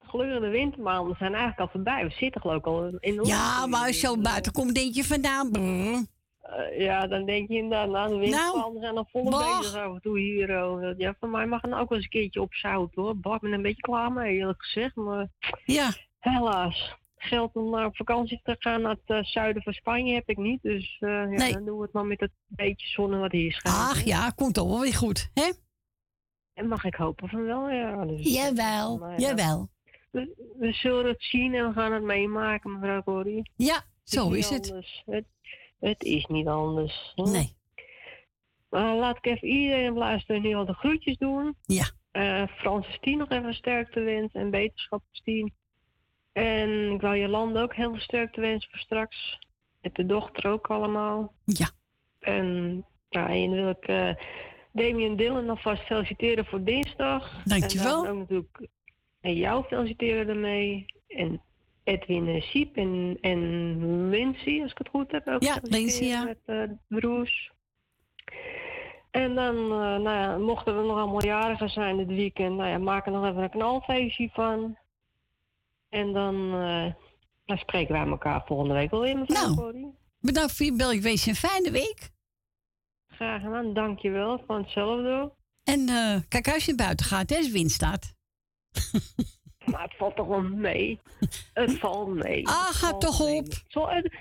Gelukkig 0.00 0.40
de 0.40 0.48
wintermaanden 0.48 1.16
zijn 1.18 1.34
eigenlijk 1.34 1.60
al 1.60 1.68
voorbij. 1.68 2.04
We 2.04 2.10
zitten 2.10 2.40
geloof 2.40 2.56
ik 2.56 2.66
al 2.66 2.86
in 2.86 3.16
de 3.16 3.26
Ja, 3.26 3.66
maar 3.66 3.86
als 3.86 4.00
je 4.00 4.06
zo 4.06 4.18
buiten 4.18 4.52
komt, 4.52 4.74
denk 4.74 4.94
je 4.94 5.04
vandaan. 5.04 5.50
brrr. 5.50 6.04
Eh, 6.40 6.80
ja, 6.80 7.06
dan 7.06 7.24
denk 7.26 7.48
je 7.48 7.54
inderdaad, 7.56 7.88
nou, 7.88 8.08
de 8.08 8.16
wintermaanden 8.16 8.80
zijn 8.82 8.96
al 8.96 9.08
volop 9.12 9.30
bah. 9.30 9.58
bezig 9.58 9.74
af 9.74 9.94
en 9.94 10.00
toe 10.02 10.18
hier. 10.18 10.64
oh. 10.64 10.98
Ja, 10.98 11.14
van 11.20 11.30
mij 11.30 11.46
mag 11.46 11.62
het 11.62 11.72
ook 11.72 11.88
wel 11.88 11.98
eens 11.98 12.04
een 12.04 12.20
keertje 12.20 12.40
op 12.40 12.54
zout 12.54 12.94
hoor. 12.94 13.16
Bart, 13.16 13.42
ik 13.42 13.48
ben 13.48 13.52
een 13.52 13.62
beetje 13.62 13.82
klaar 13.82 14.12
mee 14.12 14.36
eerlijk 14.36 14.62
gezegd. 14.62 14.94
Maar 14.94 15.28
ja. 15.64 15.90
helaas. 16.18 17.00
Geld 17.22 17.54
om 17.54 17.70
naar 17.70 17.86
op 17.86 17.96
vakantie 17.96 18.40
te 18.42 18.56
gaan 18.58 18.82
naar 18.82 18.90
het 19.04 19.16
eh, 19.16 19.22
zuiden 19.24 19.62
van 19.62 19.72
Spanje 19.72 20.14
heb 20.14 20.28
ik 20.28 20.36
niet. 20.36 20.62
Dus 20.62 20.96
eh, 21.00 21.08
ja, 21.08 21.24
Nee. 21.24 21.52
dan 21.52 21.64
doen 21.64 21.76
we 21.76 21.82
het 21.84 21.92
maar 21.92 22.06
met 22.06 22.20
het 22.20 22.30
beetje 22.46 22.86
zon 22.86 23.20
wat 23.20 23.32
hier 23.32 23.52
schijnt. 23.52 23.76
Ach 23.78 24.04
ja, 24.04 24.30
komt 24.30 24.56
wel 24.56 24.80
weer 24.80 24.94
goed, 24.94 25.30
hè? 25.34 25.52
En 26.54 26.68
mag 26.68 26.84
ik 26.84 26.94
hopen 26.94 27.28
van 27.28 27.44
wel, 27.44 27.70
ja. 27.70 28.04
Dus, 28.04 28.34
Jawel, 28.34 29.08
ja. 29.10 29.16
jawel. 29.16 29.68
We, 30.10 30.52
we 30.58 30.72
zullen 30.72 31.06
het 31.06 31.22
zien 31.22 31.54
en 31.54 31.66
we 31.68 31.72
gaan 31.72 31.92
het 31.92 32.02
meemaken, 32.02 32.72
mevrouw 32.72 33.02
Corrie. 33.02 33.50
Ja, 33.56 33.84
zo 34.04 34.30
is 34.30 34.48
het. 34.50 34.74
het. 35.06 35.24
Het 35.80 36.02
is 36.02 36.26
niet 36.26 36.46
anders. 36.46 37.12
Nee. 37.14 37.56
Maar 38.70 38.96
laat 38.96 39.16
ik 39.16 39.26
even 39.26 39.48
iedereen 39.48 39.90
op 39.90 39.96
luisteren 39.96 40.42
nu 40.42 40.54
al 40.54 40.64
de 40.66 40.72
groetjes 40.74 41.16
doen. 41.16 41.56
Ja. 41.62 41.84
Eh 42.10 42.42
Francis 42.56 42.98
Tien 43.00 43.18
nog 43.18 43.30
even 43.30 43.54
sterkte 43.54 44.00
wensen 44.00 44.40
en 44.40 44.50
beterschap 44.50 45.02
Tien. 45.24 45.52
En 46.32 46.90
ik 46.90 47.00
wil 47.00 47.14
Jolande 47.14 47.60
ook 47.60 47.74
heel 47.74 47.90
veel 47.90 48.00
sterkte 48.00 48.40
wensen 48.40 48.70
voor 48.70 48.78
straks. 48.78 49.38
Met 49.80 49.94
de 49.94 50.06
dochter 50.06 50.50
ook 50.50 50.66
allemaal. 50.66 51.32
Ja. 51.44 51.70
En, 52.20 52.84
ja, 53.08 53.28
en 53.28 53.50
wil 53.50 53.68
ik 53.68 53.86
eh 53.86 54.14
Damien 54.72 55.16
Dillon 55.16 55.50
alvast 55.50 55.82
feliciteren 55.82 56.46
voor 56.46 56.64
dinsdag. 56.64 57.44
Dankjewel. 57.44 57.98
En 57.98 58.04
dan 58.04 58.12
ook 58.12 58.18
natuurlijk 58.18 58.68
en 59.20 59.34
jou 59.34 59.64
feliciteren 59.64 60.28
ermee. 60.28 60.84
En 61.08 61.40
Edwin 61.84 62.28
eh, 62.28 62.42
Siep 62.42 62.76
en, 62.76 63.18
en 63.20 64.08
Lindsay, 64.08 64.62
als 64.62 64.70
ik 64.70 64.78
het 64.78 64.88
goed 64.88 65.12
heb. 65.12 65.28
Ook 65.28 65.42
Ja, 65.42 65.58
Lindsay, 65.62 66.06
ja. 66.06 66.24
Met 66.24 66.38
eh, 66.44 66.62
broers. 66.88 67.50
En 69.10 69.34
dan, 69.34 69.56
eh, 69.56 69.78
nou 69.78 70.02
ja, 70.02 70.38
mochten 70.38 70.76
we 70.76 70.86
nog 70.86 70.98
allemaal 70.98 71.24
jarigen 71.24 71.68
zijn 71.68 71.96
dit 71.96 72.06
weekend, 72.06 72.56
nou 72.56 72.68
ja, 72.68 72.78
maak 72.78 73.06
er 73.06 73.12
nog 73.12 73.26
even 73.26 73.42
een 73.42 73.50
knalfeestje 73.50 74.28
van. 74.32 74.76
En 75.92 76.12
dan, 76.12 76.34
eh, 76.54 76.92
dan 77.44 77.56
spreken 77.58 77.94
wij 77.94 78.06
elkaar 78.06 78.42
volgende 78.46 78.74
week 78.74 78.90
wel 78.90 79.00
weer, 79.00 79.18
mevrouw 79.18 79.42
Nou. 79.44 79.56
Corrie. 79.56 79.94
Bedankt 80.20 80.52
voor 80.56 80.66
je 80.66 80.72
bel. 80.72 80.92
Ik 80.92 81.02
wens 81.02 81.24
je 81.24 81.30
een 81.30 81.36
fijne 81.36 81.70
week. 81.70 82.10
Graag 83.08 83.42
gedaan, 83.42 83.74
dankjewel, 83.74 84.42
van 84.46 84.62
hetzelfde. 84.62 85.32
En 85.64 85.88
eh, 85.88 86.20
kijk, 86.28 86.48
als 86.48 86.64
je 86.64 86.74
buiten 86.74 87.06
gaat, 87.06 87.30
hè, 87.30 87.36
als 87.36 87.50
wind 87.50 87.70
staat. 87.70 88.14
Maar 89.64 89.82
het 89.82 89.96
valt 89.96 90.16
toch 90.16 90.26
wel 90.26 90.42
mee. 90.42 91.00
Het 91.52 91.78
valt 91.78 92.08
mee. 92.08 92.46
Ah, 92.48 92.66
Het 92.66 92.76
ga 92.76 92.88
valt 92.88 93.00
toch 93.00 93.20
mee. 93.24 93.38
op. 93.38 93.46
Zo, 93.68 93.86
het, 93.88 94.12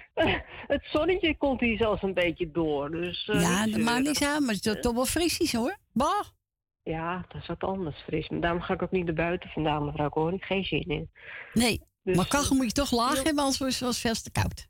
het 0.68 0.86
zonnetje 0.92 1.38
komt 1.38 1.60
hier 1.60 1.78
zelfs 1.78 2.02
een 2.02 2.14
beetje 2.14 2.52
door. 2.52 2.92
Dus, 2.92 3.28
eh, 3.28 3.42
ja, 3.42 3.66
niet 3.66 3.74
dat 3.76 3.84
maakt 3.84 4.04
niks 4.04 4.22
aan, 4.24 4.46
maar 4.46 4.56
het 4.56 4.66
is 4.66 4.82
toch 4.82 4.94
wel 4.94 5.06
frisjes 5.06 5.54
hoor. 5.54 5.78
Bah. 5.94 6.24
Ja, 6.84 7.26
dat 7.28 7.42
is 7.42 7.48
wat 7.48 7.64
anders 7.64 8.02
fris. 8.02 8.30
Maar 8.30 8.40
daarom 8.40 8.62
ga 8.62 8.74
ik 8.74 8.82
ook 8.82 8.92
niet 8.92 9.06
naar 9.06 9.14
buiten 9.14 9.50
vandaan, 9.50 9.86
mevrouw 9.86 10.10
Koning. 10.10 10.46
Geen 10.46 10.64
zin 10.64 10.88
in. 10.88 11.10
Nee, 11.54 11.82
Dus, 12.04 12.16
maar 12.16 12.28
kachel 12.28 12.52
eh, 12.52 12.58
moet 12.58 12.66
je 12.66 12.72
toch 12.72 12.92
laag 12.92 13.16
ja. 13.18 13.24
hebben, 13.24 13.44
anders 13.44 13.58
was 13.60 13.80
het 13.80 13.98
veel 13.98 14.14
te 14.14 14.32
koud. 14.32 14.68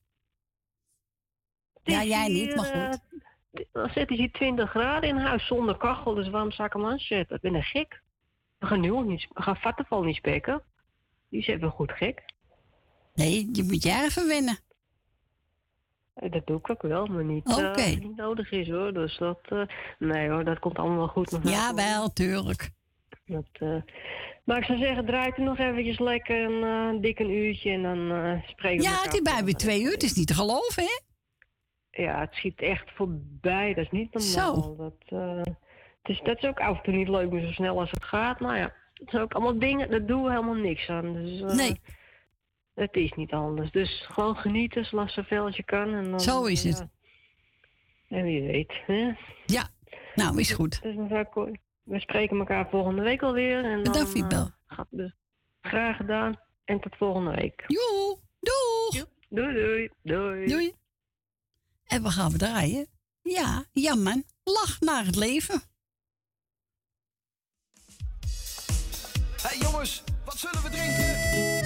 Ja, 1.84 2.02
is 2.02 2.08
jij 2.08 2.28
niet, 2.28 2.56
maar 2.56 2.66
goed. 2.66 3.00
eh, 3.52 3.64
dan 3.72 3.90
zitten 3.90 4.16
hier 4.18 4.32
20 4.32 4.70
graden 4.70 5.10
in 5.10 5.18
huis 5.18 5.46
zonder 5.48 5.78
kachel, 5.78 6.14
dus 6.14 6.30
waarom 6.30 6.52
zou 6.52 6.68
ik 6.68 6.74
hem 6.74 6.86
aanzetten? 6.86 7.36
Ik 7.36 7.42
ben 7.42 7.54
een 7.56 7.64
gek. 7.64 8.02
We 8.60 8.66
gaan 8.66 8.80
nu 8.80 9.02
niet, 9.04 9.28
we 9.34 9.42
gaan 9.42 9.56
Vattenval 9.56 10.04
niet 10.04 10.16
spekken. 10.16 10.64
Die 11.30 11.44
zijn 11.44 11.60
wel 11.60 11.70
goed 11.70 11.92
gek. 11.92 12.24
Nee, 13.14 13.50
je 13.54 13.64
moet 13.64 13.84
jij 13.84 14.04
even 14.06 14.28
wennen. 14.28 14.58
Eh, 16.22 16.32
Dat 16.32 16.48
doe 16.48 16.58
ik 16.58 16.70
ook 16.70 16.82
wel, 16.82 17.06
maar 17.06 17.24
niet, 17.24 17.46
eh, 17.48 17.56
Oké. 17.58 17.68
als 17.68 17.86
het 17.86 18.04
niet 18.04 18.16
nodig 18.16 18.52
is 18.52 18.70
hoor. 18.70 18.94
Dus 18.94 19.18
dat, 19.18 19.40
eh, 19.44 19.62
nee 20.00 20.30
hoor, 20.30 20.44
dat 20.44 20.60
komt 20.60 20.78
allemaal 20.78 20.98
wel 20.98 21.08
goed. 21.08 21.32
mevrouw 21.32 21.52
Ja, 21.52 21.74
wel, 21.74 22.14
tuurlijk. 22.14 22.70
Dat, 23.26 23.46
eh, 23.52 23.76
maar 24.44 24.58
ik 24.58 24.64
zou 24.66 24.78
zeggen, 24.80 25.06
draait 25.06 25.38
er 25.38 25.44
nog 25.44 25.58
eventjes 25.58 26.00
lekker 26.00 26.44
een 26.44 26.64
eh, 26.96 27.02
dik 27.02 27.20
een 27.20 27.30
uurtje 27.32 27.72
en 27.72 27.82
dan 27.84 28.12
eh, 28.12 28.44
spreken 28.48 28.78
we 28.78 28.84
Ja, 28.84 29.02
het 29.02 29.14
is 29.14 29.22
bij 29.22 29.44
weer 29.44 29.54
twee 29.54 29.82
uur. 29.84 29.92
Het 29.92 30.04
is 30.04 30.14
niet 30.14 30.28
te 30.28 30.34
geloven, 30.34 30.84
hè? 30.84 31.00
Ja, 32.04 32.20
het 32.20 32.34
schiet 32.34 32.62
echt 32.62 32.92
voorbij. 32.96 33.74
Dat 33.74 33.84
is 33.86 33.92
niet 33.92 34.14
normaal. 34.14 34.76
Dat, 34.76 34.94
eh, 35.06 35.42
het 36.02 36.10
is, 36.10 36.22
dat 36.24 36.38
is 36.38 36.50
ook 36.50 36.60
af 36.60 36.78
en 36.78 36.84
toe 36.84 36.94
niet 36.94 37.08
leuk, 37.10 37.32
maar 37.32 37.42
zo 37.42 37.52
snel 37.52 37.80
als 37.80 37.92
het 37.92 38.04
gaat. 38.04 38.40
Nou 38.40 38.56
ja, 38.58 38.74
het 38.94 39.10
zijn 39.10 39.22
ook 39.22 39.34
allemaal 39.34 39.60
dingen, 39.60 39.90
daar 39.92 40.06
doen 40.06 40.24
we 40.24 40.30
helemaal 40.30 40.54
niks 40.54 40.90
aan. 40.90 41.14
Dus, 41.14 41.42
eh, 41.42 41.56
Nee. 41.56 41.80
Het 42.82 42.96
is 42.96 43.12
niet 43.14 43.32
anders. 43.32 43.72
Dus 43.72 44.06
gewoon 44.08 44.36
genieten, 44.36 44.86
zoals 44.86 45.14
zoveel 45.14 45.46
als 45.46 45.56
je 45.56 45.64
kan. 45.64 45.94
En 45.94 46.10
dan, 46.10 46.20
Zo 46.20 46.46
is 46.46 46.66
eh, 46.66 46.72
het. 46.72 46.88
ja. 48.08 48.18
En 48.18 48.24
wie 48.24 48.42
weet. 48.42 48.74
Hè? 48.86 49.12
Ja, 49.46 49.70
nou, 50.16 50.40
is 50.40 50.52
goed. 50.52 50.82
Dus 50.82 50.96
mevrouw 50.96 51.52
we 51.84 52.00
spreken 52.00 52.38
elkaar 52.38 52.70
volgende 52.70 53.02
week 53.02 53.22
alweer. 53.22 53.64
En 53.64 53.84
dan, 53.84 53.94
Bedankt 53.94 54.34
eh, 54.34 54.46
gaat 54.66 54.88
dus 54.90 55.16
graag 55.62 55.98
gedaan. 55.98 56.40
En 56.66 56.80
tot 56.80 56.96
volgende 56.96 57.32
week. 57.32 57.64
Joe, 57.68 58.18
doeg! 58.40 59.08
Doei, 59.30 59.54
doei. 59.54 59.90
Doei. 60.04 60.48
Doei. 60.48 60.74
En 61.86 62.04
we 62.04 62.10
gaan 62.10 62.32
we 62.32 62.38
draaien. 62.38 62.88
Ja, 63.22 63.66
ja 63.74 63.96
man. 63.96 64.24
Lach 64.44 64.80
naar 64.80 65.06
het 65.06 65.16
leven. 65.16 65.62
Hé 69.42 69.48
hey, 69.48 69.58
jongens, 69.58 70.04
wat 70.26 70.38
zullen 70.38 70.62
we 70.62 70.70
drinken? 70.70 71.61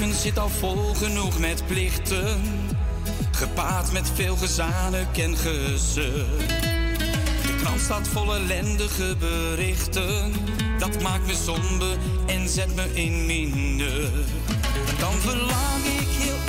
Leven 0.00 0.18
zit 0.18 0.38
al 0.38 0.48
vol 0.48 0.94
genoeg 0.94 1.38
met 1.38 1.66
plichten, 1.66 2.40
gepaard 3.30 3.92
met 3.92 4.10
veel 4.14 4.36
gezanik 4.36 5.18
en 5.18 5.36
gezeur. 5.36 6.26
De 7.42 7.56
krant 7.60 7.80
staat 7.80 8.08
vol 8.08 8.34
ellendige 8.34 9.16
berichten, 9.18 10.32
dat 10.78 11.02
maakt 11.02 11.26
me 11.26 11.34
somber 11.34 11.98
en 12.26 12.48
zet 12.48 12.74
me 12.74 12.94
in 12.94 13.26
minder. 13.26 14.10
Dan 14.98 15.12
verlang 15.12 15.84
ik 15.84 16.08
heel 16.08 16.39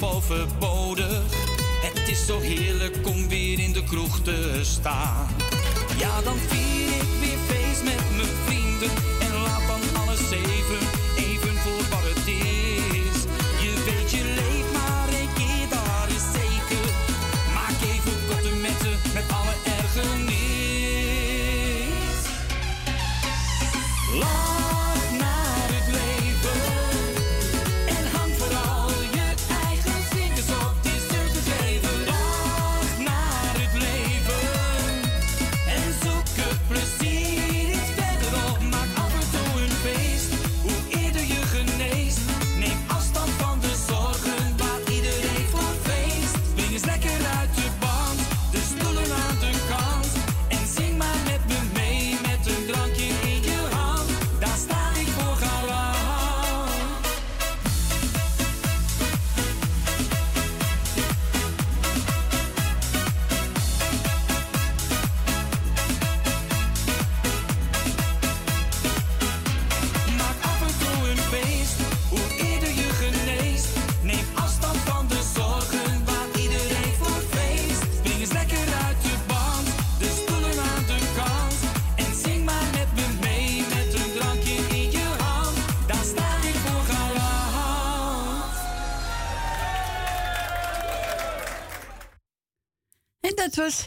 val. 0.00 0.22
Het 1.82 2.08
is 2.08 2.26
zo 2.26 2.38
heerlijk 2.38 3.06
om 3.06 3.28
weer 3.28 3.58
in 3.58 3.72
de 3.72 3.84
kroeg 3.84 4.20
te 4.20 4.60
staan. 4.62 5.28
Ja, 5.98 6.20
dan 6.22 6.36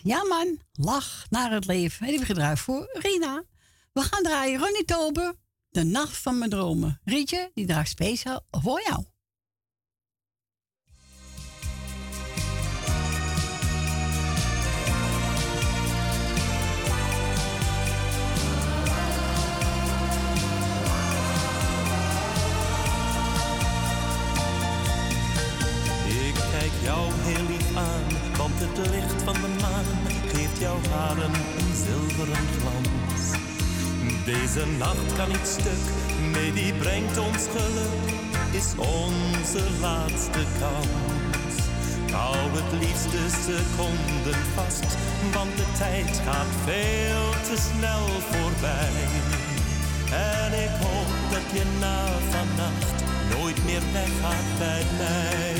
Ja 0.05 0.23
man, 0.23 0.59
lach 0.71 1.25
naar 1.29 1.51
het 1.51 1.65
leven. 1.65 2.05
En 2.05 2.11
heeft 2.13 2.25
gedraaid 2.25 2.59
voor 2.59 2.89
Rina. 2.93 3.43
We 3.93 4.01
gaan 4.01 4.23
draaien 4.23 4.59
Ronnie 4.59 4.85
Toben, 4.85 5.37
De 5.69 5.83
Nacht 5.83 6.17
van 6.17 6.37
Mijn 6.37 6.49
Dromen. 6.49 6.99
Rietje, 7.03 7.51
die 7.53 7.65
draagt 7.65 7.89
speciaal 7.89 8.45
voor 8.51 8.81
jou. 8.81 9.03
nacht 34.83 35.15
kan 35.17 35.27
niet 35.27 35.47
stuk, 35.59 35.85
nee 36.33 36.51
die 36.53 36.73
brengt 36.73 37.17
ons 37.17 37.43
geluk, 37.55 38.07
is 38.59 38.69
onze 38.77 39.63
laatste 39.81 40.43
kans. 40.59 41.55
Hou 42.11 42.37
het 42.57 42.71
liefste 42.83 43.23
seconden 43.45 44.39
vast, 44.55 44.89
want 45.35 45.51
de 45.57 45.67
tijd 45.77 46.21
gaat 46.25 46.53
veel 46.65 47.25
te 47.47 47.57
snel 47.67 48.05
voorbij. 48.29 49.05
En 50.37 50.51
ik 50.65 50.73
hoop 50.83 51.11
dat 51.33 51.47
je 51.55 51.65
na 51.79 51.99
vannacht 52.33 52.97
nooit 53.33 53.65
meer 53.65 53.83
weggaat 53.93 54.49
bij 54.57 54.83
mij. 54.99 55.55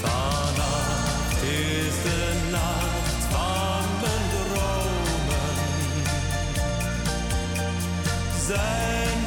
Vannacht 0.00 1.42
is 1.42 1.96
de 2.02 2.37
desire 8.48 9.17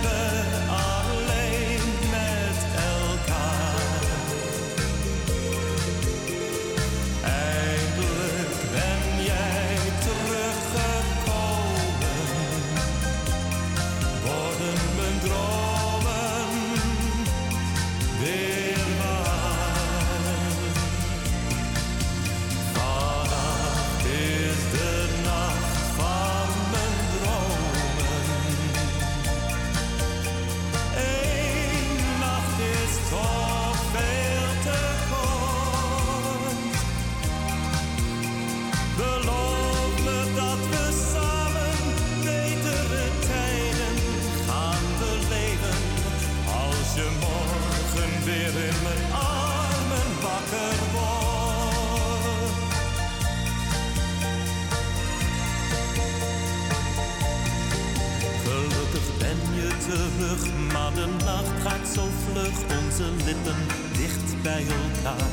bij 64.41 64.65
elkaar. 64.79 65.29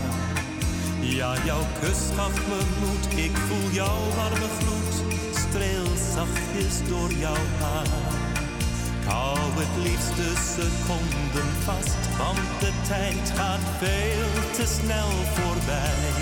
Ja, 1.01 1.35
jouw 1.45 1.67
kus 1.81 2.01
gaf 2.17 2.35
me 2.49 2.61
moed, 2.81 3.25
ik 3.25 3.37
voel 3.37 3.71
jouw 3.71 4.03
warme 4.17 4.49
gloed, 4.59 4.95
streel 5.35 5.91
zachtjes 6.15 6.89
door 6.89 7.13
jouw 7.13 7.45
haar. 7.61 7.87
Ik 9.01 9.15
hou 9.15 9.39
het 9.39 9.75
liefste 9.87 10.29
seconden 10.55 11.51
vast, 11.65 12.03
want 12.19 12.49
de 12.61 12.73
tijd 12.89 13.33
gaat 13.35 13.67
veel 13.79 14.31
te 14.57 14.67
snel 14.77 15.11
voorbij. 15.37 16.13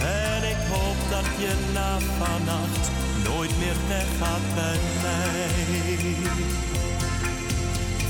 En 0.00 0.42
ik 0.54 0.60
hoop 0.70 1.00
dat 1.10 1.28
je 1.38 1.52
na 1.72 1.98
vannacht 2.18 2.90
nooit 3.24 3.58
meer 3.58 3.78
weggaat 3.88 4.46
bij 4.54 4.80
mij. 5.02 6.16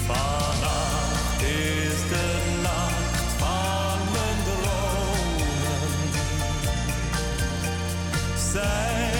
Vannacht 0.07 1.43
is 1.43 2.01
de 2.09 2.59
nacht. 2.63 2.68
zijn. 8.63 9.18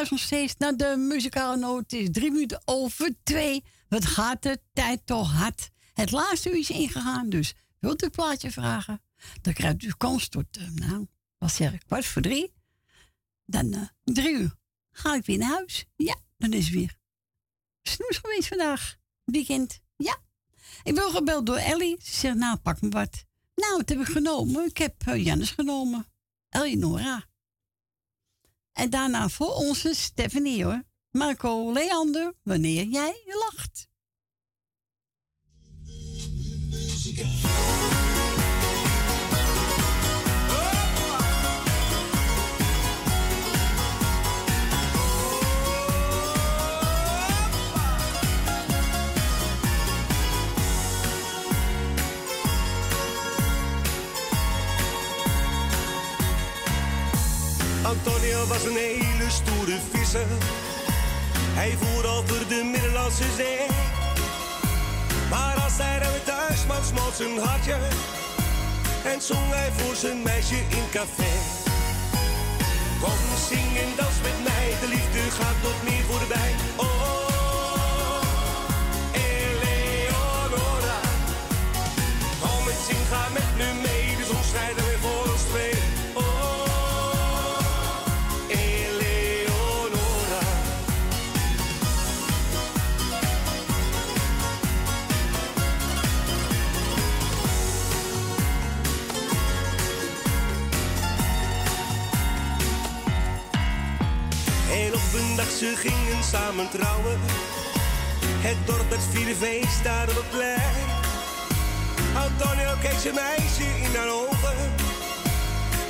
Luistert 0.00 0.20
nog 0.20 0.40
steeds 0.40 0.54
naar 0.58 0.76
de 0.76 0.96
muzikale 0.98 1.56
noot. 1.56 1.90
Het 1.90 1.92
is 1.92 2.08
drie 2.10 2.30
minuten 2.30 2.62
over 2.64 3.14
twee. 3.22 3.64
Wat 3.88 4.04
gaat 4.04 4.42
de 4.42 4.60
tijd 4.72 5.06
toch 5.06 5.32
hard? 5.32 5.70
Het 5.92 6.10
laatste 6.10 6.50
uur 6.50 6.58
is 6.58 6.70
ingegaan, 6.70 7.28
dus 7.28 7.54
wilt 7.78 8.02
u 8.02 8.04
een 8.04 8.10
plaatje 8.10 8.50
vragen? 8.50 9.02
Dan 9.40 9.52
krijgt 9.52 9.82
u 9.82 9.92
kans 9.96 10.28
tot, 10.28 10.56
eh, 10.56 10.68
nou, 10.68 11.06
wat 11.38 11.52
zeg 11.52 11.78
kwart 11.86 12.06
voor 12.06 12.22
drie. 12.22 12.52
Dan 13.44 13.72
eh, 13.72 13.82
drie 14.04 14.34
uur 14.34 14.54
ga 14.90 15.14
ik 15.14 15.24
weer 15.24 15.38
naar 15.38 15.50
huis. 15.50 15.84
Ja, 15.96 16.16
dan 16.36 16.52
is 16.52 16.64
het 16.64 16.74
weer 16.74 16.96
snoes 17.82 18.18
geweest 18.18 18.48
vandaag. 18.48 18.96
Weekend, 19.24 19.80
ja. 19.96 20.18
Ik 20.82 20.94
ben 20.94 21.10
gebeld 21.10 21.46
door 21.46 21.56
Ellie. 21.56 21.96
Ze 22.02 22.14
zegt, 22.14 22.36
nou, 22.36 22.56
pak 22.56 22.80
me 22.80 22.88
wat. 22.88 23.24
Nou, 23.54 23.76
wat 23.76 23.88
heb 23.88 24.00
ik 24.00 24.06
genomen? 24.06 24.64
Ik 24.64 24.76
heb 24.76 25.06
uh, 25.08 25.24
Jannes 25.24 25.50
genomen. 25.50 26.06
Eleonora. 26.48 27.29
En 28.80 28.90
daarna 28.90 29.28
voor 29.28 29.54
onze 29.54 29.94
Stephanie 29.94 30.64
hoor. 30.64 30.82
Marco 31.10 31.72
Leander, 31.72 32.32
wanneer 32.42 32.84
jij 32.84 33.22
lacht. 33.26 33.88
Antonio 57.90 58.46
was 58.46 58.64
een 58.64 58.76
hele 58.76 59.30
stoere 59.30 59.78
visser. 59.92 60.26
Hij 61.60 61.76
voer 61.80 62.06
over 62.16 62.48
de 62.48 62.60
Middellandse 62.72 63.24
Zee. 63.36 63.66
Maar 65.30 65.56
als 65.64 65.76
hij 65.76 65.98
dan 65.98 66.10
weer 66.12 66.22
thuis 66.22 66.60
kwam, 66.66 66.84
smolt 66.84 67.14
zijn 67.14 67.38
hartje. 67.38 67.78
En 69.12 69.20
zong 69.20 69.48
hij 69.58 69.70
voor 69.76 69.94
zijn 69.94 70.22
meisje 70.22 70.60
in 70.78 70.86
café. 70.90 71.32
Kom, 73.02 73.20
zing 73.48 73.72
en 73.84 73.92
dans 73.96 74.18
met 74.26 74.38
mij, 74.48 74.66
de 74.80 74.88
liefde 74.88 75.22
gaat 75.38 75.58
nooit 75.62 75.82
meer 75.88 76.04
voorbij. 76.10 76.49
Ze 105.60 105.76
gingen 105.76 106.24
samen 106.24 106.68
trouwen. 106.70 107.18
Het 108.46 108.56
dorp 108.66 108.90
het 108.90 109.04
vierde 109.10 109.34
feest 109.34 109.84
daar 109.84 110.08
op 110.08 110.14
het 110.14 110.30
plein. 110.30 110.86
Antonio 112.26 112.72
keek 112.82 112.98
zijn 113.04 113.14
meisje 113.14 113.68
in 113.84 113.94
haar 113.96 114.10
ogen. 114.22 114.58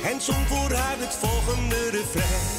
En 0.09 0.21
zong 0.21 0.47
voor 0.47 0.71
haar 0.81 0.97
het 1.05 1.15
volgende 1.23 1.89
refrein. 1.89 2.51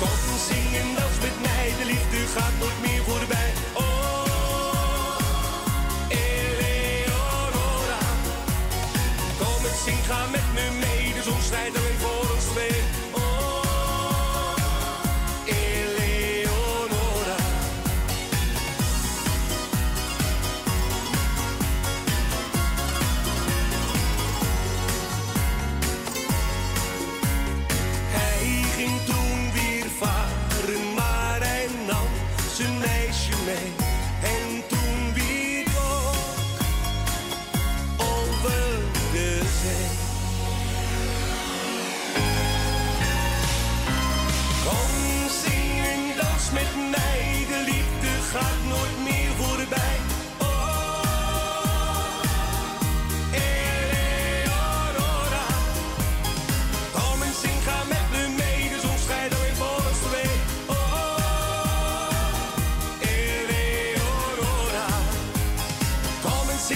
Kom 0.00 0.36
zing 0.48 0.70
en 0.82 0.90
dans 0.98 1.16
met 1.26 1.36
mij, 1.46 1.66
de 1.78 1.86
liefde 1.92 2.18
gaat 2.34 2.56
nooit 2.60 2.80
meer 2.86 3.02
voorbij. 3.08 3.50
Oh, 3.72 4.09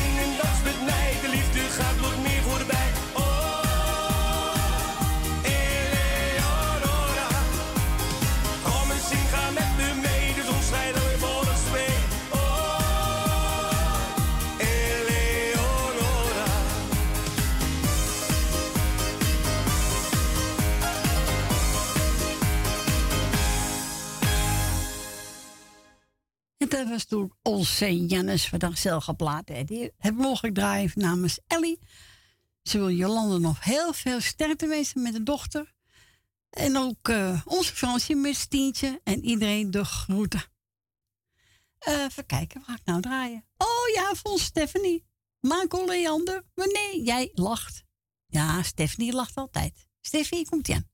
Kom 0.05 0.19
en 0.19 0.37
zing 0.65 0.89
en 0.89 1.04
was 26.95 27.05
toen 27.05 27.33
onze 27.43 28.07
Jannes 28.07 28.49
vandaag 28.49 28.79
zelf 28.79 29.05
geplaatst. 29.05 29.49
hè. 29.49 29.65
Die 29.65 29.93
heb 29.99 30.15
mogelijk 30.15 30.55
draaien 30.55 30.91
namens 30.95 31.39
Ellie. 31.47 31.79
Ze 32.63 32.79
wil 32.79 32.91
Jolande 32.91 33.39
nog 33.39 33.65
heel 33.65 33.93
veel 33.93 34.21
sterkte 34.21 34.67
wensen 34.67 35.03
met 35.03 35.13
de 35.13 35.23
dochter. 35.23 35.73
En 36.51 36.77
ook 36.77 37.09
eh, 37.09 37.41
onze 37.45 37.75
Fransje 37.75 38.15
met 38.15 38.37
Stientje 38.37 39.01
en 39.05 39.25
iedereen 39.25 39.71
de 39.71 39.85
groeten. 39.85 40.43
Eh, 41.79 42.03
even 42.03 42.27
kijken, 42.27 42.61
waar 42.61 42.69
ga 42.69 42.81
ik 42.81 42.85
nou 42.85 43.01
draaien? 43.01 43.45
Oh 43.57 43.95
ja, 43.95 44.15
voor 44.15 44.39
Stephanie. 44.39 45.07
Marco 45.41 45.85
Leander, 45.87 46.45
wanneer 46.55 47.01
jij 47.03 47.31
lacht. 47.33 47.85
Ja, 48.27 48.63
Stephanie 48.63 49.13
lacht 49.13 49.37
altijd. 49.37 49.89
Stephanie, 50.01 50.49
komt 50.49 50.69
ie 50.69 50.75
aan. 50.75 50.94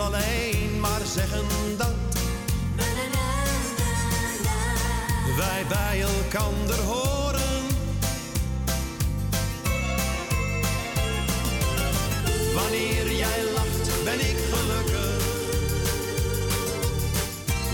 alleen 0.00 0.80
maar 0.80 1.00
zeggen 1.04 1.44
dat 1.76 1.94
wij 5.36 5.64
bij 5.68 6.00
elkander 6.00 6.80
horen. 6.80 7.66
Wanneer 12.54 13.12
jij 13.12 13.44
lacht, 13.54 14.04
ben 14.04 14.20
ik 14.20 14.36
gelukkig. 14.52 15.24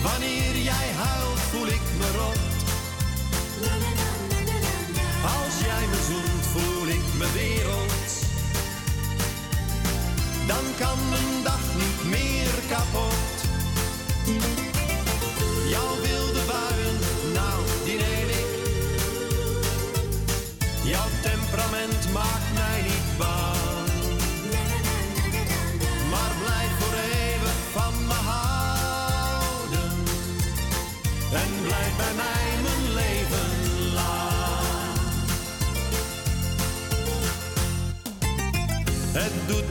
Wanneer 0.03 0.36
Dan 10.47 10.65
kan 10.79 11.09
mijn 11.09 11.43
dag 11.43 11.61
niet 11.75 12.05
meer 12.11 12.51
kapot. 12.69 13.26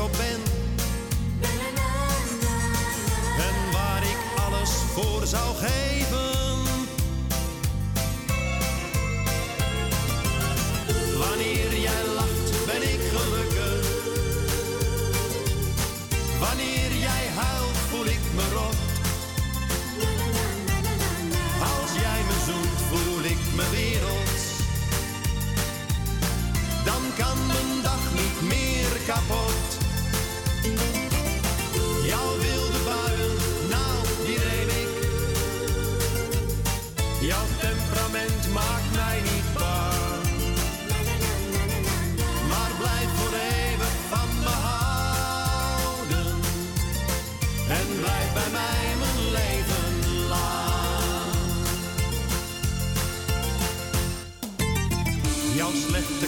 op 0.00 0.12
ben. 0.12 0.42
En 3.38 3.72
waar 3.72 4.02
ik 4.02 4.18
alles 4.46 4.70
voor 4.70 5.26
zou 5.26 5.54
geven. 5.56 6.32
Wanneer 11.18 11.80
jij 11.80 12.04
lacht, 12.14 12.66
ben 12.66 12.82
ik 12.82 13.00
gelukkig. 13.14 13.86
Wanneer 16.40 16.92
jij 16.98 17.26
huilt, 17.34 17.76
voel 17.90 18.06
ik 18.06 18.24
me 18.34 18.44
rot. 18.54 18.76
Als 21.60 21.92
jij 22.00 22.20
me 22.28 22.36
zoent, 22.46 22.80
voel 22.90 23.24
ik 23.24 23.38
me 23.56 23.70
wereld. 23.70 24.42
Dan 26.84 27.02
kan 27.16 27.46
mijn 27.46 27.82
dag 27.82 28.02
niet 28.14 28.48
meer 28.48 29.00
kapot. 29.06 29.63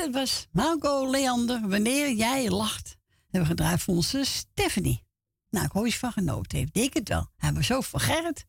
Dat 0.00 0.14
was 0.14 0.48
Marco 0.52 1.10
Leander, 1.10 1.68
Wanneer 1.68 2.12
jij 2.12 2.48
lacht. 2.50 2.96
Hebben 3.22 3.40
we 3.40 3.56
gedraaid 3.56 3.80
voor 3.80 3.94
onze 3.94 4.24
Stephanie. 4.24 5.04
Nou, 5.50 5.64
ik 5.66 5.72
hoor 5.72 5.86
je 5.86 5.92
van 5.92 6.12
genoten 6.12 6.58
heeft. 6.58 6.76
Ik 6.76 6.94
het 6.94 7.08
wel. 7.08 7.30
Hij 7.36 7.52
was 7.52 7.66
zo 7.66 7.80
voor 7.80 8.00
Gerrit, 8.00 8.46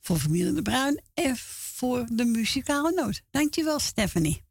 voor 0.00 0.18
familie 0.18 0.52
De 0.52 0.62
Bruin 0.62 1.02
en 1.14 1.36
voor 1.36 2.06
de 2.12 2.24
muzikale 2.24 2.92
noot. 2.92 3.22
Dankjewel, 3.30 3.78
Stephanie. 3.78 4.44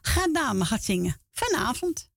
Ga 0.00 0.28
dame 0.32 0.64
gaat 0.64 0.84
zingen. 0.84 1.20
Vanavond. 1.32 2.10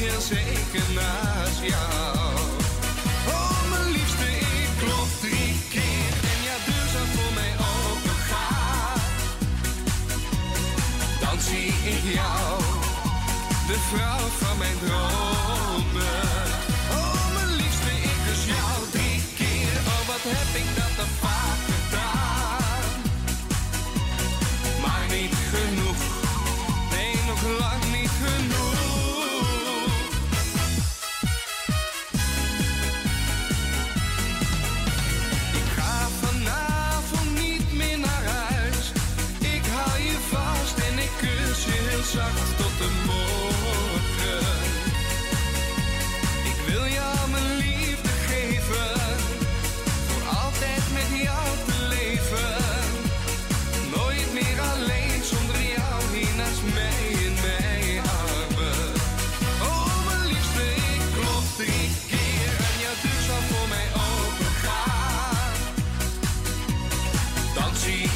Heel 0.00 0.20
zeker 0.20 0.86
naast 0.94 1.60
jou. 1.62 2.16
Oh, 3.28 3.70
mijn 3.70 3.90
liefste, 3.92 4.28
ik 4.62 4.70
klop 4.78 5.10
drie 5.20 5.54
keer 5.74 6.12
en 6.32 6.38
ja, 6.48 6.56
deur 6.66 7.06
voor 7.14 7.32
mij 7.34 7.52
open 7.72 8.18
gaat. 8.30 9.00
Dan 11.20 11.40
zie 11.40 11.72
ik 11.94 12.14
jou, 12.14 12.60
de 13.66 13.78
vrouw 13.90 14.26
van 14.40 14.58
mijn 14.58 14.78
dromen. 14.84 15.79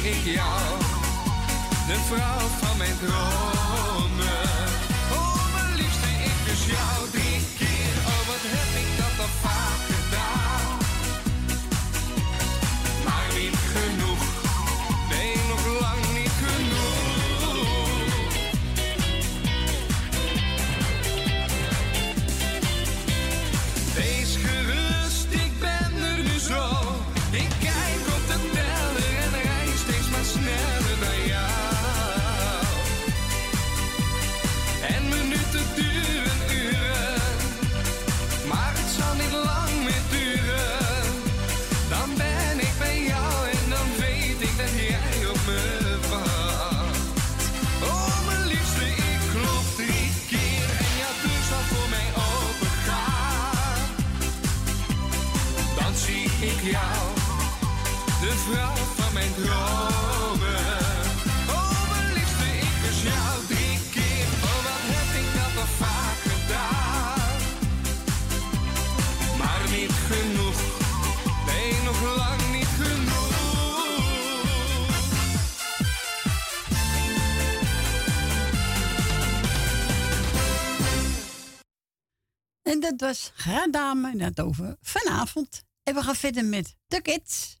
ik 0.05 0.23
jou, 0.23 0.79
de 1.87 1.97
vrouw 2.07 2.47
van 2.47 2.77
mijn 2.77 2.97
droom. 2.97 3.54
jou, 56.65 57.13
de 58.21 58.31
vrouw 58.45 58.75
van 58.75 59.13
mijn 59.13 59.33
dromen. 59.33 60.65
Oh, 61.49 61.89
mijn 61.89 62.13
liefste, 62.13 62.45
ik 62.65 62.73
kus 62.81 63.01
jou 63.01 63.45
drie 63.47 63.79
keer, 63.91 64.27
oh, 64.47 64.59
wat 64.65 64.83
heb 64.93 65.09
ik 65.21 65.27
dat 65.37 65.61
al 65.61 65.69
vaak 65.83 66.17
gedaan. 66.31 67.39
Maar 69.37 69.61
niet 69.77 69.95
genoeg, 70.09 70.59
nee, 71.45 71.83
nog 71.83 72.15
lang 72.17 72.51
niet 72.51 72.71
genoeg. 72.81 73.33
En 82.63 82.79
dat 82.79 82.93
was 82.97 83.31
Graan 83.35 83.71
Dame 83.71 84.13
nou, 84.13 84.33
en 84.35 84.45
over 84.45 84.75
vanavond. 84.81 85.63
En 85.85 85.93
we 85.93 86.01
gaan 86.01 86.15
verder 86.15 86.45
met 86.45 86.75
The 86.87 87.01
Kids. 87.01 87.59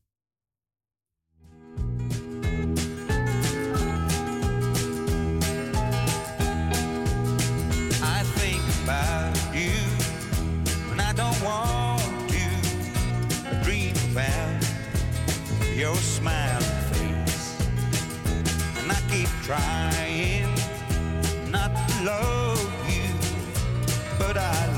I 8.01 8.23
think 8.35 8.61
about 8.83 9.37
you 9.53 9.73
when 10.89 10.99
I 10.99 11.13
don't 11.13 11.41
want 11.43 12.01
to 12.29 12.43
dream 13.63 13.95
about 14.11 14.65
your 15.75 15.95
smiling 15.95 16.81
face. 16.91 17.53
And 18.81 18.91
I 18.91 19.01
keep 19.09 19.29
trying 19.43 20.49
not 21.51 21.71
to 21.87 22.03
love 22.03 22.89
you, 22.89 23.13
but 24.17 24.37
I 24.37 24.74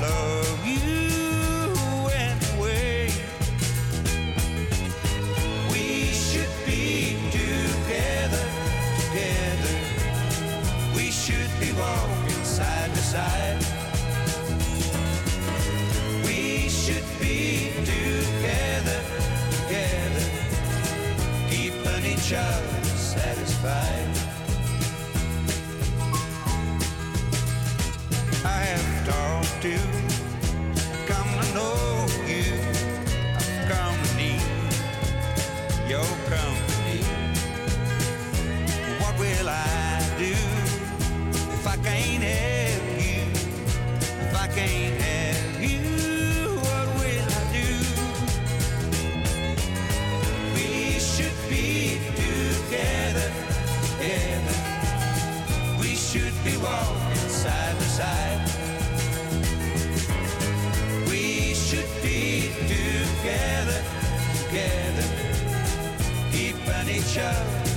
satisfied. 22.28 24.06
I 28.44 28.60
have 28.68 29.06
talked 29.08 29.62
to, 29.62 29.78
come 31.06 31.30
to 31.40 31.54
know 31.54 32.06
you. 32.26 32.52
I've 33.34 33.68
come 33.70 33.96
to 34.04 34.16
need 34.16 34.42
your 35.88 36.04
company. 36.28 37.00
What 39.00 39.18
will 39.18 39.48
I 39.48 40.02
do 40.18 40.34
if 41.54 41.66
I 41.66 41.76
can't 41.76 42.22
help 42.22 43.00
you? 43.00 43.22
If 44.20 44.36
I 44.36 44.48
can't 44.48 45.17
future 67.08 67.67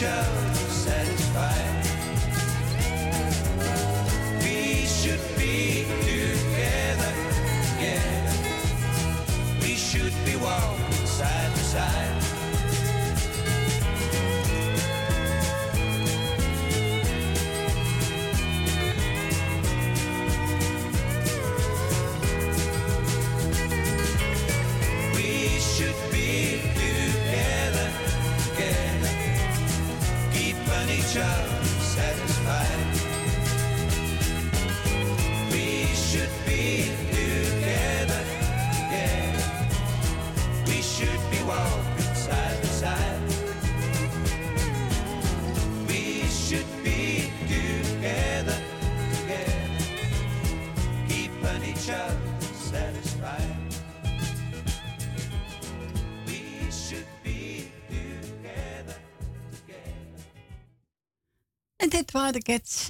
show. 0.00 0.49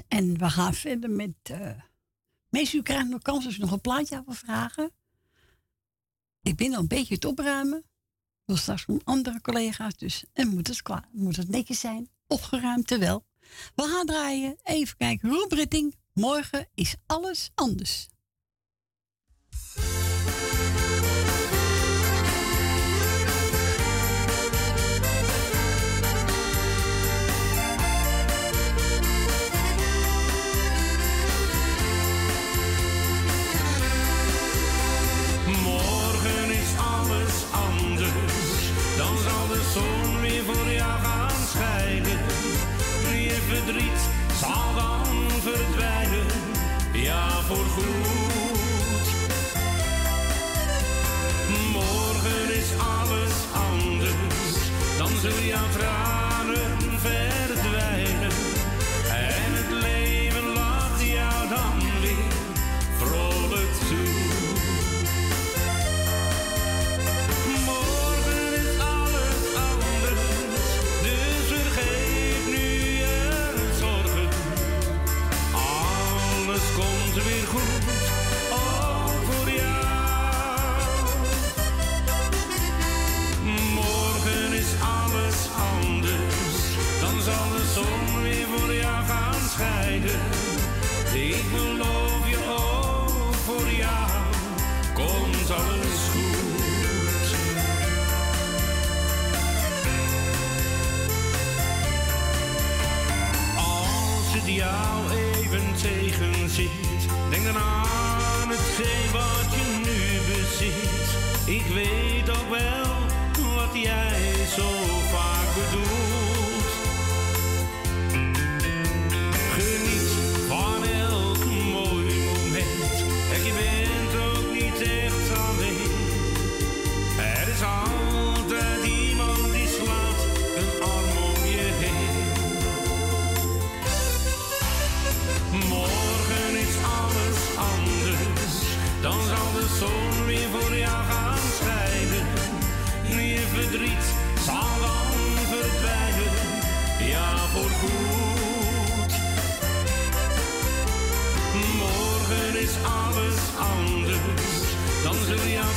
En 0.09 0.39
we 0.39 0.51
gaan 0.51 0.75
verder 0.75 1.11
met. 1.11 1.35
Uh, 1.51 1.71
meestal 2.49 2.81
u 2.81 2.83
krijgt 2.83 3.09
nog 3.09 3.23
kans 3.23 3.47
als 3.47 3.59
nog 3.59 3.73
een 3.73 3.81
plaatje 3.81 4.17
aan 4.17 4.35
vragen. 4.35 4.93
Ik 6.43 6.57
ben 6.57 6.75
al 6.75 6.81
een 6.81 6.89
beetje 6.89 7.15
het 7.15 7.25
opruimen. 7.25 7.85
Wil 8.45 8.57
straks 8.57 8.87
om 8.87 9.01
andere 9.05 9.41
collega's. 9.41 9.97
Dus 9.97 10.25
en 10.33 10.49
moet 10.49 10.67
dus 10.67 10.81
het, 10.85 11.05
moet 11.13 11.37
het 11.37 11.49
netjes 11.49 11.81
zijn. 11.81 12.11
Opgeruimd 12.27 12.87
terwijl. 12.87 13.27
We 13.75 13.83
gaan 13.83 14.07
draaien. 14.07 14.57
Even 14.63 14.97
kijken. 14.97 15.31
Roep 15.31 15.53
Ritting. 15.53 15.95
Morgen 16.13 16.69
is 16.75 16.95
alles 17.07 17.51
anders. 17.55 18.09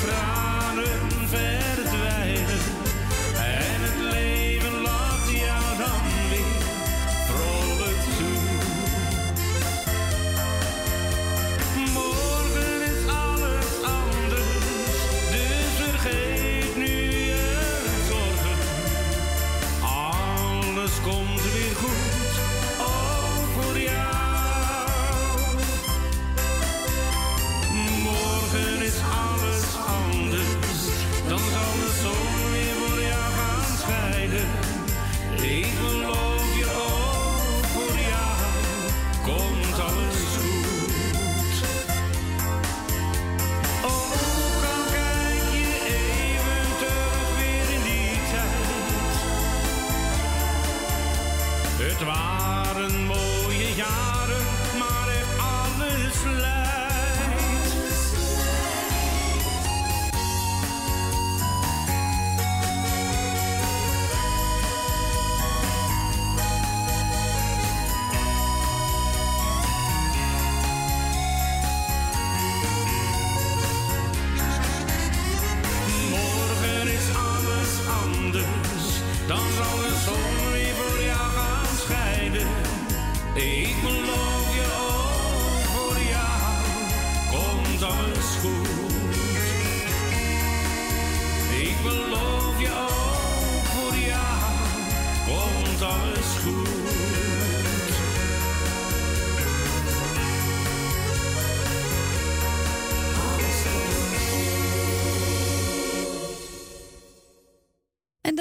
pra 0.03 0.42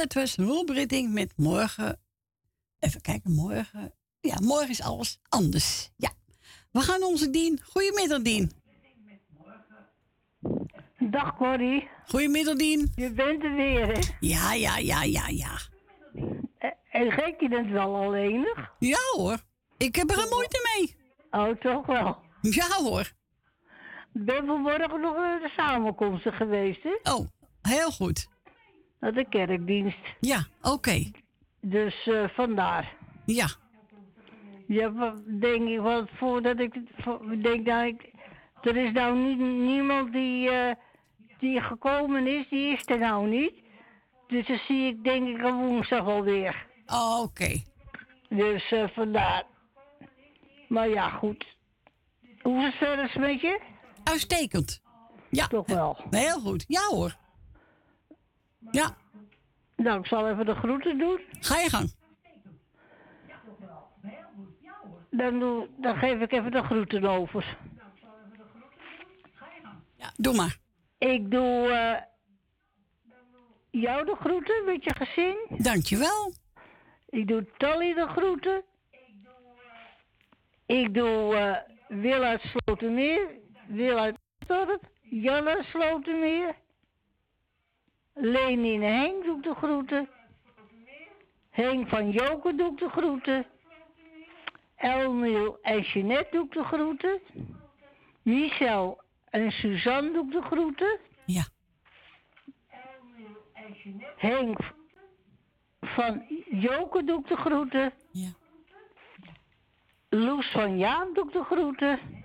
dat 0.03 0.13
was 0.15 0.37
met 1.09 1.33
morgen. 1.37 2.01
Even 2.79 3.01
kijken, 3.01 3.33
morgen. 3.33 3.95
Ja, 4.21 4.37
morgen 4.41 4.69
is 4.69 4.83
alles 4.83 5.19
anders. 5.29 5.91
Ja. 5.97 6.11
We 6.71 6.81
gaan 6.81 7.03
onze 7.03 7.31
Dien. 7.31 7.61
Goedemiddag, 7.63 8.23
Dien. 8.23 8.53
Dag, 10.99 11.37
Corrie. 11.37 11.89
Goedemiddag, 12.07 12.57
Dien. 12.57 12.93
Je 12.95 13.13
bent 13.13 13.43
er 13.43 13.55
weer, 13.55 13.87
hè? 13.87 14.01
Ja, 14.21 14.53
ja, 14.55 14.77
ja, 14.77 15.03
ja, 15.03 15.29
ja. 15.29 15.59
En 16.91 17.13
gek, 17.13 17.41
je 17.41 17.49
bent 17.49 17.71
wel 17.71 17.97
alleenig? 17.97 18.75
Ja, 18.79 18.99
hoor. 19.13 19.39
Ik 19.77 19.97
heb 19.97 20.11
er 20.11 20.19
een 20.19 20.29
moeite 20.29 20.77
mee. 20.77 20.97
Oh, 21.31 21.61
toch 21.61 21.87
wel? 21.87 22.19
Ja, 22.41 22.67
hoor. 22.69 23.13
Ik 24.13 24.25
ben 24.25 24.47
vanmorgen 24.47 25.01
nog 25.01 25.15
de 25.15 25.53
samenkomsten 25.57 26.33
geweest, 26.33 26.83
hè? 26.83 27.13
Oh, 27.13 27.29
heel 27.63 27.91
goed 27.91 28.31
naar 29.03 29.13
de 29.13 29.29
kerkdienst. 29.29 29.99
Ja, 30.21 30.47
oké. 30.61 31.11
Dus 31.61 32.07
eh, 32.07 32.29
vandaar. 32.29 32.95
Ja. 33.27 33.49
Ja, 34.67 35.15
denk 35.41 35.69
ik, 35.69 35.81
wat 35.81 36.09
voordat 36.13 36.59
ik 36.61 36.75
denk 37.43 37.67
dat 37.67 37.85
ik. 37.85 38.11
Er 38.63 38.77
is 38.77 38.93
nou 38.93 39.19
niet, 39.19 39.39
niemand 39.39 40.13
die, 40.13 40.51
eh, 40.51 40.75
die 41.39 41.61
gekomen 41.61 42.27
is, 42.27 42.49
die 42.49 42.73
is 42.73 42.83
er 42.87 42.99
nou 42.99 43.29
niet. 43.29 43.53
Dus 44.27 44.47
dan 44.47 44.59
zie 44.67 44.87
ik 44.87 45.05
denk 45.05 45.29
ik 45.29 45.43
een 45.43 45.57
woensdag 45.57 46.07
alweer. 46.07 46.67
Oh, 46.87 47.21
oké. 47.23 47.63
Dus 48.29 48.73
eh, 48.73 48.89
vandaar. 48.89 49.45
Maar 50.69 50.89
ja, 50.89 51.09
goed. 51.09 51.47
Hoe 52.43 52.59
is 52.59 52.65
het 52.65 52.75
verder 52.75 53.21
met 53.21 53.41
je? 53.41 53.61
Uitstekend. 54.05 54.83
Ja. 55.31 55.47
Toch 55.47 55.67
wel. 55.67 55.97
Heel 56.11 56.41
goed. 56.41 56.65
Ja 56.69 56.87
hoor. 56.89 57.21
Ja. 58.71 58.97
Nou, 59.77 59.99
ik 60.01 60.07
zal 60.07 60.29
even 60.29 60.47
de 60.47 60.55
groeten 60.55 60.99
doen. 60.99 61.21
Ga 61.41 61.59
je 61.59 61.69
gang. 61.69 61.93
Dan, 65.11 65.39
doe, 65.39 65.69
dan 65.77 65.97
geef 65.97 66.21
ik 66.21 66.33
even 66.33 66.51
de 66.51 66.63
groeten 66.63 67.05
over. 67.05 67.57
Ja, 69.97 70.13
doe 70.17 70.35
maar. 70.35 70.57
Ik 70.99 71.31
doe 71.31 71.69
eh, 71.69 72.03
jou 73.71 74.05
de 74.05 74.17
groeten 74.21 74.65
met 74.65 74.85
je 74.85 74.95
gezin. 74.95 75.37
Dankjewel. 75.49 76.35
Ik 77.09 77.29
doe 77.29 77.47
Tally 77.57 77.95
de 77.95 78.07
groeten. 78.07 78.65
Ik 80.67 80.95
doe 80.95 81.37
eh 81.37 81.73
Wil 82.01 82.23
uit 82.23 82.41
Slotermeer, 82.41 83.29
Wil 83.67 83.99
uit 83.99 84.17
Dorp, 84.47 84.83
Jan 85.03 85.49
uit 85.49 85.65
Slotermeer. 85.65 86.55
Leni 88.15 88.75
en 88.75 88.83
Henk 88.83 89.25
doe 89.25 89.37
ik 89.37 89.43
de 89.43 89.55
groeten. 89.55 90.09
Henk 91.51 91.89
van 91.89 92.11
Joker 92.11 92.57
doe 92.57 92.73
ik 92.73 92.79
de 92.79 92.89
groeten. 92.89 93.47
Elmiel 94.77 95.59
en 95.63 95.81
Jeanette 95.81 96.29
doe 96.31 96.45
ik 96.45 96.53
de 96.53 96.65
groeten. 96.65 97.21
Michel 98.23 99.01
en 99.31 99.51
Suzanne 99.51 100.13
doe 100.13 100.25
ik 100.27 100.33
de 100.33 100.43
groeten. 100.43 100.99
Ja. 101.27 101.45
Henk 104.17 104.59
van 105.81 106.27
Joker 106.51 107.07
doe 107.07 107.21
ik 107.21 107.27
de 107.27 107.37
groeten. 107.37 107.93
Ja. 108.11 108.31
Loes 110.09 110.51
van 110.51 110.79
Jaan 110.79 111.15
doe 111.15 111.27
ik 111.27 111.33
de 111.33 111.45
groeten. 111.45 112.22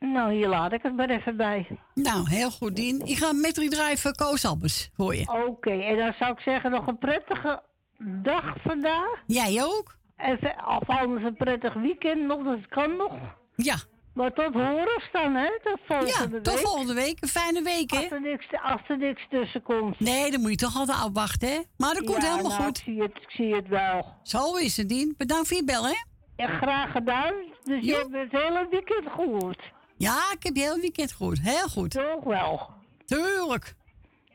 Nou, 0.00 0.32
hier 0.32 0.48
laat 0.48 0.72
ik 0.72 0.82
het 0.82 0.96
maar 0.96 1.10
even 1.10 1.36
bij. 1.36 1.66
Nou, 1.94 2.28
heel 2.28 2.50
goed, 2.50 2.76
Dien. 2.76 3.00
Ik 3.04 3.16
ga 3.16 3.32
met 3.32 3.54
drijven 3.54 4.14
Koos 4.14 4.44
Albers, 4.44 4.90
hoor 4.96 5.14
je. 5.14 5.44
Oké, 5.48 5.70
en 5.70 5.96
dan 5.96 6.12
zou 6.18 6.32
ik 6.32 6.40
zeggen 6.40 6.70
nog 6.70 6.86
een 6.86 6.98
prettige 6.98 7.62
dag 7.98 8.54
vandaag. 8.62 9.22
Jij 9.26 9.62
ook? 9.64 9.96
En 10.16 10.38
ve- 10.38 10.54
of 10.80 10.88
anders 10.88 11.24
een 11.24 11.36
prettig 11.36 11.74
weekend 11.74 12.26
nog, 12.26 12.44
dat 12.44 12.68
kan 12.68 12.96
nog. 12.96 13.12
Ja. 13.56 13.76
Maar 14.14 14.32
tot 14.32 14.52
horen 14.54 15.02
dan, 15.12 15.34
hè? 15.34 15.48
Tot 15.62 15.78
volgende 15.86 16.12
Ja, 16.22 16.28
week. 16.28 16.42
tot 16.42 16.60
volgende 16.60 16.94
week. 16.94 17.16
Een 17.22 17.28
fijne 17.28 17.62
week, 17.62 17.90
hè? 17.90 17.98
Als 18.02 18.10
er 18.10 18.20
niks, 18.20 18.46
als 18.62 18.80
er 18.88 18.98
niks 18.98 19.26
tussen 19.30 19.62
komt. 19.62 20.00
Nee, 20.00 20.30
dan 20.30 20.40
moet 20.40 20.50
je 20.50 20.56
toch 20.56 20.76
altijd 20.76 20.98
afwachten, 20.98 21.48
hè? 21.48 21.60
Maar 21.76 21.94
dat 21.94 22.04
komt 22.04 22.22
Ja, 22.22 22.30
helemaal 22.30 22.50
nou, 22.50 22.62
goed. 22.64 22.78
Ik 22.78 22.84
zie, 22.84 23.02
het, 23.02 23.16
ik 23.16 23.30
zie 23.30 23.54
het 23.54 23.68
wel. 23.68 24.06
Zo 24.22 24.54
is 24.56 24.76
het, 24.76 24.88
Dien. 24.88 25.14
Bedankt 25.16 25.48
voor 25.48 25.56
je 25.56 25.64
bel, 25.64 25.84
hè? 25.86 25.94
Ja, 26.36 26.46
graag 26.46 26.90
gedaan. 26.92 27.32
Dus 27.64 27.84
je 27.84 27.94
hebt 27.94 28.32
het 28.32 28.42
hele 28.42 28.66
weekend 28.70 29.04
gehoord. 29.14 29.62
Ja, 30.00 30.32
ik 30.32 30.42
heb 30.42 30.56
je 30.56 30.62
heel 30.62 30.80
weekend 30.80 31.12
gehoord. 31.12 31.40
Heel 31.40 31.68
goed. 31.68 31.90
Toch 31.90 32.24
wel. 32.24 32.70
Tuurlijk. 33.06 33.74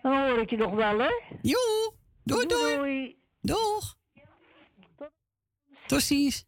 Dan 0.02 0.30
hoor 0.30 0.40
ik 0.40 0.50
je 0.50 0.58
nog 0.58 0.72
wel, 0.72 1.00
hè? 1.00 1.10
Joe. 1.42 1.94
Doei, 2.24 2.48
doei. 2.48 2.76
doei. 2.76 3.18
Doeg. 3.42 3.96
Tot 5.88 6.02
ziens. 6.02 6.46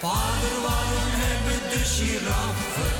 Vader, 0.00 0.56
waarom 0.66 1.10
hebben 1.24 1.60
de 1.70 1.84
siraffen 1.84 2.92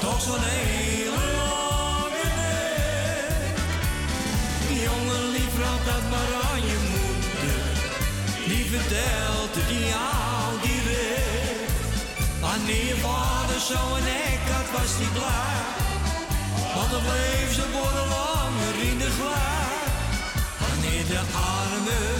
toch 0.00 0.20
zo'n 0.20 0.42
hele 0.42 1.24
lange 1.36 2.34
Die 4.68 4.80
jongen 4.82 5.30
lief 5.30 5.54
rat 5.62 5.84
dat 5.84 6.04
maar 6.10 6.32
aan 6.50 6.62
je 6.70 6.78
moeder, 6.92 7.62
die 8.48 8.64
vertelt 8.64 9.54
die 9.68 9.92
al 9.94 10.52
die 10.62 10.80
week. 10.88 11.70
Wanneer 12.40 12.84
je 12.84 12.96
vader 12.96 13.60
zo'n 13.60 14.06
hek 14.12 14.44
had, 14.54 14.68
was 14.80 14.96
die 14.98 15.12
klaar, 15.18 15.66
want 16.74 16.90
dan 16.90 17.02
bleef 17.02 17.54
ze 17.54 17.62
voor 17.72 17.92
de 17.92 18.06
login 18.08 18.25
glij. 19.18 19.84
Wanneer 20.62 21.06
de 21.06 21.22
armen 21.58 22.16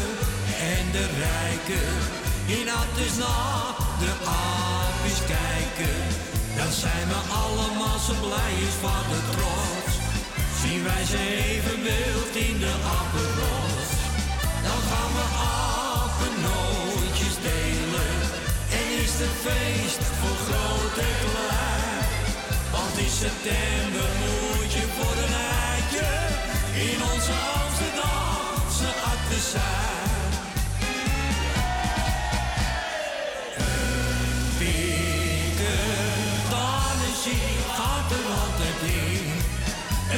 en 0.73 0.85
de 0.93 1.07
rijken 1.25 2.17
in 2.47 2.68
is 3.07 3.17
na 3.17 3.75
de 3.99 4.12
aapjes 4.25 5.20
kijken, 5.36 5.97
dan 6.57 6.73
zijn 6.73 7.07
we 7.09 7.20
allemaal 7.44 7.99
zo 7.99 8.15
blij 8.20 8.52
is 8.67 8.76
van 8.81 9.05
de 9.12 9.20
trots. 9.35 9.94
Zien 10.62 10.83
wij 10.85 11.05
ze 11.05 11.18
even 11.18 11.83
beeld 11.83 12.35
in 12.49 12.59
de 12.59 12.75
appenrots, 12.99 13.91
dan 14.67 14.81
gaan 14.91 15.12
we 15.18 15.26
apennootjes 15.99 17.36
delen. 17.51 18.15
En 18.78 18.86
is 19.05 19.15
het 19.23 19.36
feest 19.47 20.02
voor 20.18 20.39
groot 20.47 20.99
en 21.09 21.18
klein. 21.31 21.95
Want 22.97 23.08
in 23.08 23.15
september 23.15 24.08
moet 24.20 24.73
je 24.73 24.84
voor 24.97 25.16
een 25.25 25.34
eitje 25.73 26.08
in 26.91 26.99
onze 27.12 27.34
Amsterdamse 27.60 28.91
atten 29.12 29.42
zijn. 29.52 30.31
Een 33.57 33.86
altijd 38.42 38.81
in. 38.83 39.26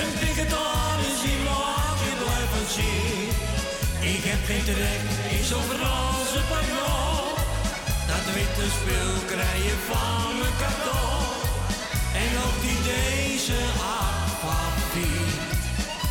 Een 0.00 0.12
piketanissie 0.20 1.38
laat 1.48 1.98
je 2.04 2.12
blijven 2.22 2.66
zien. 2.76 3.28
Ik 4.14 4.22
heb 4.30 4.40
geen 4.46 4.64
trek 4.64 5.02
in 5.38 5.44
zo'n 5.44 5.68
Franse 5.72 6.40
pagnon. 6.50 7.34
Dat 8.06 8.24
witte 8.34 8.66
spul 8.76 9.14
krijg 9.26 9.64
je 9.68 9.76
van 9.88 10.38
mijn 10.38 10.56
cadeau. 10.58 11.07
Ook 12.46 12.60
die 12.62 12.78
deze 12.82 13.60
aquavit, 13.96 15.40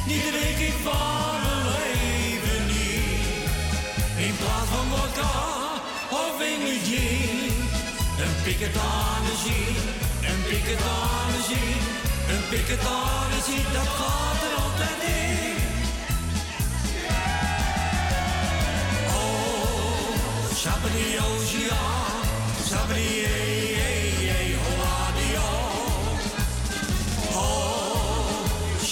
die 0.08 0.22
drink 0.22 0.60
ik 0.70 0.78
van 0.84 1.36
mijn 1.44 1.64
leven 1.76 2.66
niet. 2.68 3.48
In 4.28 4.36
plaats 4.38 4.70
van 4.74 4.86
vodka 4.92 5.36
of 6.10 6.42
in 6.52 6.60
mijn 6.64 6.82
gin, 6.90 7.54
een 8.24 8.36
piketanissie, 8.44 9.70
een 10.30 10.42
piketanissie, 10.50 11.76
een 12.32 12.44
piketanissie, 12.50 13.64
dat 13.74 13.90
gaat 14.00 14.42
er 14.48 14.54
altijd 14.64 15.00
in. 15.02 15.56
Oh, 19.08 20.56
Sabadia, 20.56 21.24
Sabadia, 22.70 23.38
Holadio. 23.38 24.07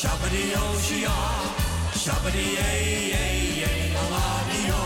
Shabadi 0.05 0.53
Oshia, 0.53 1.09
shia, 1.09 2.13
shabadi 2.13 2.45
yay 2.57 2.83
yay 3.61 3.81
aladio. 4.01 4.81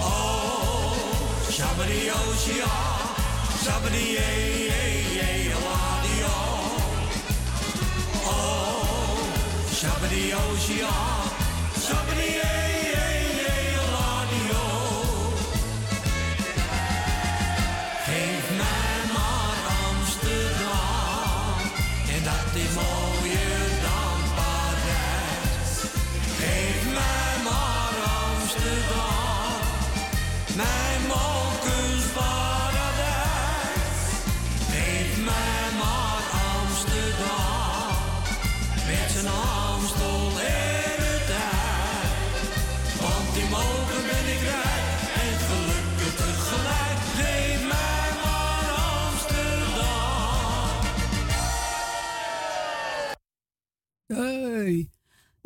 Oh, 0.00 0.96
shabadi 1.56 2.00
Oshia, 2.20 2.64
shia, 2.64 2.72
shabadi 3.64 4.04
yay 4.16 4.48
yay 5.18 5.42
aladio. 5.58 6.34
Oh, 8.32 9.28
shabadi 9.78 10.22
Oshia, 10.44 10.94
shia, 11.84 11.86
shabadi. 11.86 12.73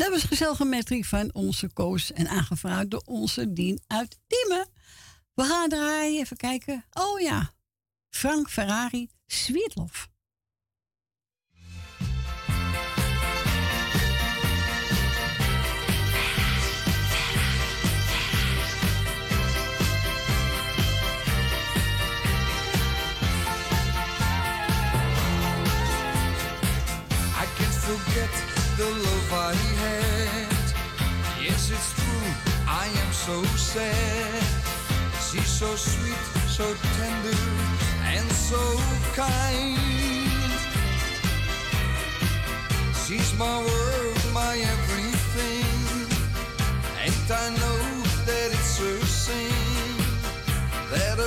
Dat 0.09 0.21
was 0.21 0.29
gezellige 0.29 0.65
metriek 0.65 1.05
van 1.05 1.35
onze 1.35 1.73
Koos 1.73 2.13
en 2.13 2.29
aangevraagd 2.29 2.91
door 2.91 3.03
onze 3.05 3.53
Dien 3.53 3.81
uit 3.87 4.19
Diemen. 4.27 4.69
We 5.35 5.43
gaan 5.43 5.69
draaien, 5.69 6.21
even 6.21 6.37
kijken. 6.37 6.85
Oh 6.93 7.21
ja, 7.21 7.53
Frank 8.11 8.51
Ferrari, 8.51 9.09
can't 27.57 27.75
forget 27.75 28.31
the 28.77 29.08
so 33.29 33.43
sad. 33.57 34.43
She's 35.27 35.51
so 35.61 35.71
sweet, 35.77 36.25
so 36.57 36.65
tender, 36.97 37.41
and 38.15 38.27
so 38.33 38.63
kind. 39.13 39.77
She's 43.05 43.31
my 43.37 43.59
world, 43.69 44.23
my 44.33 44.55
everything. 44.75 46.09
And 47.05 47.27
I 47.45 47.47
know 47.61 47.81
that 48.29 48.49
it's 48.57 48.79
her 48.79 49.01
sin. 49.05 49.53
That 50.93 51.19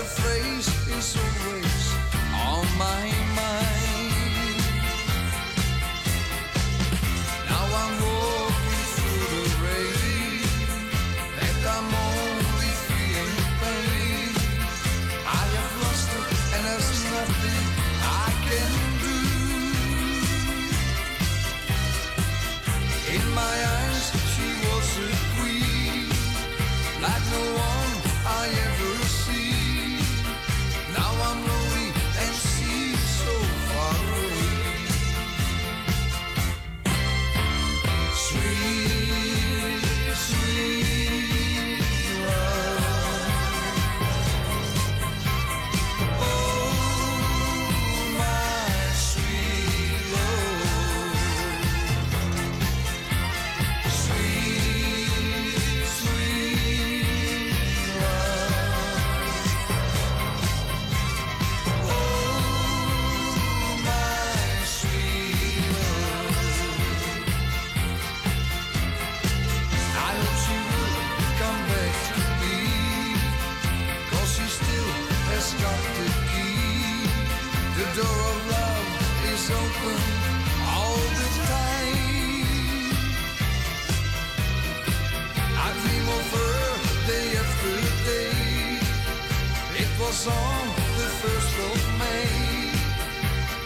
It 89.82 89.90
was 90.00 90.28
on 90.28 90.68
the 91.00 91.10
first 91.22 91.54
of 91.58 91.78
May 91.98 92.70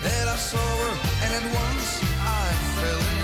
that 0.02 0.28
I 0.30 0.38
saw 0.38 0.58
her, 0.58 0.94
and 1.24 1.32
at 1.40 1.46
once 1.54 1.88
I 2.22 2.46
fell 2.80 3.00
in 3.12 3.15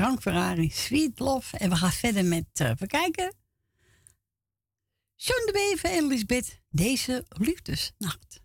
Frank 0.00 0.20
Ferrari, 0.22 0.70
Sweet 0.70 1.18
Love. 1.18 1.56
En 1.56 1.70
we 1.70 1.76
gaan 1.76 1.92
verder 1.92 2.24
met, 2.24 2.44
eh 2.52 2.68
even 2.68 2.86
kijken. 2.86 3.34
John 5.16 5.46
de 5.46 5.52
Bever 5.52 5.90
en 5.90 6.06
Lisbeth, 6.06 6.60
deze 6.68 7.24
liefdesnacht. 7.28 8.42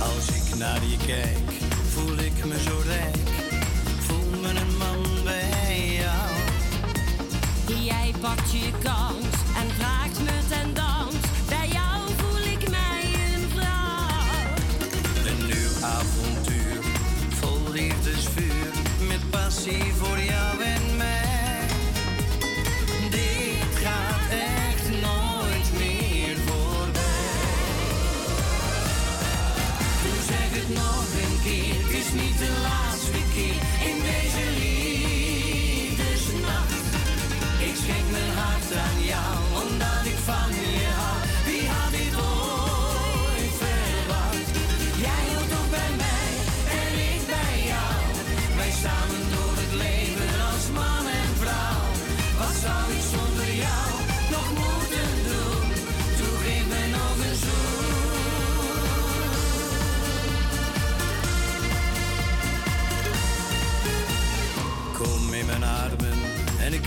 Als 0.00 0.28
ik 0.28 0.58
naar 0.58 0.84
je 0.84 0.96
kijk, 1.06 1.52
voel 1.88 2.18
ik 2.18 2.44
me 2.44 2.60
zo 2.60 2.82
rijk. 2.84 3.23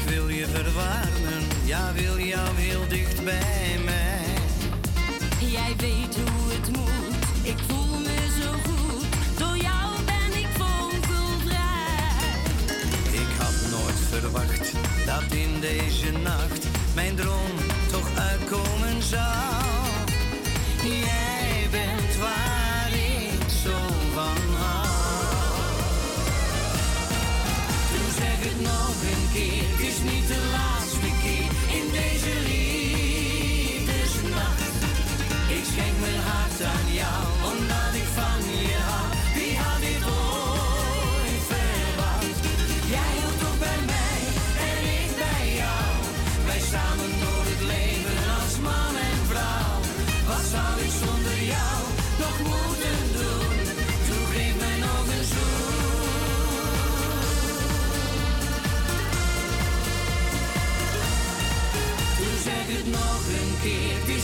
Wil 0.08 0.28
je 0.28 0.48
verwarmen. 0.48 1.44
Ja, 1.66 1.94
wil 1.94 2.20
jou 2.20 2.56
heel 2.56 2.88
dicht 2.88 3.24
bij 3.24 3.80
mij. 3.86 4.26
Jij 5.40 5.74
weet 5.78 6.16
hoe 6.16 6.52
het 6.54 6.68
moet, 6.78 7.44
ik 7.44 7.58
voel 7.68 8.00
me 8.00 8.16
zo 8.42 8.52
goed. 8.52 9.06
Door 9.38 9.58
jou 9.58 9.90
ben 10.06 10.40
ik 10.40 10.48
vogelvrij. 10.58 11.60
Ik 13.12 13.32
had 13.38 13.72
nooit 13.72 14.00
verwacht 14.10 14.72
dat 15.06 15.32
in 15.32 15.60
deze 15.60 16.12
nacht 16.12 16.68
mijn 16.96 17.16
droom 17.16 17.56
toch 17.92 18.10
uitkomen 18.16 19.04
zou. 19.04 19.87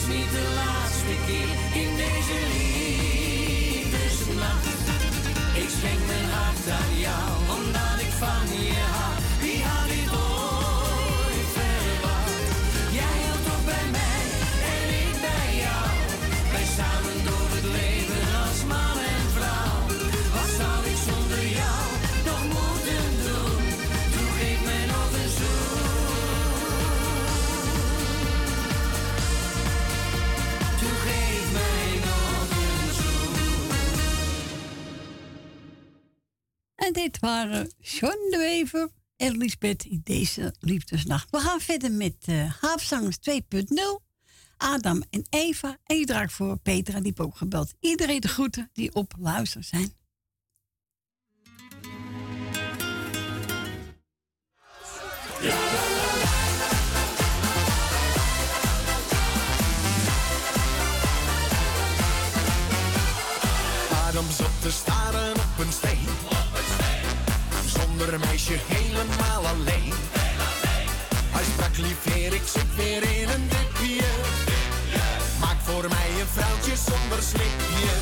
Niet 0.08 0.30
de 0.30 0.46
laatste 0.54 1.14
keer 1.26 1.50
in 1.82 1.90
deze 1.96 2.38
liefdesnacht. 2.54 3.86
Ik 5.62 5.68
schenk 5.76 6.02
mijn 6.06 6.28
hart 6.36 6.66
aan 6.78 6.94
jou, 7.06 7.33
dit 36.94 37.18
waren 37.18 37.72
John 37.78 38.30
de 38.30 38.36
Wever 38.36 38.88
en 39.16 39.36
Lisbeth 39.36 39.84
in 39.84 40.00
deze 40.04 40.54
liefdesnacht. 40.60 41.30
We 41.30 41.38
gaan 41.38 41.60
verder 41.60 41.92
met 41.92 42.14
eh 42.24 42.52
Haafzangers 42.60 43.16
2.0. 43.30 44.02
Adam 44.56 45.02
en 45.10 45.26
Eva. 45.30 45.76
En 45.84 45.98
je 45.98 46.06
draagt 46.06 46.32
voor 46.32 46.58
Petra, 46.58 47.00
die 47.00 47.12
ook 47.16 47.36
gebeld. 47.36 47.74
Iedereen 47.80 48.20
de 48.20 48.28
groeten 48.28 48.70
die 48.72 48.94
op 48.94 49.12
luister 49.18 49.64
zijn. 49.64 49.92
Adam 63.90 64.30
zat 64.30 64.62
te 64.62 64.70
staren 64.70 65.34
ander 68.00 68.18
meisje 68.18 68.56
helemaal 68.66 69.46
alleen. 69.46 69.94
Hij 71.34 71.44
sprak 71.44 71.76
lief 71.76 72.02
heer, 72.02 72.34
ik 72.34 72.46
zit 72.46 72.74
weer 72.76 73.02
in 73.20 73.28
een 73.28 73.48
dipje. 73.48 74.06
Maak 75.40 75.60
voor 75.62 75.88
mij 75.88 76.08
een 76.20 76.32
vrouwtje 76.32 76.74
zonder 76.88 77.22
slipje. 77.22 77.92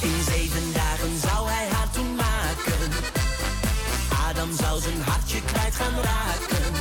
In 0.00 0.22
zeven 0.32 0.72
dagen 0.72 1.18
zou 1.26 1.48
hij 1.48 1.66
haar 1.68 1.90
toen 1.90 2.14
maken. 2.14 2.80
Adam 4.28 4.50
zou 4.56 4.80
zijn 4.80 5.02
hartje 5.02 5.40
kwijt 5.42 5.74
gaan 5.74 5.96
raken. 6.10 6.72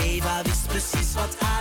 Eva 0.00 0.42
wist 0.42 0.66
precies 0.66 1.14
wat 1.14 1.36
Adam 1.40 1.55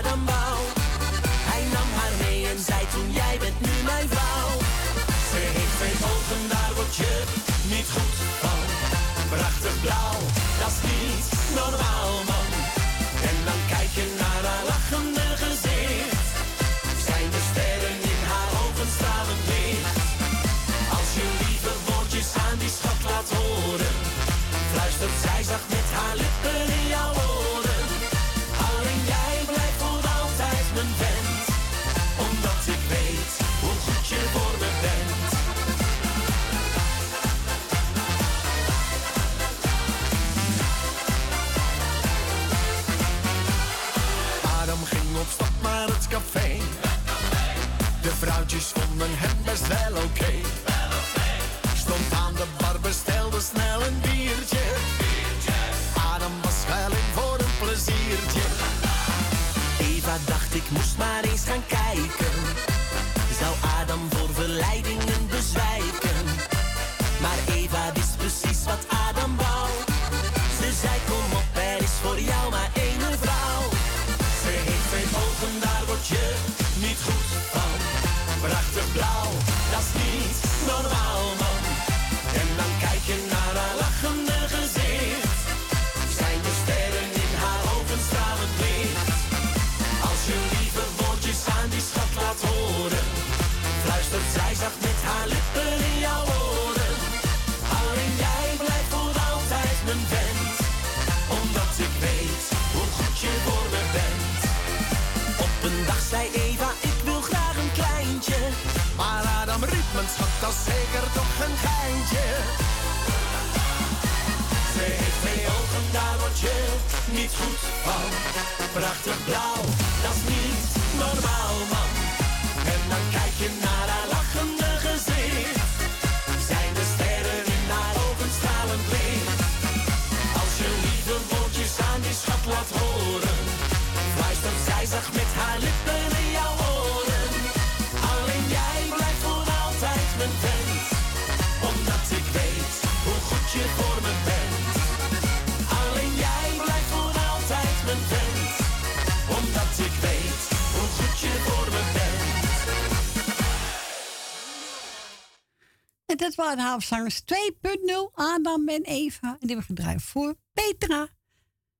Havenzangers 156.59 157.22
2.0, 157.22 158.14
Adam 158.14 158.69
en 158.69 158.84
Eva. 158.84 159.27
En 159.27 159.38
die 159.40 159.56
hebben 159.56 159.66
gedraaid 159.66 160.01
voor 160.01 160.35
Petra. 160.53 161.08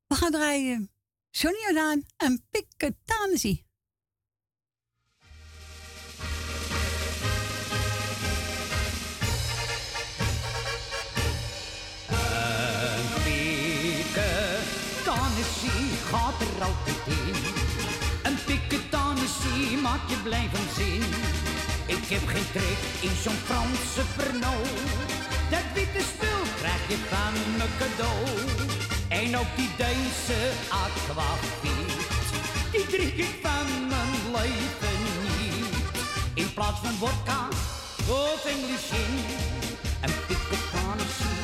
We 0.07 0.15
gaan 0.15 0.31
draaien 0.31 0.91
Johnny 1.29 1.59
Jordaan 1.61 2.03
In 36.85 36.91
van 36.91 37.07
vodka 37.07 37.47
of 38.07 38.45
English 38.45 38.89
gin, 38.89 39.15
een 40.01 40.14
piketanissie, 40.27 41.38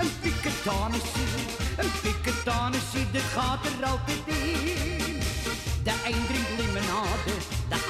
een 0.00 0.12
piketanissie, 0.20 1.28
een 1.76 1.90
piketanissie, 2.02 3.10
dat 3.12 3.22
gaat 3.22 3.66
er 3.66 3.86
altijd 3.86 4.26
in. 4.26 5.20
De 5.82 5.94
een 6.04 6.26
de 6.26 6.37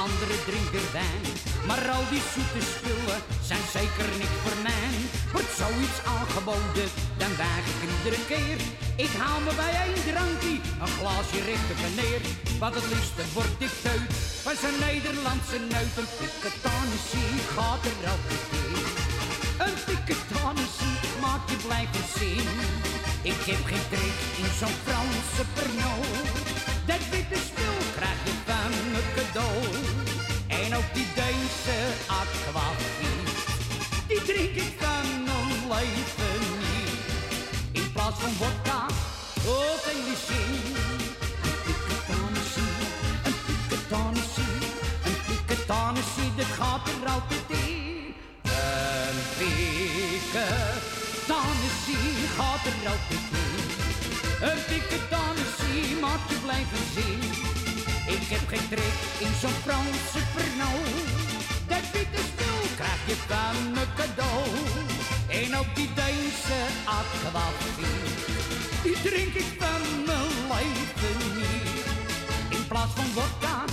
andere 0.07 0.37
drinkt 0.49 0.75
er 0.81 0.89
wijn. 0.99 1.25
Maar 1.69 1.83
al 1.97 2.05
die 2.13 2.25
zoete 2.33 2.63
spullen 2.73 3.21
zijn 3.49 3.65
zeker 3.77 4.09
niet 4.21 4.37
voor 4.43 4.59
mij. 4.69 4.93
Wordt 5.35 5.55
zoiets 5.63 5.99
aangeboden, 6.17 6.89
dan 7.21 7.33
weig 7.43 7.67
ik 7.73 7.81
iedere 7.95 8.23
keer. 8.33 8.59
Ik 9.05 9.13
haal 9.23 9.41
me 9.47 9.53
bij 9.63 9.75
één 9.85 10.03
drankje, 10.09 10.55
een 10.83 10.95
glaasje 10.99 11.41
en 11.87 11.95
neer. 12.01 12.23
Wat 12.63 12.75
het 12.79 12.87
liefste 12.93 13.25
wordt 13.37 13.61
ik 13.67 13.75
teut, 13.85 14.13
van 14.45 14.57
zo'n 14.63 14.79
Nederlandse 14.89 15.59
neut. 15.73 15.95
Een 16.01 16.11
piketanissie 16.21 17.33
gaat 17.55 17.85
er 17.91 18.01
altijd 18.13 18.45
in. 18.65 18.83
Een 19.65 19.77
piketanissie 19.89 20.97
maakt 21.23 21.49
je 21.51 21.59
blijven 21.67 22.07
zin. 22.19 22.47
Ik 23.33 23.41
heb 23.51 23.63
geen 23.71 23.87
trek 23.93 24.19
in 24.43 24.51
zo'n 24.61 24.77
Franse 24.87 25.45
Pernod. 25.55 26.07
Dat 26.91 27.03
witte 27.11 27.39
spul 27.49 27.78
me 28.99 29.05
cadeau. 29.15 29.59
En 30.47 30.77
ook 30.77 30.95
die 30.95 31.07
Deense 31.15 31.79
aquavit, 32.07 33.29
die 34.09 34.23
drink 34.23 34.55
ik 34.65 34.73
van 34.81 35.25
mijn 35.25 35.69
leven 35.73 36.41
niet. 36.65 37.03
In 37.73 37.93
plaats 37.93 38.21
van 38.21 38.33
vodka 38.41 38.87
of 39.45 39.87
English 39.95 40.27
gin. 40.29 40.55
Een 41.47 41.59
piketanissie, 41.67 42.75
een 43.27 43.37
piketanissie, 43.47 44.57
een 45.07 45.19
piketanissie, 45.27 46.31
dat 46.37 46.51
gaat 46.59 46.85
er 46.89 47.03
altijd 47.15 47.49
in. 47.49 48.15
Een 48.43 49.19
piketanissie 49.39 52.09
gaat 52.37 52.65
er 52.71 52.79
altijd 52.93 53.27
in. 53.45 53.57
Een 54.49 54.61
piketanissie 54.71 55.87
maakt 56.01 56.27
je 56.31 56.37
blijven 56.45 56.85
zin. 56.95 57.23
Ik 58.09 58.25
heb 58.35 58.49
geen 58.49 58.69
trek 58.69 58.97
in 59.19 59.33
zo'n 59.41 59.59
Franse 59.65 60.21
Pernod. 60.35 60.87
Dat 61.67 61.85
witte 61.93 62.23
spul 62.31 62.61
krijg 62.77 63.01
je 63.07 63.17
van 63.29 63.73
me 63.73 63.85
cadeau. 63.97 64.43
En 65.41 65.57
ook 65.57 65.71
die 65.75 65.91
Deense 65.95 66.61
aquavit, 66.85 67.87
die 68.83 68.99
drink 69.03 69.35
ik 69.35 69.51
van 69.59 69.83
mijn 70.07 70.39
leven 70.51 71.19
niet. 71.37 71.85
In 72.49 72.67
plaats 72.69 72.95
van 72.95 73.05
vodka 73.17 73.65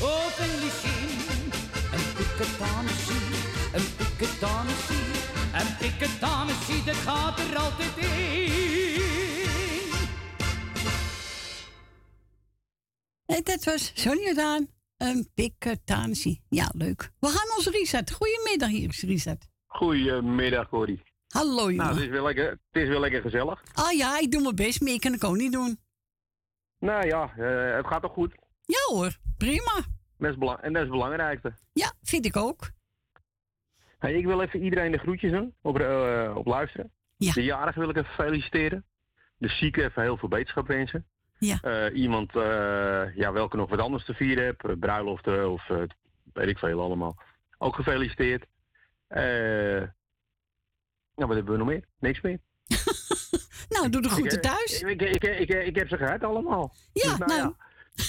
of 0.00 0.34
een 0.44 0.54
lycine, 0.62 1.54
een 1.94 2.06
piketanessie, 2.16 3.26
een 3.72 3.88
piketanessie, 3.96 5.08
een 5.58 5.76
piketanessie, 5.78 6.84
dat 6.84 7.00
gaat 7.06 7.38
er 7.38 7.58
altijd 7.58 7.96
in. 7.96 9.05
En 13.26 13.40
dat 13.42 13.64
was 13.64 13.92
Sonny 13.94 14.22
Jordaan, 14.22 14.66
een 14.96 15.28
piketanessie. 15.34 16.42
Ja, 16.48 16.70
leuk. 16.74 17.10
We 17.18 17.26
gaan 17.26 17.56
ons 17.56 17.68
reset. 17.68 18.12
Goedemiddag, 18.12 18.68
hier 18.68 18.88
is 18.88 19.02
reset. 19.02 19.48
Goedemiddag, 19.66 20.68
Corrie. 20.68 21.02
Hallo, 21.28 21.60
jongen. 21.60 21.76
Nou, 21.76 21.94
het 21.94 22.02
is, 22.02 22.08
weer 22.08 22.22
lekker, 22.22 22.50
het 22.50 22.82
is 22.82 22.88
weer 22.88 23.00
lekker 23.00 23.20
gezellig. 23.20 23.62
Ah 23.74 23.92
ja, 23.92 24.18
ik 24.18 24.32
doe 24.32 24.42
mijn 24.42 24.54
best, 24.54 24.80
meer 24.80 24.98
kan 24.98 25.14
ik 25.14 25.24
ook 25.24 25.36
niet 25.36 25.52
doen. 25.52 25.78
Nou 26.78 27.06
ja, 27.06 27.32
eh, 27.36 27.76
het 27.76 27.86
gaat 27.86 28.02
toch 28.02 28.12
goed? 28.12 28.34
Ja 28.64 28.94
hoor, 28.94 29.16
prima. 29.36 29.84
Dat 30.18 30.30
is 30.30 30.36
en 30.38 30.72
dat 30.72 30.82
is 30.82 30.88
het 30.88 30.90
belangrijkste. 30.90 31.54
Ja, 31.72 31.92
vind 32.02 32.26
ik 32.26 32.36
ook. 32.36 32.70
Hey, 33.98 34.14
ik 34.14 34.26
wil 34.26 34.40
even 34.40 34.62
iedereen 34.62 34.92
de 34.92 34.98
groetjes 34.98 35.30
doen, 35.30 35.54
op, 35.62 35.78
eh, 35.78 36.32
op 36.36 36.46
luisteren. 36.46 36.92
De 37.16 37.44
jarigen 37.44 37.80
wil 37.80 37.90
ik 37.90 37.96
even 37.96 38.14
feliciteren. 38.14 38.84
De 39.36 39.48
zieken 39.48 39.84
even 39.84 40.02
heel 40.02 40.16
veel 40.16 40.28
beterschap 40.28 40.66
wensen. 40.66 41.06
Ja. 41.38 41.58
Eh, 41.62 41.98
iemand, 41.98 42.36
eh, 42.36 43.16
ja, 43.16 43.32
welke 43.32 43.56
nog 43.56 43.68
wat 43.70 43.78
anders 43.80 44.04
te 44.04 44.14
vieren 44.14 44.44
hebt, 44.44 44.64
eh, 44.64 44.72
bruiloften 44.80 45.50
of 45.50 45.66
weet 46.32 46.48
ik 46.48 46.58
veel 46.58 46.80
allemaal. 46.80 47.16
Ook 47.58 47.74
gefeliciteerd. 47.74 48.46
Nou, 51.14 51.28
wat 51.28 51.36
hebben 51.36 51.52
we 51.52 51.58
nog 51.58 51.66
meer? 51.68 51.84
Niks 51.98 52.20
meer. 52.20 52.38
Nou, 53.68 53.88
doe 53.88 54.02
de 54.02 54.08
groeten 54.08 54.40
thuis. 54.40 54.82
Ik, 54.82 55.02
ik, 55.02 55.22
ik, 55.24 55.48
ik, 55.48 55.76
heb 55.76 55.88
ze 55.88 55.96
gehad 55.96 56.22
allemaal. 56.24 56.74
Ja, 56.92 57.16
Dus, 57.16 57.26
nou. 57.26 57.54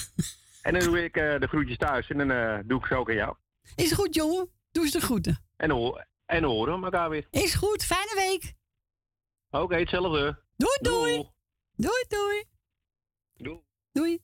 En 0.62 0.74
dan 0.74 0.84
doe 0.84 1.04
ik 1.04 1.14
de 1.14 1.48
groetjes 1.48 1.78
thuis 1.78 2.10
en 2.10 2.18
dan 2.28 2.64
doe 2.68 2.80
ik 2.80 2.86
ze 2.86 2.96
ook 2.96 3.10
aan 3.10 3.16
jou. 3.16 3.36
Is 3.76 3.92
goed, 3.92 4.16
jongen. 4.16 4.50
Doe 4.72 4.84
eens 4.84 4.92
de 4.92 5.02
groeten. 5.02 5.44
En 5.58 5.68
dan, 5.70 5.78
ho- 5.78 5.98
en 6.26 6.44
horen 6.44 6.80
we 6.80 6.84
elkaar 6.86 7.10
weer. 7.10 7.28
Is 7.32 7.54
goed, 7.56 7.84
fijne 7.86 8.12
week. 8.16 8.54
Oké, 9.50 9.76
hetzelfde. 9.76 10.40
Doei, 10.56 10.78
doei. 10.82 11.14
Doei, 11.16 11.32
doei. 11.76 12.04
Doei. 12.08 12.44
Doei. 13.92 14.22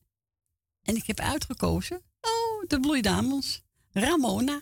En 0.81 0.95
ik 0.95 1.07
heb 1.07 1.19
uitgekozen. 1.19 1.97
Oh, 2.21 2.67
de 2.67 2.79
bloeidamels. 2.79 3.63
Ramona, 3.91 4.61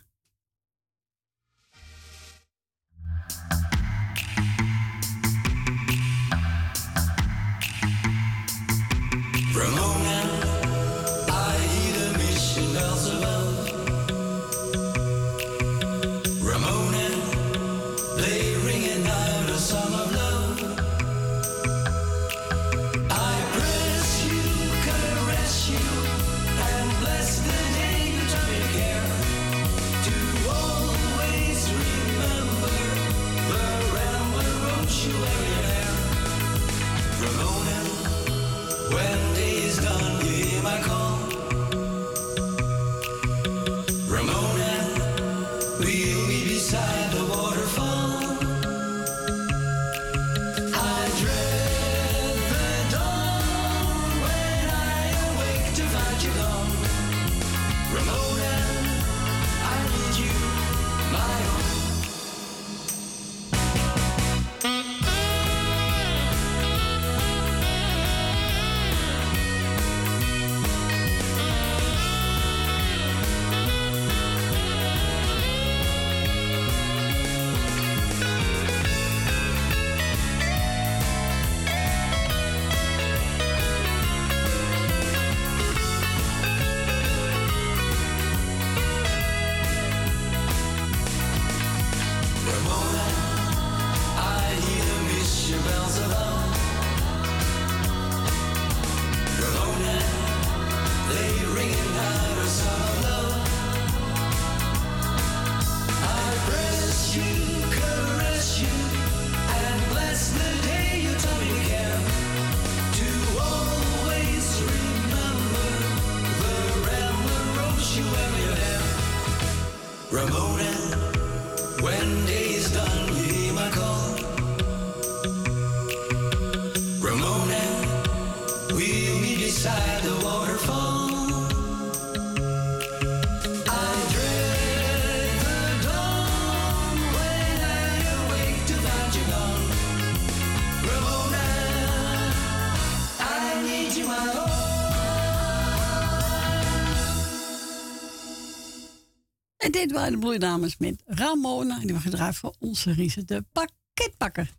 de 150.12 150.18
bloeidames 150.18 150.78
met 150.78 151.02
Ramona. 151.06 151.74
En 151.74 151.80
die 151.80 151.92
hebben 151.92 152.12
gedraaid 152.12 152.36
voor 152.36 152.56
onze 152.60 152.92
Riese, 152.92 153.26
de 153.26 153.46
pakketbakker. 153.52 154.58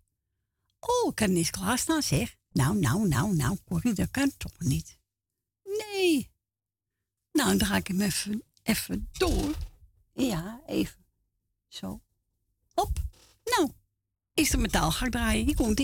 Oh, 0.81 1.15
kan 1.15 1.33
niet 1.33 1.51
klaarstaan, 1.51 2.03
zeg. 2.03 2.37
Nou, 2.53 2.77
nou, 2.77 3.09
nou, 3.09 3.37
nou, 3.37 3.59
Corrie, 3.65 3.93
dat 3.93 4.11
kan 4.11 4.33
toch 4.37 4.59
niet? 4.59 4.99
Nee. 5.65 6.31
Nou, 7.33 7.57
dan 7.57 7.69
ga 7.69 7.77
ik 7.77 7.87
hem 7.87 8.01
even, 8.01 8.43
even 8.63 9.09
door. 9.13 9.55
Ja, 10.15 10.61
even. 10.67 11.05
Zo. 11.69 12.03
Hop. 12.75 12.99
Nou, 13.45 13.71
is 14.35 14.51
de 14.51 14.57
metaal 14.57 14.91
ga 14.91 15.07
ik 15.07 15.13
draaien. 15.13 15.45
Hier 15.45 15.57
komt 15.57 15.77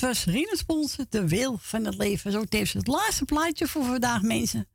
dat 0.00 0.08
was 0.08 0.24
Rina 0.24 0.56
de 1.08 1.28
wil 1.28 1.58
van 1.60 1.84
het 1.84 1.96
leven. 1.96 2.32
Zo 2.32 2.44
tevens 2.44 2.72
het 2.72 2.86
laatste 2.86 3.24
plaatje 3.24 3.68
voor 3.68 3.84
vandaag, 3.84 4.22
mensen. 4.22 4.68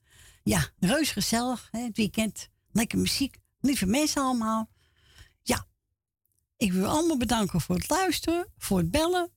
Ja, 0.44 0.70
reus 0.80 1.12
gezellig, 1.12 1.68
hè, 1.72 1.80
het 1.80 1.98
weekend. 1.98 2.50
Lekker 2.72 2.98
muziek, 2.98 3.38
lieve 3.60 3.86
mensen 3.86 4.22
allemaal. 4.22 4.70
Ja, 5.42 5.68
ik 6.58 6.74
wil 6.74 6.88
allemaal 6.88 7.18
bedanken 7.18 7.62
voor 7.62 7.76
het 7.76 7.90
luisteren, 7.90 8.48
voor 8.58 8.78
het 8.78 8.92
bellen. 8.92 9.32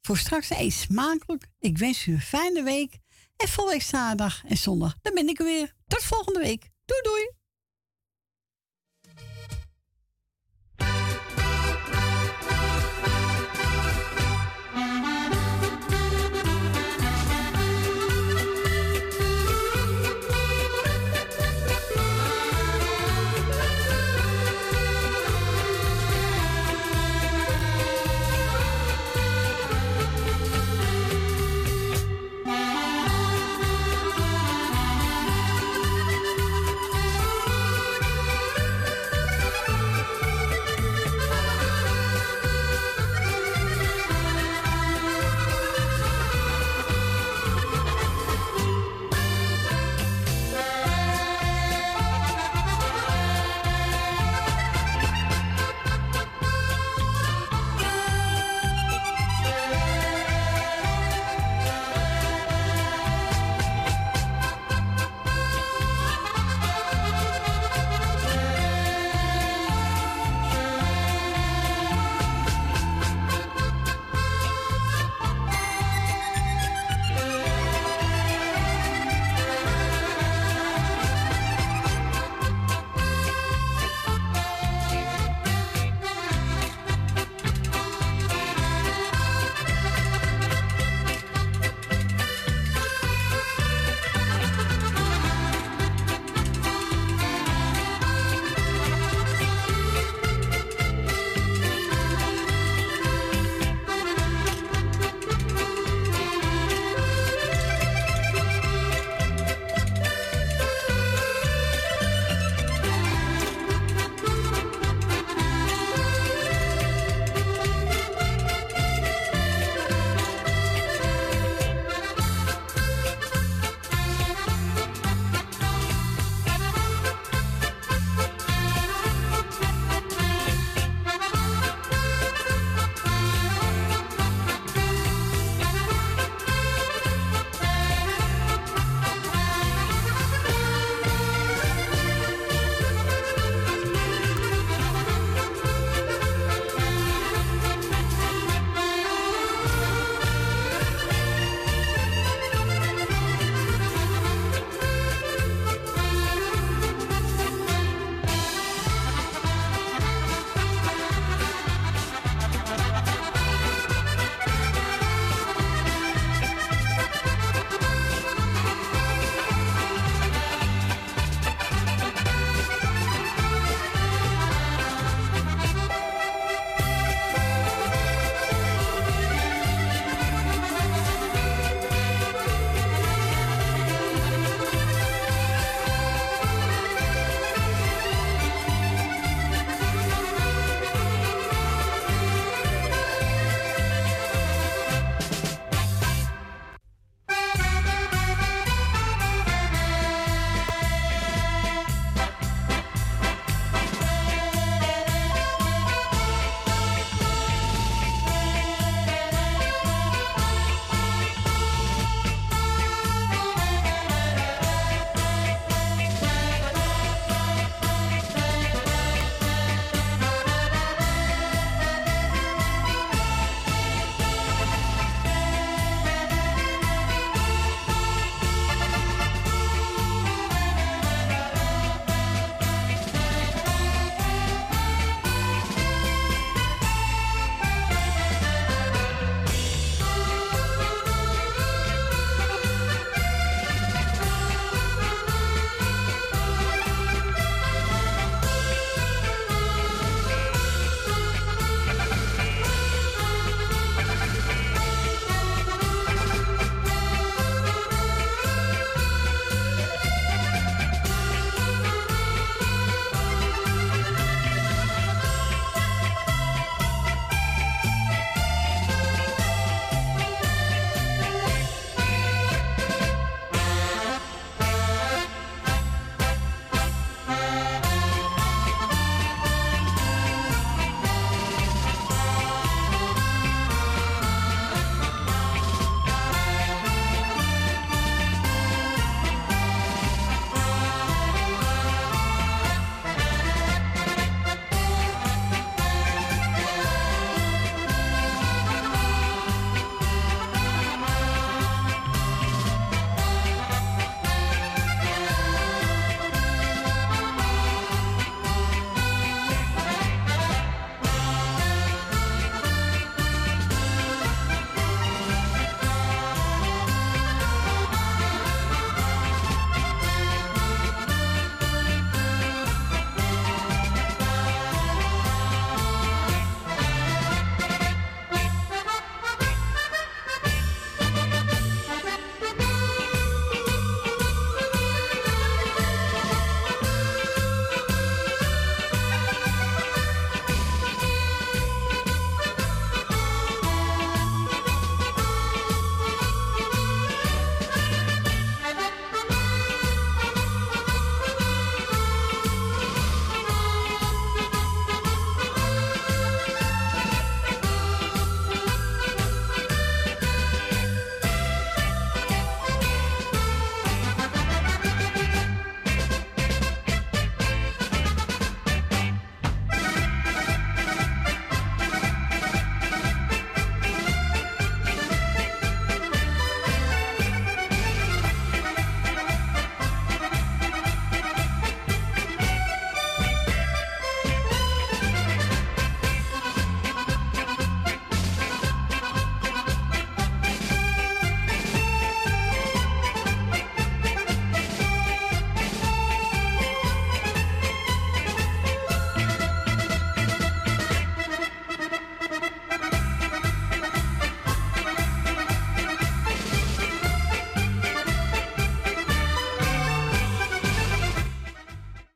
Voor 0.00 0.18
straks 0.18 0.50
eet 0.50 0.72
smakelijk. 0.72 1.48
Ik 1.58 1.78
wens 1.78 2.06
u 2.06 2.12
een 2.12 2.20
fijne 2.20 2.62
week. 2.62 2.98
En 3.36 3.48
volgende 3.48 3.78
week 3.78 3.88
zaterdag 3.88 4.44
en 4.44 4.56
zondag, 4.56 4.96
dan 5.02 5.14
ben 5.14 5.28
ik 5.28 5.38
er 5.38 5.44
weer. 5.44 5.74
Tot 5.86 6.02
volgende 6.02 6.38
week. 6.38 6.70
Doei 6.84 7.00
doei. 7.02 7.37